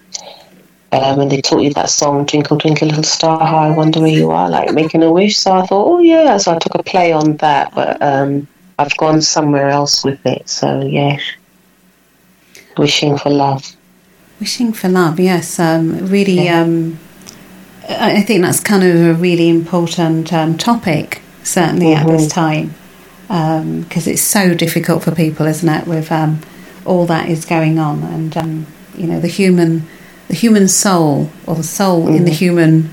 when 0.89 1.27
they 1.27 1.41
taught 1.41 1.61
you 1.61 1.73
that 1.73 1.89
song, 1.89 2.25
Twinkle, 2.25 2.57
Twinkle, 2.57 2.87
Little 2.87 3.03
Star, 3.03 3.45
How 3.45 3.57
I 3.57 3.71
Wonder 3.71 4.01
Where 4.01 4.09
You 4.09 4.31
Are, 4.31 4.49
like 4.49 4.73
making 4.73 5.03
a 5.03 5.11
wish. 5.11 5.37
So 5.37 5.51
I 5.51 5.65
thought, 5.65 5.87
oh, 5.87 5.99
yeah. 5.99 6.37
So 6.37 6.55
I 6.55 6.59
took 6.59 6.75
a 6.75 6.83
play 6.83 7.11
on 7.11 7.37
that, 7.37 7.73
but 7.75 8.01
um, 8.01 8.47
I've 8.79 8.95
gone 8.97 9.21
somewhere 9.21 9.69
else 9.69 10.03
with 10.03 10.25
it. 10.25 10.49
So, 10.49 10.81
yeah. 10.81 11.19
Wishing 12.77 13.17
for 13.17 13.29
love. 13.29 13.75
Wishing 14.39 14.73
for 14.73 14.87
love, 14.89 15.19
yes. 15.19 15.59
Um, 15.59 16.07
really, 16.07 16.45
Yeah. 16.45 16.61
um, 16.61 16.99
I 17.89 18.21
think 18.21 18.43
that's 18.43 18.59
kind 18.59 18.83
of 18.83 18.95
a 18.95 19.13
really 19.13 19.47
important 19.49 20.33
um, 20.33 20.57
topic, 20.57 21.21
certainly 21.43 21.93
at 21.93 22.05
this 22.05 22.27
time, 22.27 22.73
because 23.27 24.07
it's 24.07 24.21
so 24.21 24.53
difficult 24.53 25.03
for 25.03 25.11
people, 25.11 25.45
isn't 25.45 25.67
it, 25.69 25.87
with 25.87 26.11
um, 26.11 26.41
all 26.85 27.05
that 27.05 27.29
is 27.29 27.45
going 27.45 27.79
on, 27.79 28.03
and 28.03 28.35
um, 28.37 28.67
you 28.97 29.07
know, 29.07 29.19
the 29.21 29.27
human, 29.29 29.87
the 30.27 30.35
human 30.35 30.67
soul 30.67 31.29
or 31.45 31.55
the 31.55 31.63
soul 31.63 32.09
in 32.09 32.25
the 32.25 32.31
human 32.31 32.89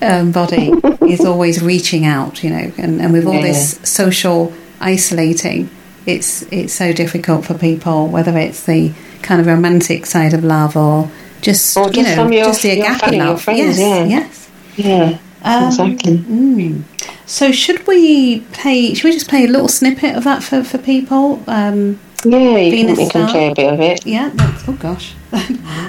um, 0.00 0.30
body 0.30 0.72
is 1.02 1.24
always 1.24 1.60
reaching 1.60 2.04
out, 2.04 2.44
you 2.44 2.50
know, 2.50 2.70
and, 2.78 3.00
and 3.02 3.12
with 3.12 3.26
all 3.26 3.42
this 3.42 3.80
social 3.82 4.52
isolating, 4.80 5.68
it's 6.06 6.42
it's 6.52 6.72
so 6.72 6.92
difficult 6.92 7.44
for 7.44 7.54
people, 7.54 8.06
whether 8.06 8.36
it's 8.38 8.64
the 8.64 8.92
kind 9.22 9.40
of 9.40 9.46
romantic 9.46 10.06
side 10.06 10.34
of 10.34 10.44
love 10.44 10.76
or 10.76 11.10
just, 11.40 11.76
Or 11.76 11.90
you 11.90 12.02
know 12.02 12.30
your- 12.30 12.46
just 12.46 12.62
the 12.62 12.70
agape 12.80 13.12
love. 13.18 13.42
friends, 13.42 13.78
yes, 13.78 13.78
yeah. 13.78 14.04
yes. 14.06 14.48
Yeah, 14.76 15.18
Um, 15.42 15.66
exactly. 15.68 16.18
Mm. 16.18 16.82
So 17.26 17.52
should 17.52 17.86
we 17.86 18.40
play? 18.52 18.94
Should 18.94 19.04
we 19.04 19.12
just 19.12 19.28
play 19.28 19.44
a 19.44 19.48
little 19.48 19.68
snippet 19.68 20.16
of 20.16 20.24
that 20.24 20.42
for 20.42 20.62
for 20.64 20.78
people? 20.78 21.42
Um, 21.46 21.98
Yeah, 22.24 22.56
you 22.58 22.76
can, 22.86 22.96
Venus 22.96 23.12
can 23.12 23.28
play 23.28 23.48
a 23.50 23.54
bit 23.54 23.72
of 23.72 23.80
it. 23.80 24.06
yeah. 24.06 24.30
Oh 24.66 24.76
gosh, 24.80 25.14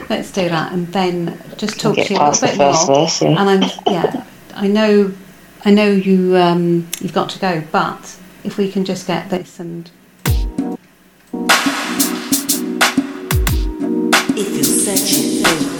let's 0.10 0.32
do 0.32 0.48
that, 0.50 0.72
and 0.74 0.88
then 0.94 1.38
just 1.58 1.80
talk 1.80 1.96
to 1.96 2.02
you 2.02 2.18
a 2.20 2.30
little 2.30 2.48
bit 2.48 2.58
more. 2.58 2.86
verse, 2.88 3.22
yeah. 3.22 3.30
And 3.40 3.50
I'm 3.50 3.72
yeah, 3.88 4.24
I 4.56 4.68
know, 4.68 5.12
I 5.66 5.72
know 5.72 5.90
you 5.90 6.36
um, 6.38 6.88
you've 7.00 7.14
got 7.14 7.30
to 7.32 7.40
go, 7.40 7.64
but 7.72 8.16
if 8.44 8.58
we 8.58 8.72
can 8.72 8.86
just 8.86 9.08
get 9.08 9.30
this 9.30 9.60
and 9.60 9.90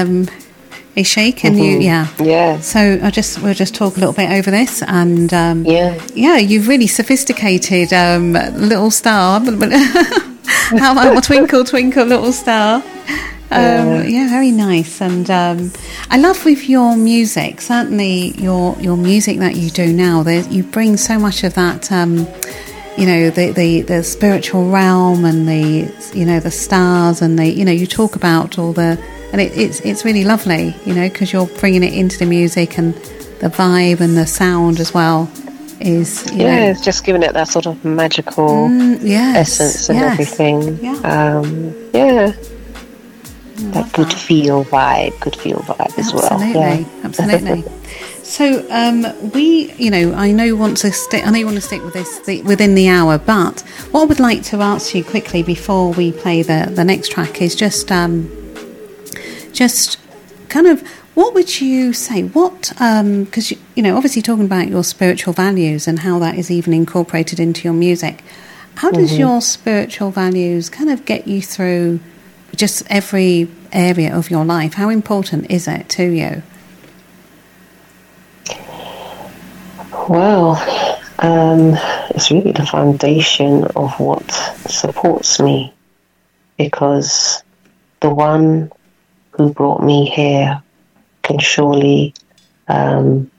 Um, 0.00 0.28
Eshe, 0.96 1.36
can 1.36 1.56
you? 1.56 1.78
Yeah. 1.78 2.08
Yeah. 2.18 2.60
So 2.60 2.98
I 3.02 3.10
just 3.10 3.40
we'll 3.42 3.54
just 3.54 3.74
talk 3.74 3.96
a 3.96 4.00
little 4.00 4.12
bit 4.12 4.30
over 4.30 4.50
this, 4.50 4.82
and 4.82 5.32
um, 5.32 5.64
Yeah. 5.64 6.00
yeah, 6.14 6.36
you've 6.36 6.66
really 6.68 6.88
sophisticated 6.88 7.92
um, 7.92 8.32
little 8.32 8.90
star. 8.90 9.40
How 10.78 10.92
about 10.92 11.22
twinkle, 11.24 11.64
twinkle, 11.64 12.04
little 12.04 12.32
star? 12.32 12.82
Um, 13.52 14.08
yeah, 14.08 14.28
very 14.28 14.52
nice, 14.52 15.00
and 15.02 15.28
um, 15.28 15.72
I 16.08 16.18
love 16.18 16.44
with 16.44 16.68
your 16.68 16.96
music. 16.96 17.60
Certainly, 17.60 18.34
your 18.40 18.76
your 18.78 18.96
music 18.96 19.40
that 19.40 19.56
you 19.56 19.70
do 19.70 19.92
now, 19.92 20.22
there, 20.22 20.48
you 20.48 20.62
bring 20.62 20.96
so 20.96 21.18
much 21.18 21.42
of 21.42 21.54
that. 21.54 21.90
Um, 21.90 22.28
you 22.96 23.06
know 23.06 23.30
the, 23.30 23.50
the 23.50 23.82
the 23.82 24.04
spiritual 24.04 24.70
realm 24.70 25.24
and 25.24 25.48
the 25.48 25.92
you 26.16 26.24
know 26.24 26.38
the 26.38 26.50
stars 26.50 27.22
and 27.22 27.38
the 27.38 27.46
you 27.46 27.64
know 27.64 27.72
you 27.72 27.88
talk 27.88 28.14
about 28.14 28.56
all 28.58 28.72
the 28.72 29.02
and 29.32 29.40
it, 29.40 29.56
it's 29.56 29.80
it's 29.80 30.04
really 30.04 30.24
lovely 30.24 30.74
you 30.84 30.94
know 30.94 31.08
because 31.08 31.32
you're 31.32 31.46
bringing 31.58 31.82
it 31.82 31.92
into 31.92 32.18
the 32.18 32.26
music 32.26 32.78
and 32.78 32.94
the 33.40 33.48
vibe 33.48 34.00
and 34.00 34.16
the 34.16 34.26
sound 34.26 34.80
as 34.80 34.92
well 34.92 35.30
is 35.80 36.30
you 36.32 36.40
Yeah, 36.42 36.56
know, 36.64 36.70
it's 36.70 36.84
just 36.84 37.04
giving 37.04 37.22
it 37.22 37.32
that 37.32 37.48
sort 37.48 37.66
of 37.66 37.82
magical 37.84 38.68
Mm, 38.68 38.98
yes, 39.02 39.60
essence 39.60 39.88
and 39.88 39.98
yes. 39.98 40.12
everything. 40.12 40.78
Yeah. 40.84 40.94
Um, 41.38 41.74
yeah. 41.94 42.32
That 43.72 43.92
good 43.92 44.06
that. 44.08 44.12
feel 44.18 44.64
vibe, 44.64 45.18
good 45.20 45.36
feel 45.36 45.58
vibe 45.58 45.98
as 45.98 46.12
well. 46.14 46.24
Absolutely, 46.32 46.60
Yeah. 46.60 46.86
absolutely. 47.04 47.64
So 48.22 48.64
um, 48.70 49.04
we, 49.32 49.72
you 49.72 49.90
know, 49.90 50.12
I 50.14 50.30
know 50.30 50.44
you 50.44 50.56
want 50.56 50.76
to 50.78 50.92
stick. 50.92 51.26
I 51.26 51.30
know 51.30 51.38
you 51.40 51.46
want 51.46 51.56
to 51.56 51.60
stick 51.62 51.82
with 51.82 51.94
this 51.94 52.20
the, 52.20 52.42
within 52.42 52.76
the 52.76 52.86
hour, 52.86 53.18
but 53.18 53.60
what 53.90 54.02
I 54.02 54.04
would 54.04 54.20
like 54.20 54.44
to 54.44 54.58
ask 54.60 54.94
you 54.94 55.02
quickly 55.02 55.42
before 55.42 55.92
we 55.92 56.12
play 56.12 56.42
the 56.42 56.70
the 56.72 56.84
next 56.84 57.10
track 57.10 57.42
is 57.42 57.56
just 57.56 57.90
um, 57.90 58.30
just 59.52 59.98
kind 60.48 60.66
of 60.66 60.86
what 61.14 61.34
would 61.34 61.60
you 61.60 61.92
say? 61.92 62.22
What 62.22 62.72
because 62.74 63.50
you, 63.50 63.58
you 63.74 63.82
know, 63.82 63.96
obviously 63.96 64.22
talking 64.22 64.44
about 64.44 64.68
your 64.68 64.84
spiritual 64.84 65.32
values 65.32 65.86
and 65.88 66.00
how 66.00 66.18
that 66.20 66.36
is 66.36 66.50
even 66.50 66.72
incorporated 66.72 67.40
into 67.40 67.64
your 67.64 67.74
music. 67.74 68.22
How 68.76 68.90
does 68.90 69.18
your 69.18 69.42
spiritual 69.42 70.10
values 70.10 70.70
kind 70.70 70.88
of 70.88 71.04
get 71.04 71.26
you 71.28 71.42
through 71.42 72.00
just 72.56 72.82
every 72.88 73.48
area 73.72 74.16
of 74.16 74.30
your 74.30 74.44
life? 74.44 74.74
How 74.74 74.88
important 74.88 75.50
is 75.50 75.68
it 75.68 75.88
to 75.90 76.04
you? 76.04 76.42
Well, 80.08 80.56
um, 81.18 81.74
it's 82.10 82.30
really 82.30 82.52
the 82.52 82.64
foundation 82.64 83.64
of 83.76 84.00
what 84.00 84.30
supports 84.66 85.40
me 85.40 85.74
because 86.56 87.42
the 88.00 88.08
one 88.08 88.72
who 89.30 89.52
brought 89.52 89.82
me 89.82 90.06
here 90.06 90.62
can 91.22 91.38
surely 91.38 92.14
um, 92.68 93.30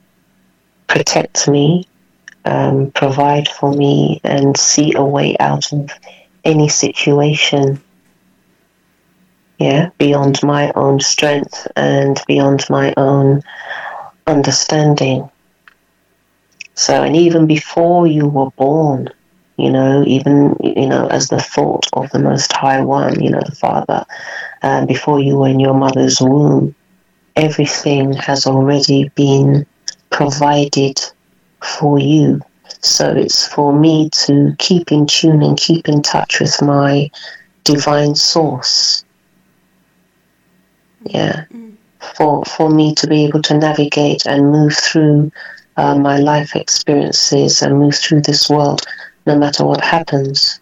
protect 0.88 1.48
me, 1.48 1.86
um, 2.44 2.90
provide 2.90 3.48
for 3.48 3.72
me, 3.72 4.20
and 4.24 4.56
see 4.56 4.94
a 4.94 5.04
way 5.04 5.36
out 5.38 5.72
of 5.72 5.90
any 6.44 6.68
situation. 6.68 7.80
Yeah, 9.58 9.90
beyond 9.98 10.42
my 10.42 10.72
own 10.74 11.00
strength 11.00 11.68
and 11.76 12.20
beyond 12.26 12.68
my 12.68 12.92
own 12.96 13.42
understanding. 14.26 15.30
So, 16.74 17.02
and 17.02 17.14
even 17.14 17.46
before 17.46 18.06
you 18.06 18.26
were 18.26 18.50
born, 18.50 19.10
you 19.62 19.70
know, 19.70 20.02
even, 20.08 20.56
you 20.60 20.88
know, 20.88 21.06
as 21.06 21.28
the 21.28 21.38
thought 21.38 21.86
of 21.92 22.10
the 22.10 22.18
Most 22.18 22.52
High 22.52 22.80
One, 22.80 23.22
you 23.22 23.30
know, 23.30 23.40
the 23.46 23.54
Father, 23.54 24.04
um, 24.62 24.86
before 24.86 25.20
you 25.20 25.36
were 25.36 25.48
in 25.48 25.60
your 25.60 25.74
mother's 25.74 26.20
womb, 26.20 26.74
everything 27.36 28.12
has 28.12 28.44
already 28.44 29.08
been 29.14 29.64
provided 30.10 31.00
for 31.62 32.00
you. 32.00 32.40
So 32.80 33.12
it's 33.12 33.46
for 33.46 33.72
me 33.72 34.10
to 34.24 34.56
keep 34.58 34.90
in 34.90 35.06
tune 35.06 35.44
and 35.44 35.56
keep 35.56 35.88
in 35.88 36.02
touch 36.02 36.40
with 36.40 36.60
my 36.60 37.08
divine 37.62 38.16
source. 38.16 39.04
Yeah. 41.04 41.44
For, 42.16 42.44
for 42.44 42.68
me 42.68 42.96
to 42.96 43.06
be 43.06 43.24
able 43.26 43.42
to 43.42 43.56
navigate 43.56 44.26
and 44.26 44.50
move 44.50 44.74
through 44.74 45.30
uh, 45.76 45.94
my 45.94 46.18
life 46.18 46.56
experiences 46.56 47.62
and 47.62 47.78
move 47.78 47.94
through 47.94 48.22
this 48.22 48.50
world 48.50 48.84
no 49.26 49.38
matter 49.38 49.64
what 49.64 49.80
happens. 49.80 50.60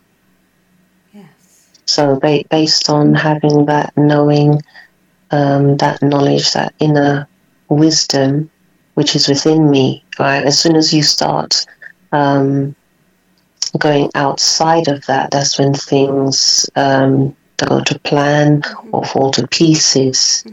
Yes. 1.12 1.70
So, 1.86 2.18
ba- 2.18 2.44
based 2.50 2.88
on 2.90 3.14
having 3.14 3.66
that 3.66 3.92
knowing, 3.96 4.62
um, 5.30 5.76
that 5.78 6.02
knowledge, 6.02 6.52
that 6.52 6.74
inner 6.78 7.28
wisdom 7.68 8.50
which 9.00 9.16
is 9.16 9.28
within 9.28 9.70
me, 9.70 10.04
right? 10.18 10.44
As 10.44 10.58
soon 10.58 10.76
as 10.76 10.92
you 10.92 11.02
start 11.02 11.64
um, 12.12 12.74
going 13.78 14.10
outside 14.14 14.88
of 14.88 15.06
that, 15.06 15.30
that's 15.30 15.58
when 15.58 15.72
things 15.72 16.68
um, 16.76 17.34
go 17.56 17.82
to 17.82 17.98
plan 18.00 18.62
or 18.92 19.04
fall 19.04 19.30
to 19.32 19.46
pieces. 19.48 20.44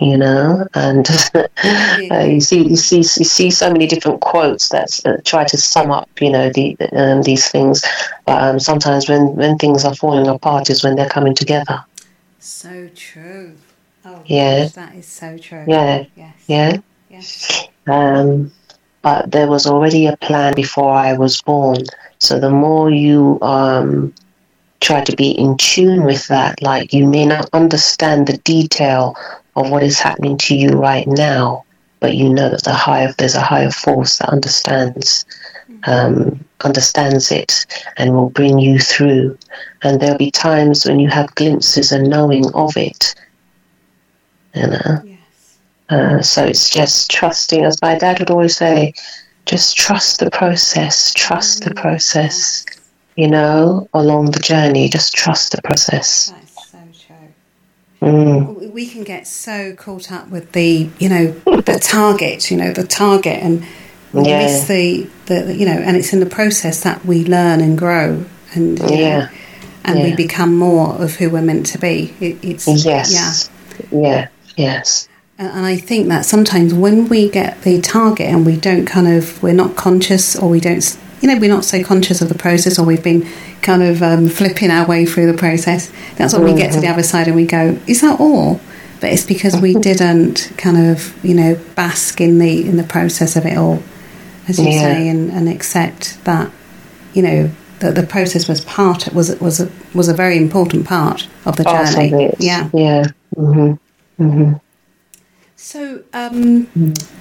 You 0.00 0.16
know, 0.16 0.66
and 0.72 1.06
uh, 1.34 2.20
you 2.24 2.40
see, 2.40 2.66
you 2.66 2.76
see, 2.76 2.96
you 2.98 3.02
see 3.04 3.50
so 3.50 3.70
many 3.70 3.86
different 3.86 4.22
quotes 4.22 4.70
that 4.70 4.98
uh, 5.04 5.18
try 5.26 5.44
to 5.44 5.58
sum 5.58 5.90
up, 5.90 6.08
you 6.20 6.30
know, 6.30 6.48
the, 6.50 6.74
um, 6.92 7.20
these 7.22 7.48
things. 7.50 7.84
But 8.24 8.42
um, 8.42 8.58
sometimes 8.58 9.08
when 9.10 9.36
when 9.36 9.58
things 9.58 9.84
are 9.84 9.94
falling 9.94 10.26
apart 10.26 10.70
is 10.70 10.82
when 10.82 10.96
they're 10.96 11.08
coming 11.08 11.34
together. 11.34 11.84
So 12.38 12.88
true. 12.94 13.56
Oh, 14.06 14.22
Yeah. 14.24 14.62
gosh, 14.64 14.72
that 14.72 14.94
is 14.94 15.06
so 15.06 15.36
true. 15.36 15.64
Yeah. 15.68 16.04
Yes. 16.16 16.34
Yeah. 16.46 16.76
Yes. 17.10 17.68
Um, 17.86 18.50
but 19.02 19.30
there 19.30 19.46
was 19.48 19.66
already 19.66 20.06
a 20.06 20.16
plan 20.16 20.54
before 20.54 20.92
I 20.92 21.12
was 21.12 21.42
born. 21.42 21.84
So 22.18 22.40
the 22.40 22.50
more 22.50 22.90
you 22.90 23.38
um, 23.42 24.14
try 24.80 25.02
to 25.04 25.14
be 25.16 25.30
in 25.30 25.56
tune 25.58 26.04
with 26.04 26.26
that, 26.28 26.62
like 26.62 26.92
you 26.94 27.06
may 27.06 27.26
not 27.26 27.48
understand 27.52 28.26
the 28.26 28.38
detail 28.38 29.14
of 29.56 29.70
what 29.70 29.82
is 29.82 29.98
happening 29.98 30.36
to 30.38 30.54
you 30.54 30.70
right 30.70 31.06
now, 31.06 31.64
but 32.00 32.14
you 32.14 32.28
know 32.28 32.48
that 32.50 32.64
the 32.64 32.72
higher 32.72 33.12
there's 33.18 33.34
a 33.34 33.40
higher 33.40 33.70
force 33.70 34.18
that 34.18 34.30
understands 34.30 35.24
um, 35.84 36.44
understands 36.62 37.30
it 37.32 37.66
and 37.96 38.14
will 38.14 38.30
bring 38.30 38.58
you 38.58 38.78
through. 38.78 39.38
And 39.82 40.00
there'll 40.00 40.18
be 40.18 40.30
times 40.30 40.84
when 40.84 41.00
you 41.00 41.08
have 41.08 41.34
glimpses 41.34 41.92
and 41.92 42.08
knowing 42.08 42.52
of 42.54 42.76
it. 42.76 43.14
You 44.54 44.66
know. 44.66 45.02
Yes. 45.04 45.58
Uh, 45.88 46.22
so 46.22 46.44
it's 46.44 46.70
just 46.70 47.10
trusting, 47.10 47.64
as 47.64 47.80
my 47.82 47.96
dad 47.96 48.18
would 48.18 48.30
always 48.30 48.56
say, 48.56 48.92
just 49.46 49.76
trust 49.76 50.20
the 50.20 50.30
process, 50.30 51.12
trust 51.14 51.64
the 51.64 51.74
process, 51.74 52.64
you 53.16 53.28
know, 53.28 53.88
along 53.94 54.30
the 54.30 54.38
journey, 54.38 54.88
just 54.88 55.14
trust 55.14 55.52
the 55.52 55.62
process. 55.62 56.30
That's 56.30 56.30
so 56.30 56.34
true. 56.34 56.49
Mm. 58.00 58.72
We 58.72 58.86
can 58.86 59.04
get 59.04 59.26
so 59.26 59.74
caught 59.74 60.10
up 60.10 60.28
with 60.30 60.52
the, 60.52 60.88
you 60.98 61.08
know, 61.08 61.26
the 61.60 61.78
target, 61.82 62.50
you 62.50 62.56
know, 62.56 62.72
the 62.72 62.86
target, 62.86 63.42
and 63.42 63.64
Yeah. 64.14 64.38
miss 64.42 64.66
the, 64.66 65.06
the, 65.26 65.54
you 65.54 65.66
know, 65.66 65.72
and 65.72 65.96
it's 65.96 66.12
in 66.12 66.20
the 66.20 66.26
process 66.26 66.80
that 66.80 67.04
we 67.04 67.24
learn 67.24 67.60
and 67.60 67.76
grow, 67.76 68.24
and 68.54 68.78
you 68.78 68.86
know, 68.86 68.92
Yeah. 68.94 69.28
and 69.84 70.02
we 70.02 70.14
become 70.14 70.56
more 70.56 70.94
of 70.94 71.16
who 71.16 71.30
we're 71.30 71.42
meant 71.42 71.66
to 71.66 71.78
be. 71.78 72.12
It, 72.20 72.38
it's 72.42 72.66
Yes. 72.84 73.50
yeah. 73.90 74.00
Yeah. 74.00 74.28
Yes. 74.56 75.08
And 75.38 75.64
I 75.64 75.76
think 75.76 76.08
that 76.08 76.26
sometimes 76.26 76.74
when 76.74 77.08
we 77.08 77.28
get 77.30 77.62
the 77.62 77.80
target 77.80 78.26
and 78.28 78.44
we 78.44 78.56
don't 78.56 78.84
kind 78.84 79.08
of, 79.08 79.42
we're 79.42 79.54
not 79.54 79.74
conscious 79.74 80.36
or 80.36 80.50
we 80.50 80.60
don't, 80.60 80.96
you 81.20 81.28
know, 81.28 81.38
we're 81.38 81.50
not 81.50 81.64
so 81.64 81.82
conscious 81.84 82.20
of 82.20 82.28
the 82.28 82.34
process 82.34 82.78
or 82.78 82.84
we've 82.86 83.02
been 83.04 83.28
kind 83.62 83.82
of 83.82 84.02
um, 84.02 84.28
flipping 84.28 84.70
our 84.70 84.86
way 84.86 85.04
through 85.04 85.30
the 85.30 85.36
process, 85.36 85.92
that's 86.16 86.32
when 86.34 86.44
we 86.44 86.54
get 86.54 86.72
to 86.72 86.80
the 86.80 86.88
other 86.88 87.02
side 87.02 87.26
and 87.26 87.36
we 87.36 87.46
go, 87.46 87.78
is 87.86 88.00
that 88.00 88.18
all? 88.20 88.60
But 89.00 89.12
it's 89.12 89.24
because 89.24 89.58
we 89.60 89.74
didn't 89.74 90.52
kind 90.58 90.76
of, 90.90 91.22
you 91.24 91.34
know, 91.34 91.58
bask 91.74 92.20
in 92.20 92.38
the 92.38 92.66
in 92.66 92.76
the 92.76 92.84
process 92.84 93.34
of 93.36 93.46
it 93.46 93.56
all, 93.56 93.82
as 94.48 94.58
you 94.58 94.68
Yeah. 94.68 94.80
say, 94.80 95.08
and, 95.08 95.30
and 95.30 95.48
accept 95.48 96.22
that, 96.24 96.50
you 97.14 97.22
know, 97.22 97.50
that 97.80 97.94
the 97.94 98.02
process 98.02 98.46
was 98.46 98.60
part 98.62 99.12
was 99.14 99.34
was 99.40 99.60
a, 99.60 99.70
was 99.94 100.08
a 100.08 100.14
very 100.14 100.36
important 100.36 100.86
part 100.86 101.28
of 101.46 101.56
the 101.56 101.64
journey. 101.64 102.24
it. 102.24 102.36
Yeah. 102.38 102.68
Yeah. 102.74 103.04
hmm 103.34 103.72
hmm 104.18 104.52
So 105.62 106.02
um, 106.14 106.68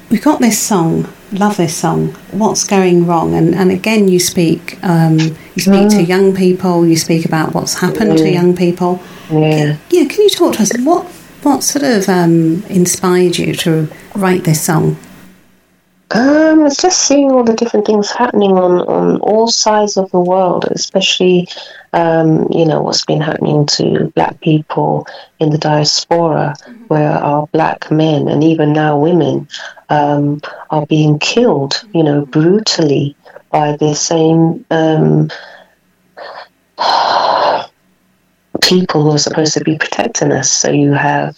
we've 0.09 0.23
got 0.23 0.39
this 0.39 0.57
song. 0.57 1.09
Love 1.33 1.57
this 1.57 1.75
song. 1.75 2.13
What's 2.31 2.63
going 2.63 3.05
wrong? 3.05 3.35
And 3.35 3.53
and 3.53 3.69
again, 3.69 4.07
you 4.07 4.17
speak. 4.17 4.81
Um, 4.81 5.19
you 5.19 5.61
speak 5.61 5.89
to 5.89 6.01
young 6.01 6.33
people. 6.33 6.87
You 6.87 6.95
speak 6.95 7.25
about 7.25 7.53
what's 7.53 7.73
happened 7.81 8.17
to 8.17 8.29
young 8.29 8.55
people. 8.55 9.01
Yeah. 9.29 9.77
Yeah. 9.89 10.07
Can 10.07 10.21
you 10.21 10.29
talk 10.29 10.55
to 10.55 10.61
us? 10.61 10.71
What 10.79 11.05
what 11.43 11.63
sort 11.63 11.83
of 11.83 12.07
um, 12.07 12.63
inspired 12.69 13.37
you 13.37 13.53
to 13.55 13.89
write 14.15 14.45
this 14.45 14.61
song? 14.63 14.95
Um, 16.11 16.65
it's 16.65 16.81
just 16.81 17.01
seeing 17.01 17.31
all 17.31 17.43
the 17.43 17.55
different 17.55 17.85
things 17.85 18.11
happening 18.11 18.53
on, 18.53 18.81
on 18.81 19.19
all 19.21 19.47
sides 19.47 19.95
of 19.95 20.09
the 20.11 20.19
world, 20.19 20.65
especially, 20.71 21.47
um, 21.93 22.47
you 22.51 22.65
know, 22.65 22.81
what's 22.81 23.05
been 23.05 23.21
happening 23.21 23.67
to 23.67 24.11
black 24.15 24.39
people 24.41 25.05
in 25.39 25.51
the 25.51 25.59
diaspora, 25.59 26.55
where 26.87 27.11
our 27.11 27.45
black 27.47 27.91
men 27.91 28.27
and 28.27 28.43
even 28.43 28.73
now 28.73 28.97
women 28.97 29.47
um, 29.89 30.41
are 30.71 30.85
being 30.87 31.19
killed, 31.19 31.85
you 31.93 32.03
know, 32.03 32.25
brutally 32.25 33.15
by 33.51 33.77
the 33.77 33.93
same 33.93 34.65
um, 34.71 35.29
people 38.63 39.03
who 39.03 39.11
are 39.11 39.19
supposed 39.19 39.53
to 39.53 39.63
be 39.63 39.77
protecting 39.77 40.31
us. 40.31 40.51
So 40.51 40.71
you 40.71 40.91
have, 40.93 41.35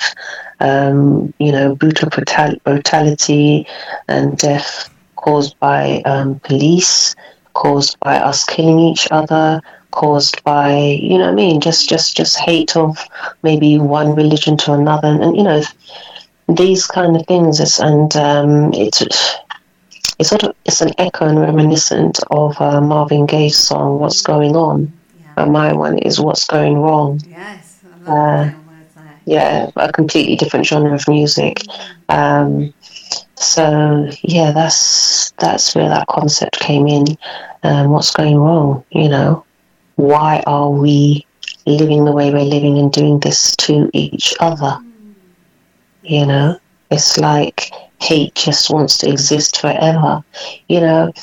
um, 0.61 1.33
you 1.39 1.51
know, 1.51 1.75
brutal 1.75 2.09
brutal- 2.09 2.59
brutality 2.63 3.67
and 4.07 4.37
death 4.37 4.89
caused 5.15 5.59
by 5.59 6.01
um, 6.05 6.39
police, 6.39 7.15
caused 7.53 7.99
by 7.99 8.17
us 8.17 8.43
killing 8.45 8.79
each 8.79 9.07
other, 9.11 9.61
caused 9.91 10.43
by 10.43 10.73
you 10.77 11.17
know 11.17 11.25
what 11.25 11.31
I 11.31 11.35
mean, 11.35 11.61
just 11.61 11.89
just 11.89 12.15
just 12.15 12.39
hate 12.39 12.75
of 12.75 12.97
maybe 13.43 13.77
one 13.77 14.15
religion 14.15 14.57
to 14.57 14.73
another, 14.73 15.07
and, 15.07 15.23
and 15.23 15.35
you 15.35 15.43
know 15.43 15.61
these 16.47 16.85
kind 16.87 17.15
of 17.15 17.25
things. 17.27 17.59
Is, 17.59 17.79
and 17.79 18.15
um, 18.15 18.73
it's 18.73 19.01
it's 20.19 20.29
sort 20.29 20.43
of 20.43 20.55
it's 20.65 20.81
an 20.81 20.93
echo 20.97 21.27
and 21.27 21.39
reminiscent 21.39 22.19
of 22.31 22.59
uh, 22.61 22.81
Marvin 22.81 23.25
Gaye's 23.25 23.57
song 23.57 23.99
"What's 23.99 24.21
Going 24.21 24.55
On." 24.55 24.91
And 25.37 25.51
my 25.51 25.73
one 25.73 25.97
is 25.99 26.19
"What's 26.19 26.45
Going 26.45 26.77
Wrong." 26.77 27.21
Yes, 27.27 27.83
I 27.85 28.09
love 28.11 28.55
the 28.55 28.60
yeah, 29.31 29.71
a 29.77 29.93
completely 29.93 30.35
different 30.35 30.65
genre 30.65 30.93
of 30.93 31.07
music. 31.07 31.61
Um, 32.09 32.73
so 33.35 34.09
yeah, 34.23 34.51
that's 34.51 35.31
that's 35.39 35.73
where 35.73 35.87
that 35.87 36.07
concept 36.07 36.59
came 36.59 36.85
in. 36.87 37.05
Um, 37.63 37.91
what's 37.91 38.11
going 38.11 38.37
wrong? 38.37 38.83
You 38.91 39.07
know, 39.07 39.45
why 39.95 40.43
are 40.45 40.69
we 40.69 41.25
living 41.65 42.03
the 42.03 42.11
way 42.11 42.33
we're 42.33 42.53
living 42.55 42.77
and 42.77 42.91
doing 42.91 43.19
this 43.19 43.55
to 43.57 43.89
each 43.93 44.35
other? 44.41 44.77
You 46.03 46.25
know, 46.25 46.59
it's 46.89 47.17
like 47.17 47.71
hate 48.01 48.35
just 48.35 48.69
wants 48.69 48.97
to 48.97 49.09
exist 49.09 49.61
forever. 49.61 50.25
You 50.67 50.81
know, 50.81 51.13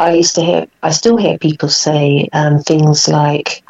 I 0.00 0.14
used 0.14 0.34
to 0.34 0.42
hear, 0.42 0.66
I 0.82 0.90
still 0.90 1.16
hear 1.16 1.38
people 1.38 1.68
say 1.68 2.28
um, 2.32 2.58
things 2.60 3.06
like, 3.06 3.62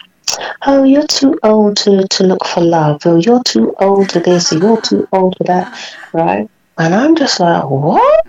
oh, 0.67 0.85
you're 0.85 1.07
too 1.07 1.39
old 1.43 1.77
to, 1.79 2.07
to 2.09 2.25
look 2.25 2.45
for 2.47 2.61
love, 2.61 3.05
or 3.07 3.19
you're 3.19 3.43
too 3.45 3.75
old 3.79 4.13
for 4.13 4.21
this, 4.21 4.53
or 4.53 4.59
you're 4.59 4.81
too 4.81 5.09
old 5.13 5.37
for 5.39 5.45
that, 5.45 5.97
right? 6.13 6.49
And 6.79 6.95
I'm 6.95 7.17
just 7.17 7.41
like, 7.41 7.65
what? 7.65 8.27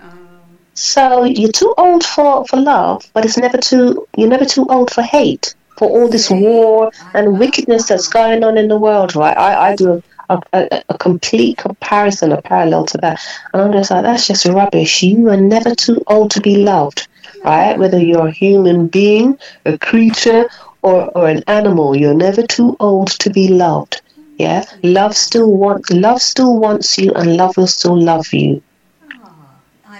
So 0.74 1.24
you're 1.24 1.52
too 1.52 1.74
old 1.76 2.04
for, 2.04 2.46
for 2.46 2.56
love, 2.56 3.04
but 3.12 3.24
it's 3.24 3.36
never 3.36 3.58
too 3.58 4.06
you're 4.16 4.28
never 4.28 4.44
too 4.44 4.66
old 4.68 4.90
for 4.90 5.02
hate, 5.02 5.54
for 5.76 5.88
all 5.88 6.08
this 6.08 6.30
war 6.30 6.90
and 7.14 7.38
wickedness 7.38 7.88
that's 7.88 8.08
going 8.08 8.42
on 8.44 8.56
in 8.56 8.68
the 8.68 8.78
world, 8.78 9.14
right? 9.14 9.36
I, 9.36 9.70
I 9.70 9.76
do 9.76 10.02
a, 10.30 10.40
a, 10.52 10.82
a 10.88 10.98
complete 10.98 11.58
comparison, 11.58 12.32
a 12.32 12.40
parallel 12.40 12.86
to 12.86 12.98
that. 12.98 13.20
And 13.52 13.62
I'm 13.62 13.72
just 13.72 13.90
like, 13.90 14.02
that's 14.02 14.26
just 14.26 14.46
rubbish. 14.46 15.02
You 15.02 15.28
are 15.28 15.36
never 15.36 15.74
too 15.74 16.02
old 16.06 16.30
to 16.32 16.40
be 16.40 16.56
loved, 16.56 17.08
right? 17.44 17.78
Whether 17.78 17.98
you're 17.98 18.28
a 18.28 18.32
human 18.32 18.86
being, 18.86 19.38
a 19.66 19.76
creature, 19.76 20.48
or, 20.82 21.10
or 21.16 21.28
an 21.28 21.42
animal, 21.46 21.96
you're 21.96 22.14
never 22.14 22.42
too 22.42 22.76
old 22.80 23.08
to 23.20 23.30
be 23.30 23.48
loved. 23.48 24.00
Yeah, 24.38 24.64
love 24.82 25.14
still 25.16 25.52
wants 25.52 25.90
love 25.90 26.22
still 26.22 26.58
wants 26.58 26.96
you, 26.96 27.12
and 27.12 27.36
love 27.36 27.56
will 27.58 27.66
still 27.66 28.00
love 28.00 28.32
you. 28.32 28.62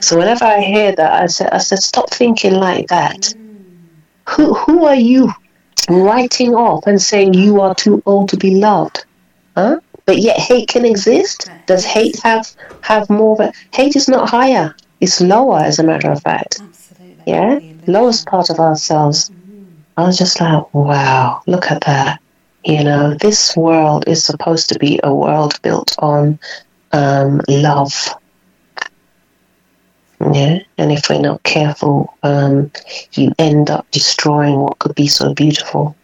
So 0.00 0.16
whenever 0.16 0.46
I 0.46 0.60
hear 0.60 0.92
that, 0.92 1.22
I 1.22 1.26
said, 1.26 1.50
I 1.52 1.58
said, 1.58 1.80
stop 1.80 2.08
thinking 2.10 2.54
like 2.54 2.88
that. 2.88 3.34
Who 4.30 4.54
who 4.54 4.86
are 4.86 4.94
you 4.94 5.30
writing 5.90 6.54
off 6.54 6.86
and 6.86 7.02
saying 7.02 7.34
you 7.34 7.60
are 7.60 7.74
too 7.74 8.02
old 8.06 8.30
to 8.30 8.38
be 8.38 8.54
loved? 8.54 9.04
Huh? 9.56 9.80
But 10.06 10.18
yet 10.18 10.38
hate 10.38 10.68
can 10.68 10.86
exist. 10.86 11.50
Does 11.66 11.84
hate 11.84 12.18
have 12.22 12.50
have 12.80 13.10
more 13.10 13.34
of 13.34 13.40
a 13.40 13.52
hate 13.74 13.96
is 13.96 14.08
not 14.08 14.30
higher. 14.30 14.74
It's 15.00 15.20
lower 15.20 15.58
as 15.58 15.78
a 15.78 15.82
matter 15.82 16.10
of 16.10 16.22
fact. 16.22 16.60
Absolutely. 16.62 17.22
Yeah? 17.26 17.58
Lowest 17.86 18.26
part 18.26 18.48
of 18.48 18.58
ourselves. 18.58 19.30
I 20.00 20.06
was 20.06 20.16
just 20.16 20.40
like, 20.40 20.72
wow, 20.72 21.42
look 21.46 21.70
at 21.70 21.82
that. 21.82 22.20
You 22.64 22.84
know, 22.84 23.14
this 23.14 23.54
world 23.54 24.04
is 24.06 24.24
supposed 24.24 24.70
to 24.70 24.78
be 24.78 24.98
a 25.02 25.14
world 25.14 25.60
built 25.60 25.94
on 25.98 26.38
um, 26.92 27.42
love. 27.48 28.14
Yeah, 30.20 30.60
and 30.78 30.92
if 30.92 31.08
we're 31.08 31.20
not 31.20 31.42
careful, 31.42 32.16
um, 32.22 32.70
you 33.12 33.32
end 33.38 33.70
up 33.70 33.90
destroying 33.90 34.60
what 34.60 34.78
could 34.78 34.94
be 34.94 35.06
so 35.06 35.34
beautiful. 35.34 35.96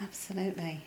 Absolutely. 0.00 0.82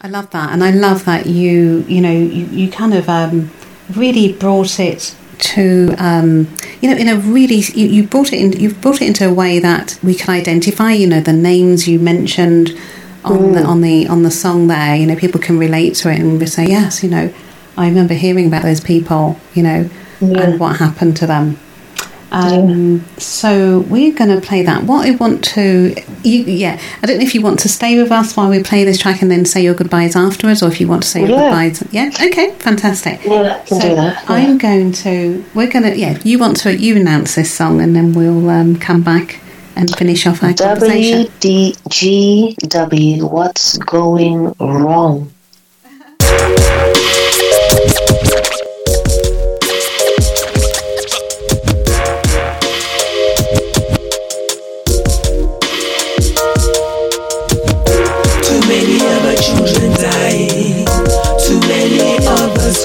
I 0.00 0.08
love 0.08 0.30
that, 0.30 0.52
and 0.52 0.64
I 0.64 0.70
love 0.70 1.04
that 1.04 1.26
you, 1.26 1.84
you 1.86 2.00
know, 2.00 2.12
you, 2.12 2.46
you 2.46 2.70
kind 2.70 2.94
of 2.94 3.08
um, 3.08 3.50
really 3.94 4.32
brought 4.32 4.80
it 4.80 5.14
to, 5.42 5.94
um, 5.98 6.48
you 6.80 6.90
know, 6.90 6.96
in 6.96 7.08
a 7.08 7.16
really 7.16 7.56
you, 7.74 7.86
you 7.86 8.06
brought 8.06 8.32
it 8.32 8.38
in, 8.38 8.52
you've 8.52 8.80
brought 8.80 9.02
it 9.02 9.06
into 9.06 9.28
a 9.28 9.32
way 9.32 9.58
that 9.58 9.98
we 10.02 10.14
can 10.14 10.30
identify. 10.34 10.92
You 10.92 11.06
know, 11.06 11.20
the 11.20 11.32
names 11.32 11.88
you 11.88 11.98
mentioned 11.98 12.78
on 13.24 13.52
the 13.52 13.62
on 13.62 13.80
the 13.80 14.06
on 14.08 14.22
the 14.22 14.30
song 14.30 14.68
there. 14.68 14.96
You 14.96 15.06
know, 15.06 15.16
people 15.16 15.40
can 15.40 15.58
relate 15.58 15.94
to 15.96 16.10
it 16.10 16.20
and 16.20 16.48
say, 16.48 16.66
yes, 16.66 17.02
you 17.02 17.10
know, 17.10 17.32
I 17.76 17.88
remember 17.88 18.14
hearing 18.14 18.46
about 18.46 18.62
those 18.62 18.80
people. 18.80 19.38
You 19.54 19.62
know, 19.62 19.90
and 20.20 20.60
what 20.60 20.76
happened 20.76 21.16
to 21.18 21.26
them. 21.26 21.58
Um, 22.32 23.04
So 23.18 23.80
we're 23.90 24.14
going 24.14 24.30
to 24.34 24.40
play 24.46 24.62
that. 24.62 24.84
What 24.84 25.06
I 25.06 25.10
want 25.16 25.44
to, 25.54 25.94
you, 26.24 26.44
yeah, 26.44 26.80
I 27.02 27.06
don't 27.06 27.18
know 27.18 27.24
if 27.24 27.34
you 27.34 27.42
want 27.42 27.58
to 27.60 27.68
stay 27.68 28.00
with 28.02 28.10
us 28.10 28.34
while 28.36 28.48
we 28.48 28.62
play 28.62 28.84
this 28.84 28.98
track 28.98 29.20
and 29.22 29.30
then 29.30 29.44
say 29.44 29.62
your 29.62 29.74
goodbyes 29.74 30.16
afterwards, 30.16 30.62
or 30.62 30.68
if 30.68 30.80
you 30.80 30.88
want 30.88 31.02
to 31.02 31.08
say 31.08 31.20
your 31.20 31.28
Yeah. 31.30 31.50
goodbyes. 31.50 31.82
Yeah, 31.92 32.10
okay, 32.28 32.50
fantastic. 32.58 33.22
Yeah, 33.24 33.60
I 33.62 33.66
can 33.66 33.80
so 33.80 33.88
do 33.90 33.94
that. 33.96 34.24
yeah. 34.24 34.32
I'm 34.34 34.56
going 34.58 34.92
to. 34.92 35.44
We're 35.54 35.70
going 35.70 35.84
to. 35.84 35.96
Yeah, 35.96 36.18
you 36.24 36.38
want 36.38 36.56
to. 36.62 36.74
You 36.74 36.96
announce 36.96 37.34
this 37.34 37.52
song, 37.52 37.80
and 37.82 37.94
then 37.94 38.14
we'll 38.14 38.48
um, 38.48 38.78
come 38.78 39.02
back 39.02 39.40
and 39.76 39.94
finish 39.96 40.26
off 40.26 40.42
our 40.42 40.54
conversation. 40.54 41.26
WDGW, 41.40 43.30
what's 43.30 43.76
going 43.78 44.54
wrong? 44.58 45.30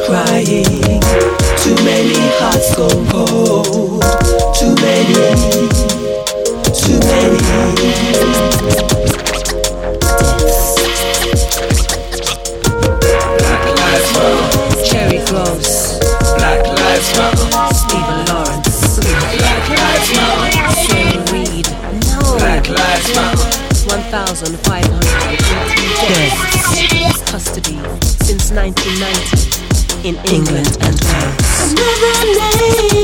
crying. 0.08 0.64
Too 1.60 1.76
many 1.84 2.16
hearts 2.39 2.72
gone 2.80 3.03
cold. 3.12 4.01
Too 4.55 4.72
many. 4.80 5.14
Too 6.72 6.99
many. 7.12 7.43
Black 13.36 13.64
Lives 13.76 14.10
Matter. 14.16 14.88
Cherry 14.88 15.20
Groce, 15.28 15.99
Black 16.38 16.64
Lives 16.64 17.10
Matter. 17.18 17.51
Stephen 17.76 18.20
Lawrence, 18.32 18.80
Black 19.36 19.68
Lives 19.76 20.10
Matter. 20.16 20.72
Sarah 20.88 21.20
Reed. 21.34 21.68
No. 22.08 22.20
Black 22.39 22.64
Lives 22.70 23.10
Matter. 23.14 23.51
1,518 23.91 24.72
deaths. 25.99 27.22
Custody 27.30 27.78
since 28.24 28.51
1990 28.51 29.47
in 30.04 30.16
England 30.26 30.78
and 30.82 31.00
Wales. 31.04 32.97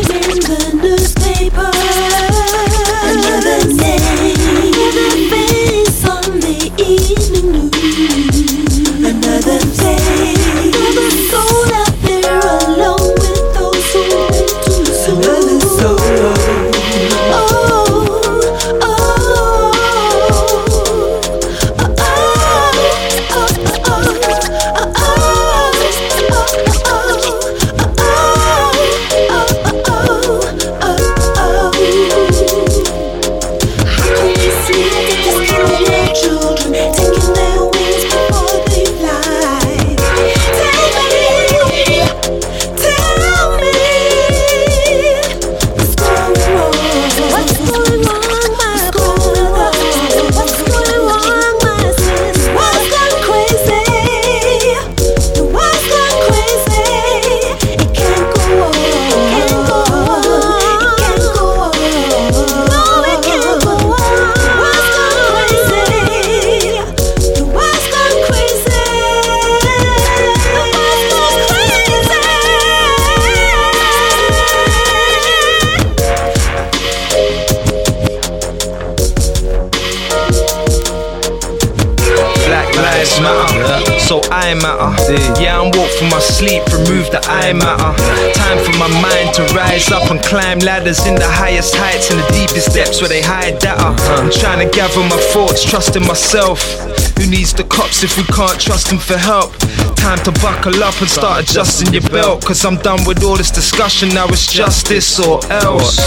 Yeah, 85.10 85.60
I'm 85.60 85.72
woke 85.72 85.92
from 86.00 86.10
my 86.10 86.20
sleep, 86.20 86.64
remove 86.72 87.12
the 87.12 87.20
I 87.24 87.52
matter. 87.52 87.92
Time 88.40 88.60
for 88.64 88.78
my 88.80 88.88
mind 89.02 89.36
to 89.36 89.44
rise 89.54 89.92
up 89.92 90.10
and 90.10 90.24
climb 90.24 90.60
ladders 90.60 91.06
in 91.06 91.16
the 91.16 91.28
highest 91.28 91.76
heights 91.76 92.10
and 92.10 92.20
the 92.20 92.28
deepest 92.32 92.74
depths 92.74 93.02
where 93.02 93.10
they 93.10 93.22
hide 93.22 93.60
data. 93.60 93.96
I'm 94.16 94.32
trying 94.32 94.66
to 94.66 94.74
gather 94.74 95.02
my 95.02 95.20
thoughts, 95.34 95.64
trusting 95.64 96.06
myself. 96.08 96.93
Who 97.18 97.30
needs 97.30 97.54
the 97.54 97.64
cops 97.64 98.04
if 98.04 98.18
we 98.18 98.24
can't 98.24 98.60
trust 98.60 98.90
them 98.90 99.00
for 99.00 99.18
help? 99.18 99.56
Time 99.96 100.20
to 100.26 100.32
buckle 100.44 100.84
up 100.84 101.00
and 101.00 101.10
start 101.10 101.44
adjusting 101.44 101.94
your 101.94 102.04
belt. 102.12 102.44
Cause 102.44 102.66
I'm 102.66 102.76
done 102.76 103.06
with 103.08 103.24
all 103.24 103.38
this 103.38 103.52
discussion, 103.52 104.10
now 104.10 104.28
it's 104.28 104.52
justice 104.52 105.20
or 105.20 105.40
else. 105.48 105.98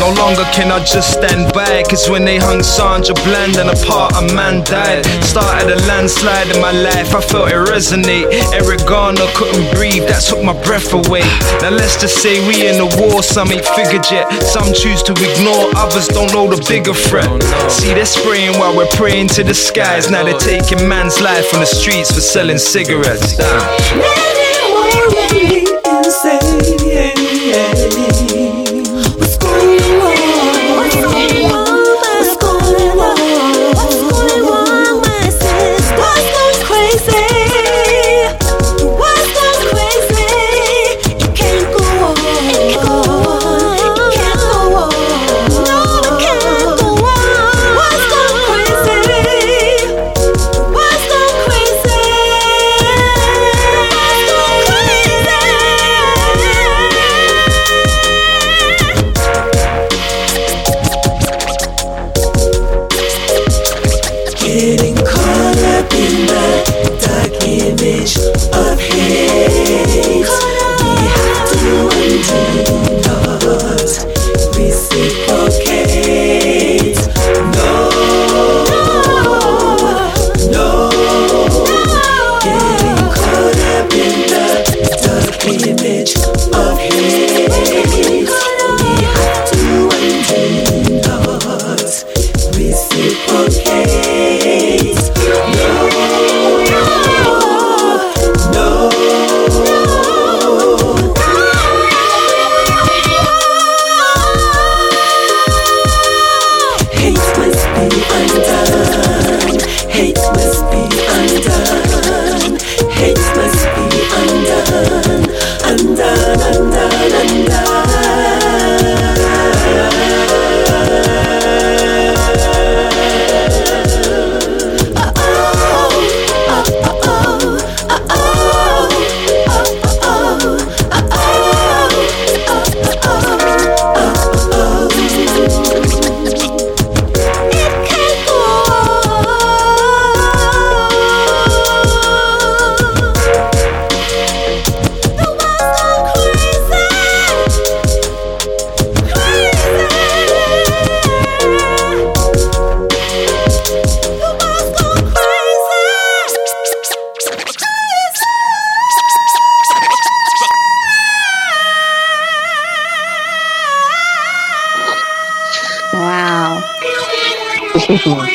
No 0.00 0.10
longer 0.18 0.42
can 0.50 0.72
I 0.72 0.82
just 0.84 1.12
stand 1.12 1.52
by. 1.54 1.84
Cause 1.84 2.10
when 2.10 2.24
they 2.24 2.38
hung 2.38 2.62
Sandra 2.62 3.14
Bland 3.22 3.56
and 3.56 3.70
a 3.70 3.78
part 3.86 4.14
a 4.18 4.34
man 4.34 4.64
died. 4.64 5.06
Started 5.22 5.70
a 5.70 5.78
landslide 5.86 6.48
in 6.50 6.60
my 6.60 6.72
life, 6.72 7.14
I 7.14 7.20
felt 7.20 7.48
it 7.50 7.62
resonate. 7.70 8.26
Eric 8.52 8.82
Garner 8.86 9.30
couldn't 9.36 9.70
breathe, 9.76 10.08
that 10.08 10.26
took 10.26 10.42
my 10.42 10.56
breath 10.64 10.92
away. 10.92 11.22
Now 11.62 11.70
let's 11.70 12.00
just 12.00 12.18
say 12.18 12.42
we 12.48 12.66
in 12.66 12.82
a 12.82 12.88
war, 12.98 13.22
some 13.22 13.52
ain't 13.52 13.66
figured 13.78 14.10
yet. 14.10 14.26
Some 14.42 14.74
choose 14.74 15.04
to 15.04 15.12
ignore, 15.14 15.70
others 15.78 16.08
don't 16.08 16.32
know 16.32 16.50
the 16.50 16.58
bigger 16.66 16.94
threat. 16.94 17.30
See, 17.70 17.94
they're 17.94 18.06
spraying 18.10 18.58
while 18.58 18.76
we're 18.76 18.90
praying 18.98 19.28
to 19.38 19.44
the 19.44 19.54
skies. 19.54 20.10
Now 20.10 20.24
they're 20.24 20.38
taking 20.46 20.88
man's 20.88 21.20
life 21.20 21.52
on 21.54 21.60
the 21.60 21.66
streets 21.66 22.12
for 22.14 22.20
selling 22.20 22.56
cigarettes. 22.56 23.36
Damn. 23.36 23.98
Worry 23.98 25.64
insane. 25.84 26.75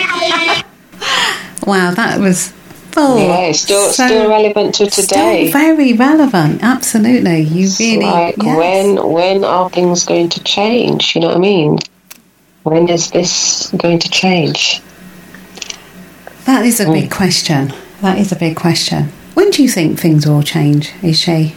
Wow, 1.68 1.92
that 1.94 2.20
was. 2.20 2.52
full. 2.92 3.20
yeah, 3.20 3.52
still 3.54 3.90
so- 3.92 4.06
still 4.08 4.30
relevant 4.30 4.76
to 4.76 4.90
today. 4.90 5.52
Very 5.52 5.94
relevant. 5.94 6.64
Absolutely, 6.64 7.42
you 7.42 7.66
It's 7.66 7.80
really. 7.80 7.98
like 8.06 8.36
yes. 8.38 8.58
when 8.58 9.12
when 9.14 9.44
are 9.46 9.70
things 9.70 10.04
going 10.06 10.30
to 10.30 10.44
change? 10.44 11.16
You 11.16 11.22
know 11.22 11.28
what 11.28 11.38
I 11.38 11.40
mean? 11.40 11.78
When 12.64 12.90
is 12.90 13.12
this 13.12 13.72
going 13.78 14.00
to 14.00 14.10
change? 14.10 14.82
That 16.46 16.66
is 16.66 16.80
a 16.80 16.86
Mm. 16.86 16.94
big 16.94 17.12
question. 17.12 17.72
That 18.02 18.18
is 18.18 18.32
a 18.32 18.36
big 18.36 18.56
question. 18.56 19.12
When 19.36 19.52
do 19.52 19.62
you 19.64 19.70
think 19.70 20.00
things 20.00 20.26
will 20.28 20.44
change, 20.44 20.90
Eshe? 21.02 21.54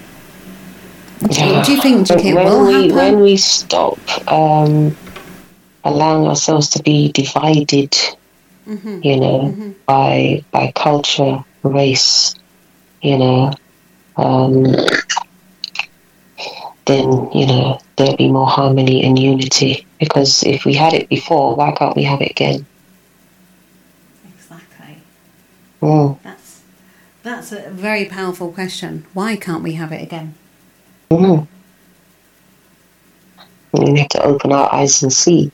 Do 1.28 1.44
you, 1.46 1.62
do 1.64 1.72
you 1.72 1.80
think 1.80 2.06
do 2.06 2.14
you 2.14 2.20
think 2.20 2.24
it 2.26 2.34
when 2.34 2.46
will 2.46 2.66
we 2.66 2.74
happen? 2.88 2.96
when 2.96 3.20
we 3.20 3.36
stop 3.38 3.98
um, 4.30 4.94
allowing 5.82 6.26
ourselves 6.28 6.68
to 6.70 6.82
be 6.82 7.10
divided, 7.12 7.96
Mm-hmm. 8.66 9.00
you 9.02 9.20
know, 9.20 9.74
by 9.84 10.42
by 10.50 10.72
culture, 10.74 11.44
race, 11.62 12.34
you 13.02 13.18
know, 13.18 13.52
um, 14.16 14.64
then 16.86 17.28
you 17.32 17.46
know 17.46 17.78
there'll 17.96 18.16
be 18.16 18.30
more 18.30 18.46
harmony 18.46 19.04
and 19.04 19.18
unity. 19.18 19.86
Because 19.98 20.42
if 20.44 20.64
we 20.64 20.74
had 20.74 20.94
it 20.94 21.08
before, 21.08 21.56
why 21.56 21.72
can't 21.72 21.96
we 21.96 22.04
have 22.04 22.22
it 22.22 22.30
again? 22.30 22.66
Exactly. 24.34 24.98
Mm. 25.82 26.18
That's 26.22 26.62
that's 27.22 27.52
a 27.52 27.70
very 27.70 28.06
powerful 28.06 28.50
question. 28.50 29.04
Why 29.12 29.36
can't 29.36 29.62
we 29.62 29.72
have 29.72 29.92
it 29.92 30.02
again? 30.02 30.34
Mm. 31.10 31.46
We 33.72 33.98
have 33.98 34.08
to 34.10 34.22
open 34.22 34.52
our 34.52 34.72
eyes 34.72 35.02
and 35.02 35.12
see. 35.12 35.50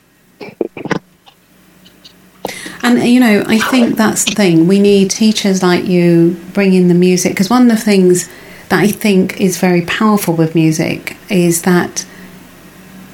And 2.82 3.02
you 3.02 3.20
know, 3.20 3.44
I 3.46 3.58
think 3.58 3.96
that's 3.96 4.24
the 4.24 4.32
thing. 4.32 4.66
We 4.66 4.80
need 4.80 5.10
teachers 5.10 5.62
like 5.62 5.84
you 5.84 6.36
bring 6.52 6.72
in 6.74 6.88
the 6.88 6.94
music 6.94 7.32
because 7.32 7.50
one 7.50 7.70
of 7.70 7.76
the 7.76 7.82
things 7.82 8.28
that 8.70 8.80
I 8.80 8.88
think 8.88 9.40
is 9.40 9.58
very 9.58 9.82
powerful 9.82 10.34
with 10.34 10.54
music 10.54 11.16
is 11.28 11.62
that 11.62 12.06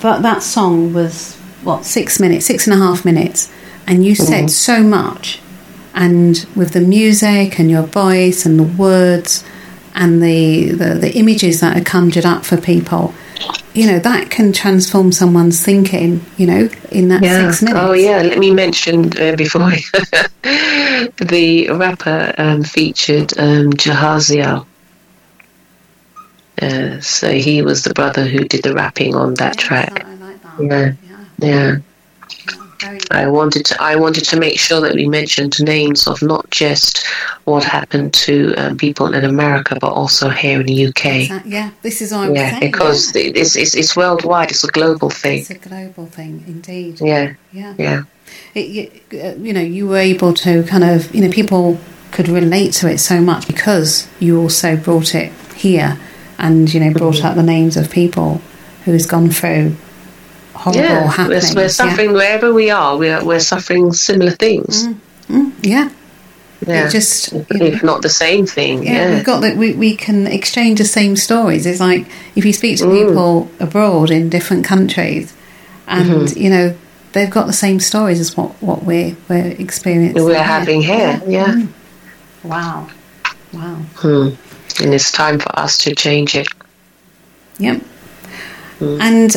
that 0.01 0.23
that 0.23 0.43
song 0.43 0.93
was 0.93 1.35
what 1.62 1.85
six 1.85 2.21
minutes, 2.21 2.47
six 2.47 2.67
and 2.67 2.75
a 2.75 2.85
half 2.85 3.05
minutes, 3.05 3.53
and 3.87 4.05
you 4.05 4.14
said 4.14 4.45
mm-hmm. 4.45 4.49
so 4.49 4.83
much. 4.83 5.41
And 5.95 6.47
with 6.55 6.73
the 6.73 6.81
music 6.81 7.59
and 7.59 7.71
your 7.71 7.85
voice 7.85 8.45
and 8.45 8.59
the 8.59 8.64
words 8.64 9.43
and 9.95 10.23
the, 10.23 10.73
the, 10.73 10.95
the 10.95 11.17
images 11.17 11.61
that 11.61 11.75
are 11.75 11.85
conjured 11.85 12.27
up 12.27 12.45
for 12.45 12.59
people, 12.59 13.14
you 13.74 13.87
know, 13.87 13.99
that 13.99 14.30
can 14.30 14.53
transform 14.53 15.12
someone's 15.12 15.62
thinking, 15.62 16.24
you 16.39 16.47
know, 16.47 16.68
in 16.91 17.09
that 17.09 17.22
six 17.22 17.62
minutes. 17.62 17.80
Oh 17.82 17.93
yeah. 17.93 18.22
Let 18.22 18.39
me 18.39 18.51
mention 18.51 19.07
uh, 19.20 19.37
before 19.37 19.70
the 20.43 21.68
rapper 21.72 22.34
um, 22.39 22.62
featured 22.62 23.39
um, 23.39 23.70
Jahaziel. 23.72 24.66
Uh, 26.61 27.01
so 27.03 27.30
he 27.30 27.61
was 27.61 27.84
the 27.84 27.93
brother 27.93 28.24
who 28.24 28.45
did 28.45 28.62
the 28.62 28.72
rapping 28.72 29.14
on 29.14 29.34
that 29.34 29.59
track. 29.59 30.07
I 30.07 30.14
like 30.14 30.43
that. 30.43 30.55
Yeah. 30.59 30.93
Yeah. 31.39 31.47
Yeah. 31.49 31.76
I 33.11 33.27
wanted 33.27 33.64
to 33.66 33.83
I 33.83 33.97
wanted 33.97 34.24
to 34.24 34.39
make 34.39 34.59
sure 34.59 34.81
that 34.81 34.95
we 34.95 35.09
mentioned 35.09 35.55
names 35.62 36.07
of 36.07 36.20
not 36.22 36.51
just 36.51 37.05
what 37.45 37.64
happened 37.64 38.12
to 38.14 38.55
um, 38.57 38.77
people 38.77 39.14
in 39.14 39.24
America, 39.24 39.79
but 39.81 39.93
also 39.93 40.29
here 40.29 40.61
in 40.61 40.66
the 40.66 40.87
UK. 40.89 41.07
Exact- 41.07 41.47
yeah, 41.47 41.70
this 41.83 42.01
is 42.03 42.12
what 42.12 42.20
I 42.24 42.29
was 42.31 42.39
Yeah, 42.39 42.51
saying. 42.51 42.61
because 42.72 43.14
yeah. 43.16 43.22
it's, 43.35 43.57
it's 43.57 43.74
it's 43.74 43.97
worldwide. 43.97 44.51
It's 44.51 44.64
a 44.64 44.68
global 44.68 45.11
thing. 45.11 45.39
it's 45.41 45.51
a 45.51 45.55
global 45.55 46.07
thing, 46.07 46.45
indeed. 46.47 47.01
Yeah, 47.01 47.35
Yeah. 47.53 47.74
yeah. 47.79 48.03
It, 48.55 48.66
you, 48.68 49.20
uh, 49.20 49.35
you 49.37 49.53
know, 49.53 49.61
you 49.61 49.87
were 49.87 49.99
able 49.99 50.35
to 50.35 50.62
kind 50.64 50.83
of, 50.85 51.14
you 51.14 51.20
know, 51.22 51.31
people 51.31 51.79
could 52.11 52.29
relate 52.29 52.72
to 52.74 52.91
it 52.91 52.99
so 52.99 53.20
much 53.20 53.47
because 53.47 54.09
you 54.18 54.41
also 54.41 54.77
brought 54.77 55.14
it 55.14 55.33
here 55.55 55.97
and, 56.39 56.72
you 56.72 56.81
know, 56.81 56.93
brought 56.93 57.14
Mm-hmm. 57.16 57.27
up 57.27 57.35
the 57.37 57.43
names 57.43 57.77
of 57.77 57.91
people 57.91 58.41
who's 58.85 59.07
gone 59.07 59.31
through 59.31 59.77
horrible 60.57 60.82
Yeah, 60.82 61.14
we're, 61.28 61.40
we're 61.54 61.62
yeah. 61.62 61.68
suffering 61.68 62.12
wherever 62.12 62.52
we 62.52 62.70
are. 62.70 62.96
We're 62.96 63.24
we're 63.24 63.40
suffering 63.40 63.92
similar 63.92 64.32
things. 64.32 64.86
Mm, 65.28 65.52
yeah. 65.62 65.90
Yeah, 66.66 66.86
It 66.86 66.90
just, 66.90 67.32
if 67.50 67.82
not 67.82 68.00
the 68.02 68.09
same 68.09 68.46
thing. 68.46 68.82
yeah, 68.82 68.92
Yeah, 68.92 69.14
we've 69.14 69.24
got 69.24 69.40
that. 69.42 69.57
We, 69.59 69.74
we 69.74 69.94
can 69.94 70.26
exchange 70.26 70.78
the 70.78 70.86
same 70.86 71.14
stories. 71.14 71.66
It's 71.66 71.80
like 71.80 72.07
if 72.34 72.44
you 72.46 72.52
speak 72.54 72.78
to 72.78 72.84
Mm. 72.86 73.07
people 73.07 73.50
abroad 73.61 74.11
in 74.11 74.30
different 74.30 74.64
countries, 74.64 75.34
and 75.86 76.09
Mm-hmm. 76.09 76.38
you 76.38 76.50
know 76.50 76.74
they've 77.12 77.30
got 77.30 77.46
the 77.46 77.52
same 77.52 77.78
stories 77.80 78.20
as 78.20 78.36
what 78.36 78.50
what 78.62 78.84
we're 78.84 79.14
we're 79.28 79.54
experiencing. 79.59 80.24
we're 80.24 80.34
here. 80.34 80.42
having 80.42 80.82
here. 80.82 81.20
Yeah, 81.26 81.46
Mm. 81.54 81.68
Wow, 82.42 82.88
wow. 83.52 83.74
Hmm. 83.96 84.28
and 84.82 84.94
it's 84.94 85.12
time 85.12 85.38
for 85.38 85.50
us 85.59 85.76
to 85.84 85.94
change 85.94 86.34
it. 86.34 86.48
Yep. 87.59 87.82
Mm. 88.81 89.01
And 89.01 89.37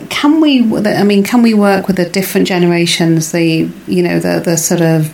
um, 0.00 0.08
can 0.08 0.40
we? 0.40 0.60
I 0.86 1.04
mean, 1.04 1.22
can 1.22 1.42
we 1.42 1.54
work 1.54 1.86
with 1.86 1.96
the 1.96 2.08
different 2.08 2.48
generations? 2.48 3.30
The 3.32 3.70
you 3.86 4.02
know 4.02 4.18
the 4.18 4.40
the 4.44 4.56
sort 4.56 4.80
of 4.80 5.12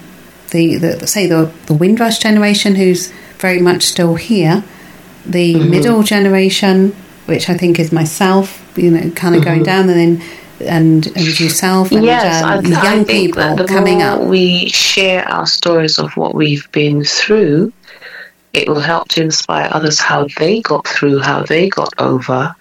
the, 0.53 0.77
the 0.79 1.07
say 1.07 1.27
the 1.27 1.51
the 1.67 1.75
Windrush 1.75 2.19
generation, 2.19 2.75
who's 2.75 3.13
very 3.39 3.59
much 3.61 3.83
still 3.83 4.15
here, 4.15 4.63
the 5.27 5.55
Mm-hmm. 5.55 5.71
middle 5.71 6.03
generation, 6.03 6.95
which 7.27 7.51
I 7.51 7.55
think 7.59 7.79
is 7.79 7.93
myself, 7.93 8.47
you 8.77 8.91
know, 8.91 9.11
kind 9.11 9.35
of 9.37 9.45
going 9.45 9.63
down, 9.65 9.89
and 9.91 9.99
then 9.99 10.23
and 10.61 11.07
and 11.17 11.41
yourself 11.41 11.91
and 11.91 11.99
Mm-hmm. 11.99 12.07
yes, 12.07 12.43
um, 12.43 12.65
young 12.65 13.05
people 13.05 13.67
coming 13.67 14.01
up. 14.03 14.21
we 14.23 14.69
share 14.71 15.29
our 15.29 15.47
stories 15.47 15.99
of 15.99 16.17
what 16.17 16.35
we've 16.35 16.71
been 16.73 17.05
through, 17.05 17.73
it 18.53 18.69
will 18.69 18.81
help 18.81 19.09
to 19.09 19.23
inspire 19.23 19.69
others 19.73 19.99
how 19.99 20.27
they 20.39 20.61
got 20.61 20.87
through, 20.87 21.21
how 21.21 21.43
they 21.43 21.69
got 21.69 21.93
over. 21.99 22.55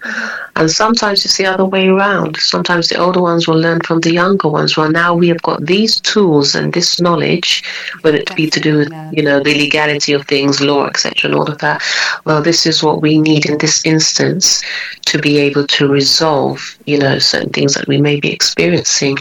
And 0.56 0.70
sometimes 0.70 1.24
it's 1.24 1.36
the 1.36 1.46
other 1.46 1.64
way 1.64 1.88
around. 1.88 2.36
Sometimes 2.36 2.88
the 2.88 2.98
older 2.98 3.20
ones 3.20 3.46
will 3.46 3.58
learn 3.58 3.80
from 3.80 4.00
the 4.00 4.12
younger 4.12 4.48
ones. 4.48 4.76
Well, 4.76 4.90
now 4.90 5.14
we 5.14 5.28
have 5.28 5.42
got 5.42 5.64
these 5.64 6.00
tools 6.00 6.54
and 6.54 6.72
this 6.72 7.00
knowledge, 7.00 7.62
whether 8.02 8.18
it 8.18 8.34
be 8.36 8.48
to 8.50 8.60
do 8.60 8.78
with, 8.78 8.92
you 9.12 9.22
know, 9.22 9.40
the 9.40 9.54
legality 9.54 10.12
of 10.12 10.26
things, 10.26 10.60
law, 10.60 10.86
etc., 10.86 11.30
and 11.30 11.34
all 11.38 11.50
of 11.50 11.58
that. 11.58 11.82
Well, 12.24 12.42
this 12.42 12.66
is 12.66 12.82
what 12.82 13.02
we 13.02 13.18
need 13.18 13.46
in 13.46 13.58
this 13.58 13.84
instance 13.84 14.62
to 15.06 15.18
be 15.18 15.38
able 15.38 15.66
to 15.68 15.88
resolve, 15.88 16.78
you 16.86 16.98
know, 16.98 17.18
certain 17.18 17.50
things 17.50 17.74
that 17.74 17.88
we 17.88 18.00
may 18.00 18.18
be 18.20 18.32
experiencing 18.32 19.18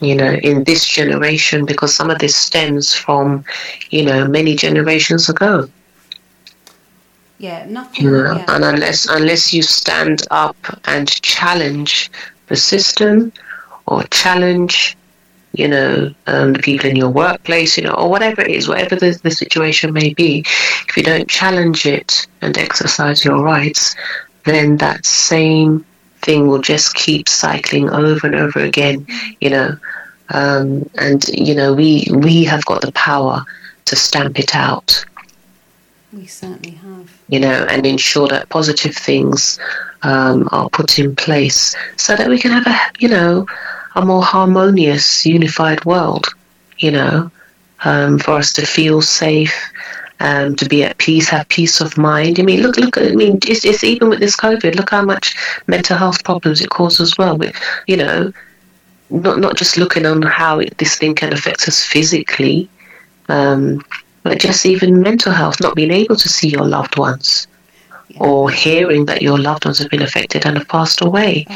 you 0.00 0.14
know, 0.14 0.32
in 0.32 0.64
this 0.64 0.86
generation 0.86 1.64
because 1.64 1.94
some 1.94 2.10
of 2.10 2.18
this 2.18 2.36
stems 2.36 2.94
from, 2.94 3.44
you 3.90 4.04
know, 4.04 4.26
many 4.26 4.54
generations 4.54 5.28
ago. 5.28 5.68
Yeah, 7.38 7.66
nothing. 7.66 8.04
You 8.04 8.10
know, 8.10 8.36
yeah. 8.36 8.44
and 8.48 8.64
unless 8.64 9.06
unless 9.06 9.52
you 9.52 9.62
stand 9.62 10.22
up 10.30 10.56
and 10.86 11.08
challenge 11.08 12.10
the 12.46 12.56
system 12.56 13.32
or 13.86 14.02
challenge, 14.04 14.96
you 15.52 15.68
know, 15.68 16.14
um, 16.26 16.54
the 16.54 16.58
people 16.58 16.88
in 16.88 16.96
your 16.96 17.10
workplace, 17.10 17.76
you 17.76 17.84
know, 17.84 17.92
or 17.92 18.08
whatever 18.08 18.40
it 18.40 18.50
is, 18.50 18.68
whatever 18.68 18.96
the, 18.96 19.18
the 19.22 19.30
situation 19.30 19.92
may 19.92 20.14
be, 20.14 20.40
if 20.88 20.96
you 20.96 21.02
don't 21.02 21.28
challenge 21.28 21.84
it 21.84 22.26
and 22.40 22.56
exercise 22.56 23.24
your 23.24 23.42
rights, 23.42 23.94
then 24.44 24.78
that 24.78 25.04
same 25.04 25.84
thing 26.26 26.48
will 26.48 26.64
just 26.72 26.94
keep 26.94 27.28
cycling 27.28 27.88
over 27.90 28.26
and 28.26 28.36
over 28.36 28.60
again, 28.60 29.06
you 29.40 29.50
know. 29.50 29.76
Um, 30.28 30.90
and 30.98 31.26
you 31.28 31.54
know, 31.54 31.72
we 31.72 32.08
we 32.10 32.44
have 32.44 32.64
got 32.66 32.82
the 32.82 32.92
power 32.92 33.44
to 33.86 33.94
stamp 33.96 34.38
it 34.40 34.56
out 34.56 35.04
we 36.16 36.26
certainly 36.26 36.70
have. 36.70 37.20
you 37.28 37.40
know, 37.40 37.66
and 37.68 37.84
ensure 37.86 38.28
that 38.28 38.48
positive 38.48 38.96
things 38.96 39.58
um, 40.02 40.48
are 40.52 40.70
put 40.70 40.98
in 40.98 41.14
place 41.14 41.76
so 41.96 42.16
that 42.16 42.28
we 42.28 42.38
can 42.38 42.50
have 42.52 42.66
a, 42.66 42.78
you 42.98 43.08
know, 43.08 43.46
a 43.94 44.04
more 44.04 44.22
harmonious, 44.22 45.26
unified 45.26 45.84
world, 45.84 46.26
you 46.78 46.90
know, 46.90 47.30
um, 47.84 48.18
for 48.18 48.32
us 48.32 48.52
to 48.54 48.66
feel 48.66 49.02
safe, 49.02 49.54
um, 50.20 50.56
to 50.56 50.68
be 50.68 50.82
at 50.82 50.98
peace, 50.98 51.28
have 51.28 51.48
peace 51.48 51.80
of 51.80 51.98
mind. 51.98 52.40
I 52.40 52.42
mean, 52.42 52.62
look, 52.62 52.76
look, 52.76 52.98
I 52.98 53.10
mean, 53.10 53.38
it's, 53.46 53.64
it's 53.64 53.84
even 53.84 54.08
with 54.08 54.20
this 54.20 54.36
COVID, 54.36 54.74
look 54.74 54.90
how 54.90 55.02
much 55.02 55.36
mental 55.66 55.96
health 55.96 56.24
problems 56.24 56.60
it 56.60 56.70
causes 56.70 57.12
as 57.12 57.18
well. 57.18 57.36
With, 57.36 57.54
you 57.86 57.96
know, 57.96 58.32
not 59.10 59.38
not 59.38 59.56
just 59.56 59.76
looking 59.76 60.06
on 60.06 60.22
how 60.22 60.58
it, 60.58 60.78
this 60.78 60.96
thing 60.96 61.14
can 61.14 61.32
affect 61.32 61.68
us 61.68 61.84
physically, 61.84 62.68
um, 63.28 63.84
but 64.22 64.40
just 64.40 64.66
even 64.66 65.02
mental 65.02 65.32
health, 65.32 65.60
not 65.60 65.74
being 65.76 65.92
able 65.92 66.16
to 66.16 66.28
see 66.28 66.48
your 66.48 66.66
loved 66.66 66.98
ones 66.98 67.46
or 68.18 68.50
hearing 68.50 69.04
that 69.06 69.22
your 69.22 69.38
loved 69.38 69.64
ones 69.64 69.78
have 69.78 69.90
been 69.90 70.02
affected 70.02 70.46
and 70.46 70.56
have 70.56 70.68
passed 70.68 71.00
away. 71.02 71.46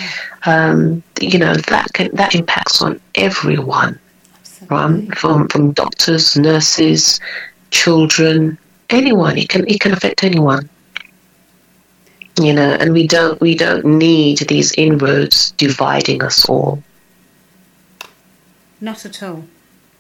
Um, 0.47 1.03
you 1.21 1.39
know, 1.39 1.55
that 1.55 1.93
can, 1.95 2.15
that 2.15 2.35
impacts 2.35 2.83
on 2.83 3.01
everyone, 3.15 3.99
Absolutely. 4.35 4.77
right? 4.77 5.19
From 5.19 5.49
from 5.49 5.73
doctors, 5.73 6.37
nurses, 6.37 7.21
children, 7.71 8.59
anyone. 8.91 9.39
It 9.39 9.49
can 9.49 9.67
it 9.69 9.81
can 9.81 9.93
affect 9.93 10.25
anyone. 10.25 10.69
You 12.41 12.53
know, 12.55 12.73
and 12.81 12.93
we 12.93 13.07
don't 13.07 13.41
we 13.41 13.55
don't 13.55 13.85
need 13.85 14.39
these 14.49 14.73
inroads 14.73 15.51
dividing 15.53 16.23
us 16.23 16.49
all. 16.49 16.83
Not 18.81 19.05
at 19.05 19.23
all. 19.23 19.45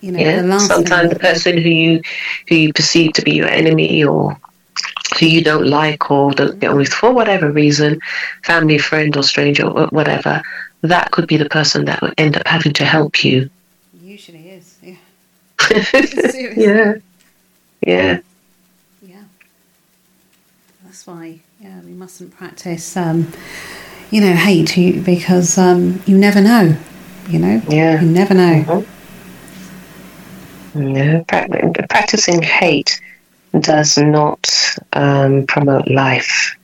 You 0.01 0.12
know, 0.12 0.18
Yeah. 0.21 0.41
the 0.41 0.49
last 0.49 0.66
Sometimes 0.68 1.11
the 1.11 1.18
person 1.18 1.59
who 1.59 1.68
you 1.68 2.01
who 2.49 2.55
you 2.55 2.73
perceive 2.73 3.12
to 3.14 3.23
be 3.23 3.33
your 3.33 3.49
enemy 3.49 4.03
or 4.05 4.39
who 5.18 5.27
you 5.27 5.43
don't 5.43 5.66
like 5.66 6.11
or 6.11 6.31
don't 6.33 6.59
get 6.61 6.71
on 6.71 6.77
with 6.79 6.89
for 6.93 7.12
whatever 7.12 7.51
reason, 7.51 7.99
family, 8.45 8.79
friend, 8.79 9.14
or 9.16 9.23
stranger, 9.23 9.64
or 9.66 9.89
whatever, 9.89 10.41
that 10.83 11.11
could 11.11 11.27
be 11.27 11.37
the 11.37 11.49
person 11.49 11.85
that 11.85 12.01
would 12.01 12.14
end 12.16 12.37
up 12.37 12.47
having 12.47 12.73
to 12.75 12.85
help 12.85 13.23
you. 13.25 13.51
usually 14.03 14.49
is. 14.51 14.77
Yeah. 14.83 14.97
Yeah. 16.57 16.95
Yeah. 17.81 18.20
Yeah. 19.03 19.22
That's 20.85 21.07
why, 21.07 21.41
yeah, 21.61 21.81
we 21.81 21.93
mustn't 21.93 22.37
practice, 22.37 22.97
um, 22.97 23.33
you 24.11 24.20
know, 24.20 24.35
hate 24.35 24.76
you 24.76 25.01
because 25.01 25.57
um, 25.59 26.03
you 26.07 26.18
never 26.18 26.41
know. 26.41 26.76
You 27.28 27.39
know, 27.39 27.62
Yeah. 27.68 28.01
you 28.01 28.09
never 28.09 28.35
know. 28.35 28.85
No, 30.74 31.24
prac- 31.26 31.89
practicing 31.89 32.43
hate 32.43 33.01
does 33.59 33.99
not 33.99 34.49
um, 34.93 35.47
promote 35.47 35.89
life. 35.89 36.57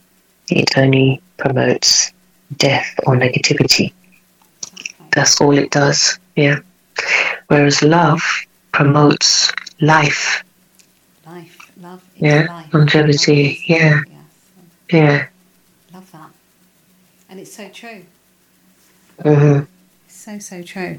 It 0.49 0.77
only 0.79 1.21
promotes 1.39 2.13
death 2.57 2.95
or 3.05 3.17
negativity. 3.17 3.93
That's 5.13 5.41
all 5.41 5.57
it 5.59 5.71
does. 5.71 6.19
Yeah. 6.37 6.59
Whereas 7.49 7.83
love 7.83 8.23
promotes 8.73 9.53
life. 9.81 9.83
Life, 9.83 10.05
love, 10.21 10.45
is 10.45 10.46
Yeah. 12.17 12.65
Longevity. 12.73 13.63
Yeah. 13.67 14.03
Yeah. 14.91 15.27
Love 15.93 16.11
that. 16.13 16.31
And 17.29 17.41
it's 17.41 17.55
so 17.55 17.69
true. 17.69 18.05
hmm 19.23 19.61
So, 20.09 20.39
so 20.39 20.63
true. 20.63 20.99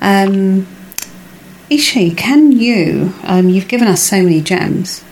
Um, 0.00 0.66
Eshe, 1.70 2.16
can 2.16 2.52
you, 2.52 3.12
um, 3.24 3.48
you've 3.48 3.68
given 3.68 3.88
us 3.88 4.02
so 4.02 4.22
many 4.22 4.40
gems, 4.40 5.04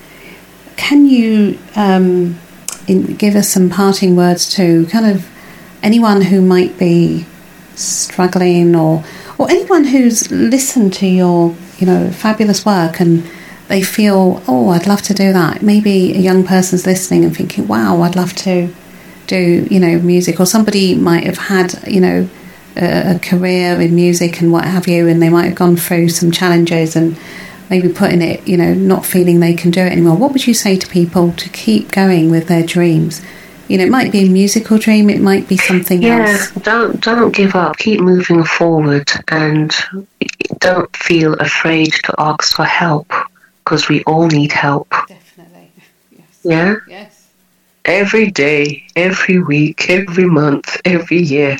can 0.76 1.06
you 1.06 1.58
um, 1.74 2.38
in, 2.86 3.16
give 3.16 3.34
us 3.34 3.48
some 3.48 3.68
parting 3.68 4.16
words 4.16 4.48
to 4.54 4.86
kind 4.86 5.06
of 5.06 5.28
anyone 5.82 6.22
who 6.22 6.40
might 6.40 6.78
be 6.78 7.26
struggling 7.74 8.74
or, 8.74 9.04
or 9.38 9.50
anyone 9.50 9.84
who's 9.84 10.30
listened 10.30 10.92
to 10.94 11.06
your, 11.06 11.54
you 11.78 11.86
know, 11.86 12.10
fabulous 12.10 12.64
work 12.64 13.00
and 13.00 13.28
they 13.68 13.82
feel, 13.82 14.42
oh, 14.46 14.68
I'd 14.70 14.86
love 14.86 15.02
to 15.02 15.14
do 15.14 15.32
that. 15.32 15.62
Maybe 15.62 16.12
a 16.14 16.18
young 16.20 16.44
person's 16.44 16.86
listening 16.86 17.24
and 17.24 17.36
thinking, 17.36 17.66
wow, 17.66 18.02
I'd 18.02 18.16
love 18.16 18.32
to 18.34 18.72
do, 19.26 19.66
you 19.70 19.80
know, 19.80 19.98
music. 20.00 20.38
Or 20.38 20.46
somebody 20.46 20.94
might 20.94 21.24
have 21.24 21.38
had, 21.38 21.74
you 21.86 22.00
know, 22.00 22.28
a, 22.76 23.16
a 23.16 23.18
career 23.18 23.80
in 23.80 23.94
music 23.94 24.40
and 24.40 24.52
what 24.52 24.64
have 24.64 24.86
you, 24.86 25.08
and 25.08 25.20
they 25.20 25.28
might 25.30 25.46
have 25.46 25.54
gone 25.54 25.76
through 25.76 26.10
some 26.10 26.30
challenges 26.30 26.94
and 26.94 27.18
maybe 27.68 27.88
putting 27.88 28.22
it, 28.22 28.46
you 28.46 28.56
know, 28.56 28.72
not 28.74 29.04
feeling 29.04 29.40
they 29.40 29.54
can 29.54 29.70
do 29.72 29.80
it 29.80 29.90
anymore. 29.92 30.16
What 30.16 30.32
would 30.32 30.46
you 30.46 30.54
say 30.54 30.76
to 30.76 30.86
people 30.86 31.32
to 31.32 31.48
keep 31.48 31.90
going 31.90 32.30
with 32.30 32.46
their 32.46 32.62
dreams? 32.64 33.20
You 33.68 33.78
know, 33.78 33.84
it 33.84 33.90
might 33.90 34.12
be 34.12 34.24
a 34.24 34.30
musical 34.30 34.78
dream, 34.78 35.10
it 35.10 35.20
might 35.20 35.48
be 35.48 35.56
something 35.56 36.00
Yeah, 36.00 36.28
else. 36.28 36.52
don't 36.62 37.00
don't 37.00 37.34
give 37.34 37.56
up. 37.56 37.78
Keep 37.78 37.98
moving 37.98 38.44
forward, 38.44 39.10
and 39.26 39.74
don't 40.60 40.94
feel 40.96 41.34
afraid 41.34 41.92
to 42.04 42.14
ask 42.16 42.54
for 42.54 42.64
help 42.64 43.12
because 43.66 43.88
we 43.88 44.04
all 44.04 44.28
need 44.28 44.52
help. 44.52 44.88
Definitely. 45.08 45.72
Yes. 46.12 46.40
Yeah, 46.44 46.76
Yes. 46.86 47.32
every 47.84 48.30
day, 48.30 48.86
every 48.94 49.40
week, 49.40 49.90
every 49.90 50.26
month, 50.26 50.80
every 50.84 51.18
year. 51.20 51.58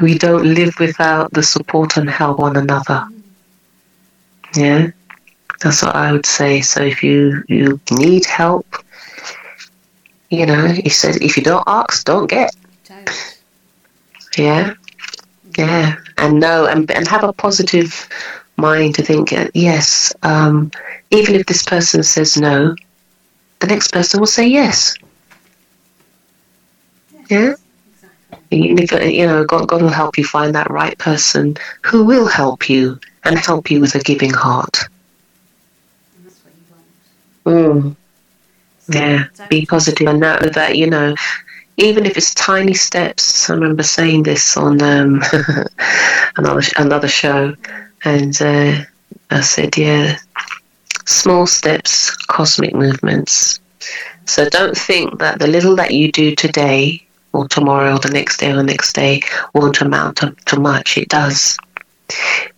We 0.00 0.16
don't 0.18 0.54
live 0.54 0.78
without 0.80 1.32
the 1.32 1.42
support 1.42 1.98
and 1.98 2.08
help 2.08 2.38
one 2.38 2.56
another. 2.56 3.06
Yeah, 4.56 4.88
that's 5.60 5.82
what 5.82 5.94
I 5.94 6.12
would 6.12 6.26
say. 6.26 6.60
So 6.62 6.82
if 6.82 7.02
you 7.04 7.44
you 7.48 7.80
need 7.90 8.24
help, 8.26 8.66
you 10.30 10.46
know, 10.46 10.66
he 10.68 10.88
said 10.88 11.16
if 11.22 11.36
you 11.36 11.42
don't 11.42 11.64
ask, 11.66 12.04
don't 12.04 12.28
get. 12.28 12.50
Don't. 12.88 13.36
Yeah, 14.38 14.74
yeah, 15.56 15.96
and 16.18 16.40
know 16.40 16.66
and 16.66 16.90
and 16.90 17.06
have 17.08 17.24
a 17.24 17.32
positive 17.32 18.08
mind 18.56 18.94
to 18.96 19.02
think. 19.02 19.32
uh, 19.32 19.48
Yes, 19.54 20.12
um, 20.22 20.70
even 21.10 21.34
if 21.34 21.46
this 21.46 21.64
person 21.64 22.02
says 22.02 22.36
no, 22.36 22.74
the 23.58 23.66
next 23.66 23.92
person 23.92 24.20
will 24.20 24.26
say 24.26 24.46
yes. 24.46 24.96
Yeah, 27.28 27.54
if 28.50 28.92
uh, 28.92 29.00
you 29.00 29.26
know 29.26 29.44
God, 29.44 29.68
God 29.68 29.82
will 29.82 29.88
help 29.88 30.18
you 30.18 30.24
find 30.24 30.54
that 30.54 30.70
right 30.70 30.96
person 30.98 31.56
who 31.82 32.04
will 32.04 32.26
help 32.26 32.68
you 32.68 32.98
and 33.24 33.38
help 33.38 33.70
you 33.70 33.80
with 33.80 33.94
a 33.94 34.00
giving 34.00 34.32
heart. 34.32 34.78
And 36.16 36.26
that's 36.26 36.42
what 36.44 36.54
you 37.44 37.54
want. 37.54 37.96
Mm. 37.96 37.96
Yeah, 38.92 39.26
be 39.48 39.66
positive 39.66 40.08
and 40.08 40.20
know 40.20 40.36
that 40.38 40.76
you 40.76 40.88
know, 40.88 41.14
even 41.76 42.06
if 42.06 42.16
it's 42.16 42.34
tiny 42.34 42.74
steps. 42.74 43.48
I 43.48 43.54
remember 43.54 43.82
saying 43.82 44.24
this 44.24 44.56
on 44.56 44.82
um, 44.82 45.22
another 46.36 46.62
another 46.76 47.08
show, 47.08 47.54
and 48.04 48.40
uh, 48.42 48.84
I 49.30 49.40
said, 49.40 49.76
yeah, 49.76 50.18
small 51.10 51.46
steps, 51.46 52.10
cosmic 52.26 52.74
movements. 52.74 53.60
So 54.26 54.48
don't 54.48 54.76
think 54.76 55.18
that 55.18 55.38
the 55.38 55.46
little 55.46 55.76
that 55.76 55.92
you 55.92 56.12
do 56.12 56.34
today 56.34 57.06
or 57.32 57.48
tomorrow 57.48 57.96
or 57.96 57.98
the 57.98 58.10
next 58.10 58.38
day 58.38 58.50
or 58.50 58.56
the 58.56 58.62
next 58.62 58.92
day 58.92 59.22
won't 59.54 59.80
amount 59.80 60.18
to, 60.18 60.34
to 60.46 60.60
much. 60.60 60.96
It 60.96 61.08
does. 61.08 61.56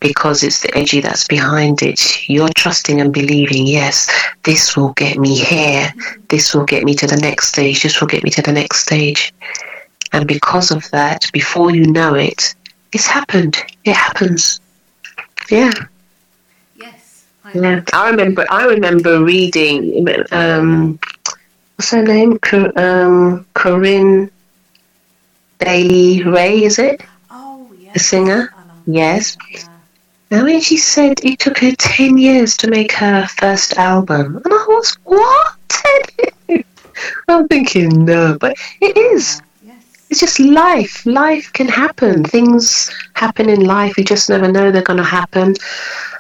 Because 0.01 0.43
it's 0.43 0.63
the 0.63 0.75
energy 0.75 1.01
that's 1.01 1.29
behind 1.29 1.83
it. 1.83 2.29
You're 2.29 2.49
trusting 2.55 3.01
and 3.01 3.13
believing, 3.13 3.67
yes, 3.67 4.11
this 4.45 4.77
will 4.77 4.93
get 4.95 5.19
me 5.19 5.37
here. 5.37 5.93
This 6.29 6.55
will 6.55 6.65
get 6.65 6.85
me 6.85 6.95
to 6.95 7.07
the 7.07 7.19
next 7.19 7.49
stage. 7.49 7.83
This 7.83 8.01
will 8.01 8.09
get 8.09 8.25
me 8.25 8.31
to 8.31 8.43
the 8.43 8.53
next 8.53 8.79
stage. 8.81 9.33
And 10.13 10.27
because 10.27 10.71
of 10.71 10.91
that, 10.91 11.31
before 11.33 11.71
you 11.71 11.87
know 11.87 12.15
it, 12.15 12.55
it's 12.93 13.07
happened. 13.07 13.57
It 13.85 13.95
happens. 13.95 14.61
Yeah. 15.51 15.73
I 17.55 17.59
Yeah, 17.59 17.81
I 17.93 18.11
remember. 18.11 18.45
I 18.51 18.65
remember 18.67 19.23
reading. 19.25 20.07
Um, 20.31 20.99
what's 21.77 21.91
her 21.91 22.03
name? 22.03 22.39
Co- 22.39 22.73
um, 22.77 23.47
Corinne 23.55 24.31
Bailey 25.59 26.23
Rae. 26.23 26.65
Is 26.65 26.79
it 26.79 27.03
Oh, 27.31 27.71
yes. 27.79 27.93
the 27.95 28.01
singer? 28.01 28.55
Yes. 28.87 29.37
that. 29.37 29.71
And 30.31 30.45
when 30.45 30.61
she 30.61 30.77
said 30.77 31.21
it 31.23 31.39
took 31.39 31.59
her 31.59 31.73
ten 31.79 32.17
years 32.19 32.57
to 32.59 32.69
make 32.69 32.93
her 32.93 33.27
first 33.27 33.77
album, 33.79 34.37
and 34.45 34.53
I 34.53 34.65
was 34.69 34.97
what? 35.05 35.55
10 35.69 36.01
years? 36.49 36.65
I'm 37.29 37.49
thinking 37.49 38.05
no, 38.05 38.37
but 38.39 38.57
it 38.81 38.97
is. 38.97 39.41
Yes. 39.63 39.83
It's 40.11 40.21
just 40.21 40.41
life. 40.41 41.05
Life 41.07 41.53
can 41.53 41.69
happen. 41.69 42.25
Things 42.25 42.91
happen 43.15 43.49
in 43.49 43.61
life. 43.65 43.97
You 43.99 44.05
just 44.05 44.29
never 44.29 44.51
know 44.51 44.71
they're 44.71 44.83
going 44.83 44.99
to 44.99 45.05
happen. 45.05 45.55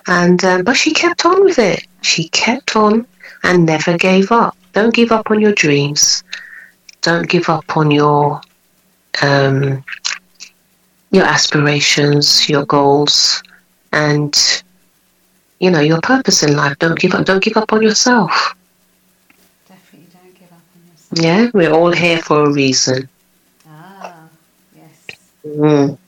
And 0.07 0.43
um, 0.45 0.65
but 0.65 0.77
she 0.77 0.93
kept 0.93 1.25
on 1.25 1.45
with 1.45 1.59
it. 1.59 1.87
She 2.01 2.29
kept 2.29 2.77
on 2.77 3.07
and 3.43 3.67
never 3.67 3.97
gave 3.97 4.33
up. 4.33 4.57
Don't 4.73 4.95
give 4.95 5.13
up 5.13 5.31
on 5.31 5.41
your 5.41 5.53
dreams. 5.53 6.25
Don't 7.03 7.29
give 7.29 7.49
up 7.49 7.77
on 7.77 7.91
your 7.91 8.41
um, 9.23 9.85
your 11.11 11.25
aspirations, 11.25 12.49
your 12.49 12.65
goals, 12.65 13.43
and 13.93 14.63
you 15.61 15.71
know 15.71 15.81
your 15.81 16.01
purpose 16.01 16.43
in 16.43 16.57
life. 16.57 16.79
Don't 16.79 16.99
give 16.99 17.15
up. 17.15 17.27
Don't 17.27 17.43
give 17.43 17.57
up 17.57 17.73
on 17.73 17.83
yourself. 17.83 18.55
Definitely 19.69 20.09
don't 20.13 20.35
give 20.35 20.53
up 20.53 20.63
on 20.75 20.91
yourself. 20.91 21.25
Yeah, 21.25 21.51
we're 21.53 21.73
all 21.73 21.93
here 21.93 22.19
for 22.19 22.45
a 22.45 22.51
reason. 22.53 23.09
Ah, 23.69 24.29
yes. 24.75 25.07
Mm. 25.47 25.99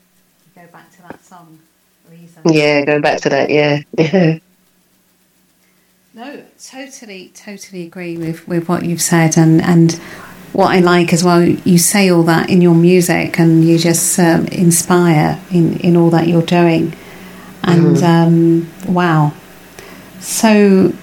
Go 0.55 0.61
back 0.73 0.91
to 0.91 1.01
that 1.03 1.23
song, 1.23 1.59
Reason. 2.09 2.34
Yeah, 2.45 2.85
going 2.85 3.01
back 3.01 3.21
to 3.21 3.29
that. 3.29 3.49
Yeah, 3.49 3.81
yeah. 3.97 4.39
No, 6.13 6.43
totally, 6.63 7.29
totally 7.35 7.83
agree 7.83 8.17
with, 8.17 8.47
with 8.47 8.69
what 8.69 8.85
you've 8.85 9.01
said, 9.01 9.37
and 9.37 9.61
and 9.61 9.91
what 10.53 10.67
I 10.71 10.79
like 10.79 11.11
as 11.11 11.25
well. 11.25 11.43
You 11.43 11.77
say 11.77 12.09
all 12.09 12.23
that 12.23 12.49
in 12.49 12.61
your 12.61 12.73
music, 12.75 13.37
and 13.37 13.65
you 13.65 13.77
just 13.77 14.17
um, 14.17 14.45
inspire 14.47 15.41
in 15.51 15.77
in 15.81 15.97
all 15.97 16.09
that 16.11 16.27
you're 16.29 16.41
doing, 16.41 16.95
and 17.63 18.01
um, 18.01 18.71
wow. 18.87 19.33
So, 20.21 20.93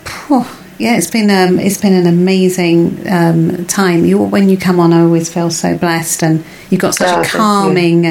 yeah, 0.78 0.96
it's 0.96 1.10
been 1.10 1.30
um, 1.30 1.58
it's 1.58 1.78
been 1.80 1.92
an 1.92 2.06
amazing 2.06 3.06
um, 3.06 3.66
time. 3.66 4.06
You 4.06 4.18
when 4.18 4.48
you 4.48 4.56
come 4.56 4.80
on, 4.80 4.94
I 4.94 5.02
always 5.02 5.32
feel 5.32 5.50
so 5.50 5.76
blessed, 5.76 6.22
and 6.22 6.42
you've 6.70 6.80
got 6.80 6.94
such 6.94 7.08
Oh, 7.14 7.20
a 7.20 7.24
calming, 7.26 8.06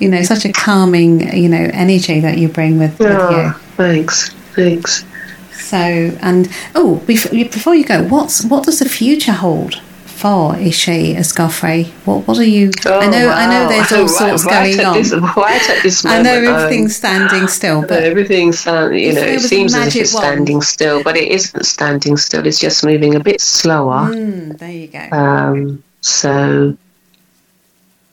you 0.00 0.08
know, 0.08 0.22
such 0.22 0.44
a 0.44 0.52
calming, 0.52 1.36
you 1.36 1.48
know, 1.48 1.70
energy 1.72 2.20
that 2.20 2.38
you 2.38 2.48
bring 2.48 2.78
with, 2.78 2.98
with 2.98 3.10
you. 3.10 3.16
Oh, 3.16 3.60
thanks, 3.76 4.30
thanks. 4.54 5.04
So, 5.52 5.76
and 5.76 6.48
oh, 6.74 6.96
before, 7.06 7.32
before 7.32 7.74
you 7.74 7.84
go, 7.84 8.02
what's 8.04 8.44
what 8.44 8.64
does 8.64 8.78
the 8.80 8.88
future 8.88 9.32
hold 9.32 9.76
for 10.04 10.54
Eshe 10.54 11.14
Escoffery? 11.14 11.86
What 12.04 12.26
What 12.26 12.38
are 12.38 12.44
you? 12.44 12.70
I 12.86 13.06
know 13.06 13.30
I 13.30 13.46
know 13.46 13.68
there's 13.68 13.92
all 13.92 14.08
sorts 14.20 14.44
right 14.44 14.76
going 14.76 14.86
on. 14.86 14.94
This, 14.94 15.12
right 15.12 15.70
at 15.70 15.82
this 15.82 16.04
I 16.04 16.18
moment. 16.18 16.24
know 16.24 16.50
um, 16.50 16.56
everything's 16.60 16.96
standing 16.96 17.46
still, 17.46 17.82
but 17.82 18.02
everything's 18.02 18.66
you 18.66 18.72
know 19.12 19.22
it 19.22 19.40
seems 19.40 19.74
as 19.74 19.94
if 19.94 20.02
it's 20.02 20.14
wand- 20.14 20.24
standing 20.24 20.60
still, 20.62 21.02
but 21.02 21.16
it 21.16 21.30
isn't 21.30 21.64
standing 21.64 22.16
still. 22.16 22.46
It's 22.46 22.58
just 22.58 22.84
moving 22.84 23.14
a 23.14 23.20
bit 23.20 23.40
slower. 23.40 24.10
Mm, 24.12 24.58
there 24.58 24.70
you 24.70 24.88
go. 24.88 25.08
Um, 25.16 25.82
so, 26.00 26.76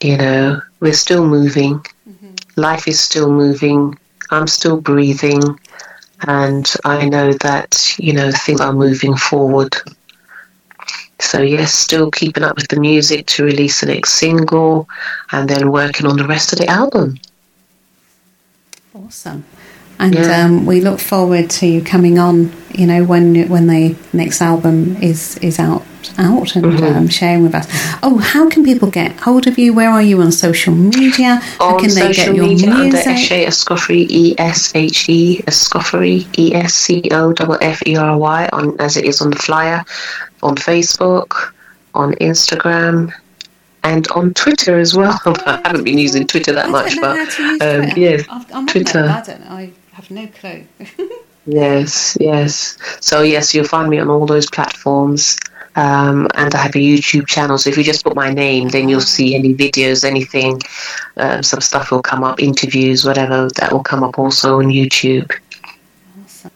you 0.01 0.17
know, 0.17 0.61
we're 0.79 0.93
still 0.93 1.25
moving. 1.25 1.79
Mm-hmm. 2.09 2.35
Life 2.55 2.87
is 2.87 2.99
still 2.99 3.31
moving. 3.31 3.97
I'm 4.31 4.47
still 4.47 4.79
breathing. 4.79 5.41
And 6.21 6.71
I 6.83 7.07
know 7.07 7.33
that, 7.33 7.95
you 7.99 8.13
know, 8.13 8.31
things 8.31 8.61
are 8.61 8.73
moving 8.73 9.15
forward. 9.15 9.75
So, 11.19 11.41
yes, 11.41 11.73
still 11.73 12.11
keeping 12.11 12.43
up 12.43 12.55
with 12.55 12.67
the 12.67 12.79
music 12.79 13.25
to 13.27 13.43
release 13.43 13.81
the 13.81 13.87
next 13.87 14.13
single 14.13 14.87
and 15.31 15.49
then 15.49 15.71
working 15.71 16.05
on 16.05 16.17
the 16.17 16.27
rest 16.27 16.53
of 16.53 16.59
the 16.59 16.67
album. 16.67 17.19
Awesome. 18.93 19.43
And 19.99 20.13
Yeah. 20.13 20.45
um, 20.45 20.65
we 20.65 20.79
look 20.81 20.99
forward 20.99 21.49
to 21.59 21.65
you 21.67 21.81
coming 21.81 22.19
on. 22.19 22.51
You 22.73 22.85
know 22.85 23.03
when 23.03 23.47
when 23.49 23.65
the 23.67 23.95
next 24.13 24.41
album 24.41 24.97
is 25.01 25.37
is 25.39 25.57
out 25.59 25.83
out 26.19 26.55
and 26.55 26.65
Mm-hmm. 26.65 26.95
um, 26.97 27.07
sharing 27.07 27.41
with 27.43 27.55
us. 27.55 27.65
Oh, 28.03 28.17
how 28.19 28.47
can 28.49 28.63
people 28.63 28.89
get 28.91 29.19
hold 29.21 29.47
of 29.47 29.57
you? 29.57 29.73
Where 29.73 29.89
are 29.89 30.01
you 30.03 30.21
on 30.21 30.31
social 30.31 30.73
media? 30.75 31.35
How 31.59 31.75
on 31.75 31.79
can 31.81 31.89
they 31.95 32.13
get 32.13 32.35
your 32.35 32.45
media 32.45 32.69
under 32.69 32.83
music? 32.83 33.07
Eshe 33.15 33.45
Escoffery, 33.47 34.05
E 34.09 34.35
S 34.37 34.71
H 34.75 35.09
E 35.09 35.41
Escoffery, 35.47 36.27
E 36.37 36.53
S 36.53 36.75
C 36.75 37.01
O 37.11 37.31
F 37.39 37.49
F 37.61 37.79
E 37.87 37.95
R 37.95 38.15
Y, 38.17 38.49
on 38.53 38.79
as 38.79 38.95
it 38.97 39.05
is 39.05 39.21
on 39.21 39.31
the 39.31 39.37
flyer, 39.47 39.83
on 40.43 40.55
Facebook, 40.55 41.51
on 41.95 42.13
Instagram, 42.15 43.11
and 43.83 44.07
on 44.11 44.33
Twitter 44.35 44.77
as 44.79 44.95
well. 44.95 45.19
I 45.25 45.61
haven't 45.65 45.83
been 45.83 45.97
using 45.97 46.27
Twitter 46.27 46.53
that 46.53 46.69
much, 46.69 46.95
but 47.01 47.15
how 47.17 47.25
to 47.25 47.43
use 47.43 47.61
um, 47.61 47.97
yes, 47.97 48.71
Twitter. 48.71 49.05
I 49.09 49.21
don't 49.25 49.41
know. 49.41 49.55
I 49.55 49.71
have 50.07 50.11
no 50.11 50.27
clue. 50.27 50.65
Yes, 51.49 52.17
yes. 52.19 52.77
So 52.99 53.21
yes, 53.21 53.55
you'll 53.55 53.63
find 53.63 53.89
me 53.89 53.99
on 53.99 54.09
all 54.09 54.25
those 54.25 54.49
platforms. 54.49 55.39
Um, 55.77 56.27
and 56.33 56.53
I 56.53 56.57
have 56.57 56.75
a 56.75 56.79
YouTube 56.79 57.25
channel. 57.25 57.57
So 57.57 57.69
if 57.69 57.77
you 57.77 57.85
just 57.85 58.03
put 58.03 58.17
my 58.17 58.33
name, 58.33 58.67
then 58.67 58.89
you'll 58.89 58.99
see 58.99 59.33
any 59.33 59.55
videos, 59.55 60.03
anything, 60.03 60.59
um, 61.15 61.41
some 61.43 61.61
stuff 61.61 61.89
will 61.89 62.01
come 62.01 62.25
up, 62.25 62.41
interviews, 62.41 63.05
whatever. 63.05 63.47
That 63.55 63.71
will 63.71 63.81
come 63.81 64.03
up 64.03 64.19
also 64.19 64.59
on 64.59 64.65
YouTube. 64.65 65.31
Awesome. 66.25 66.51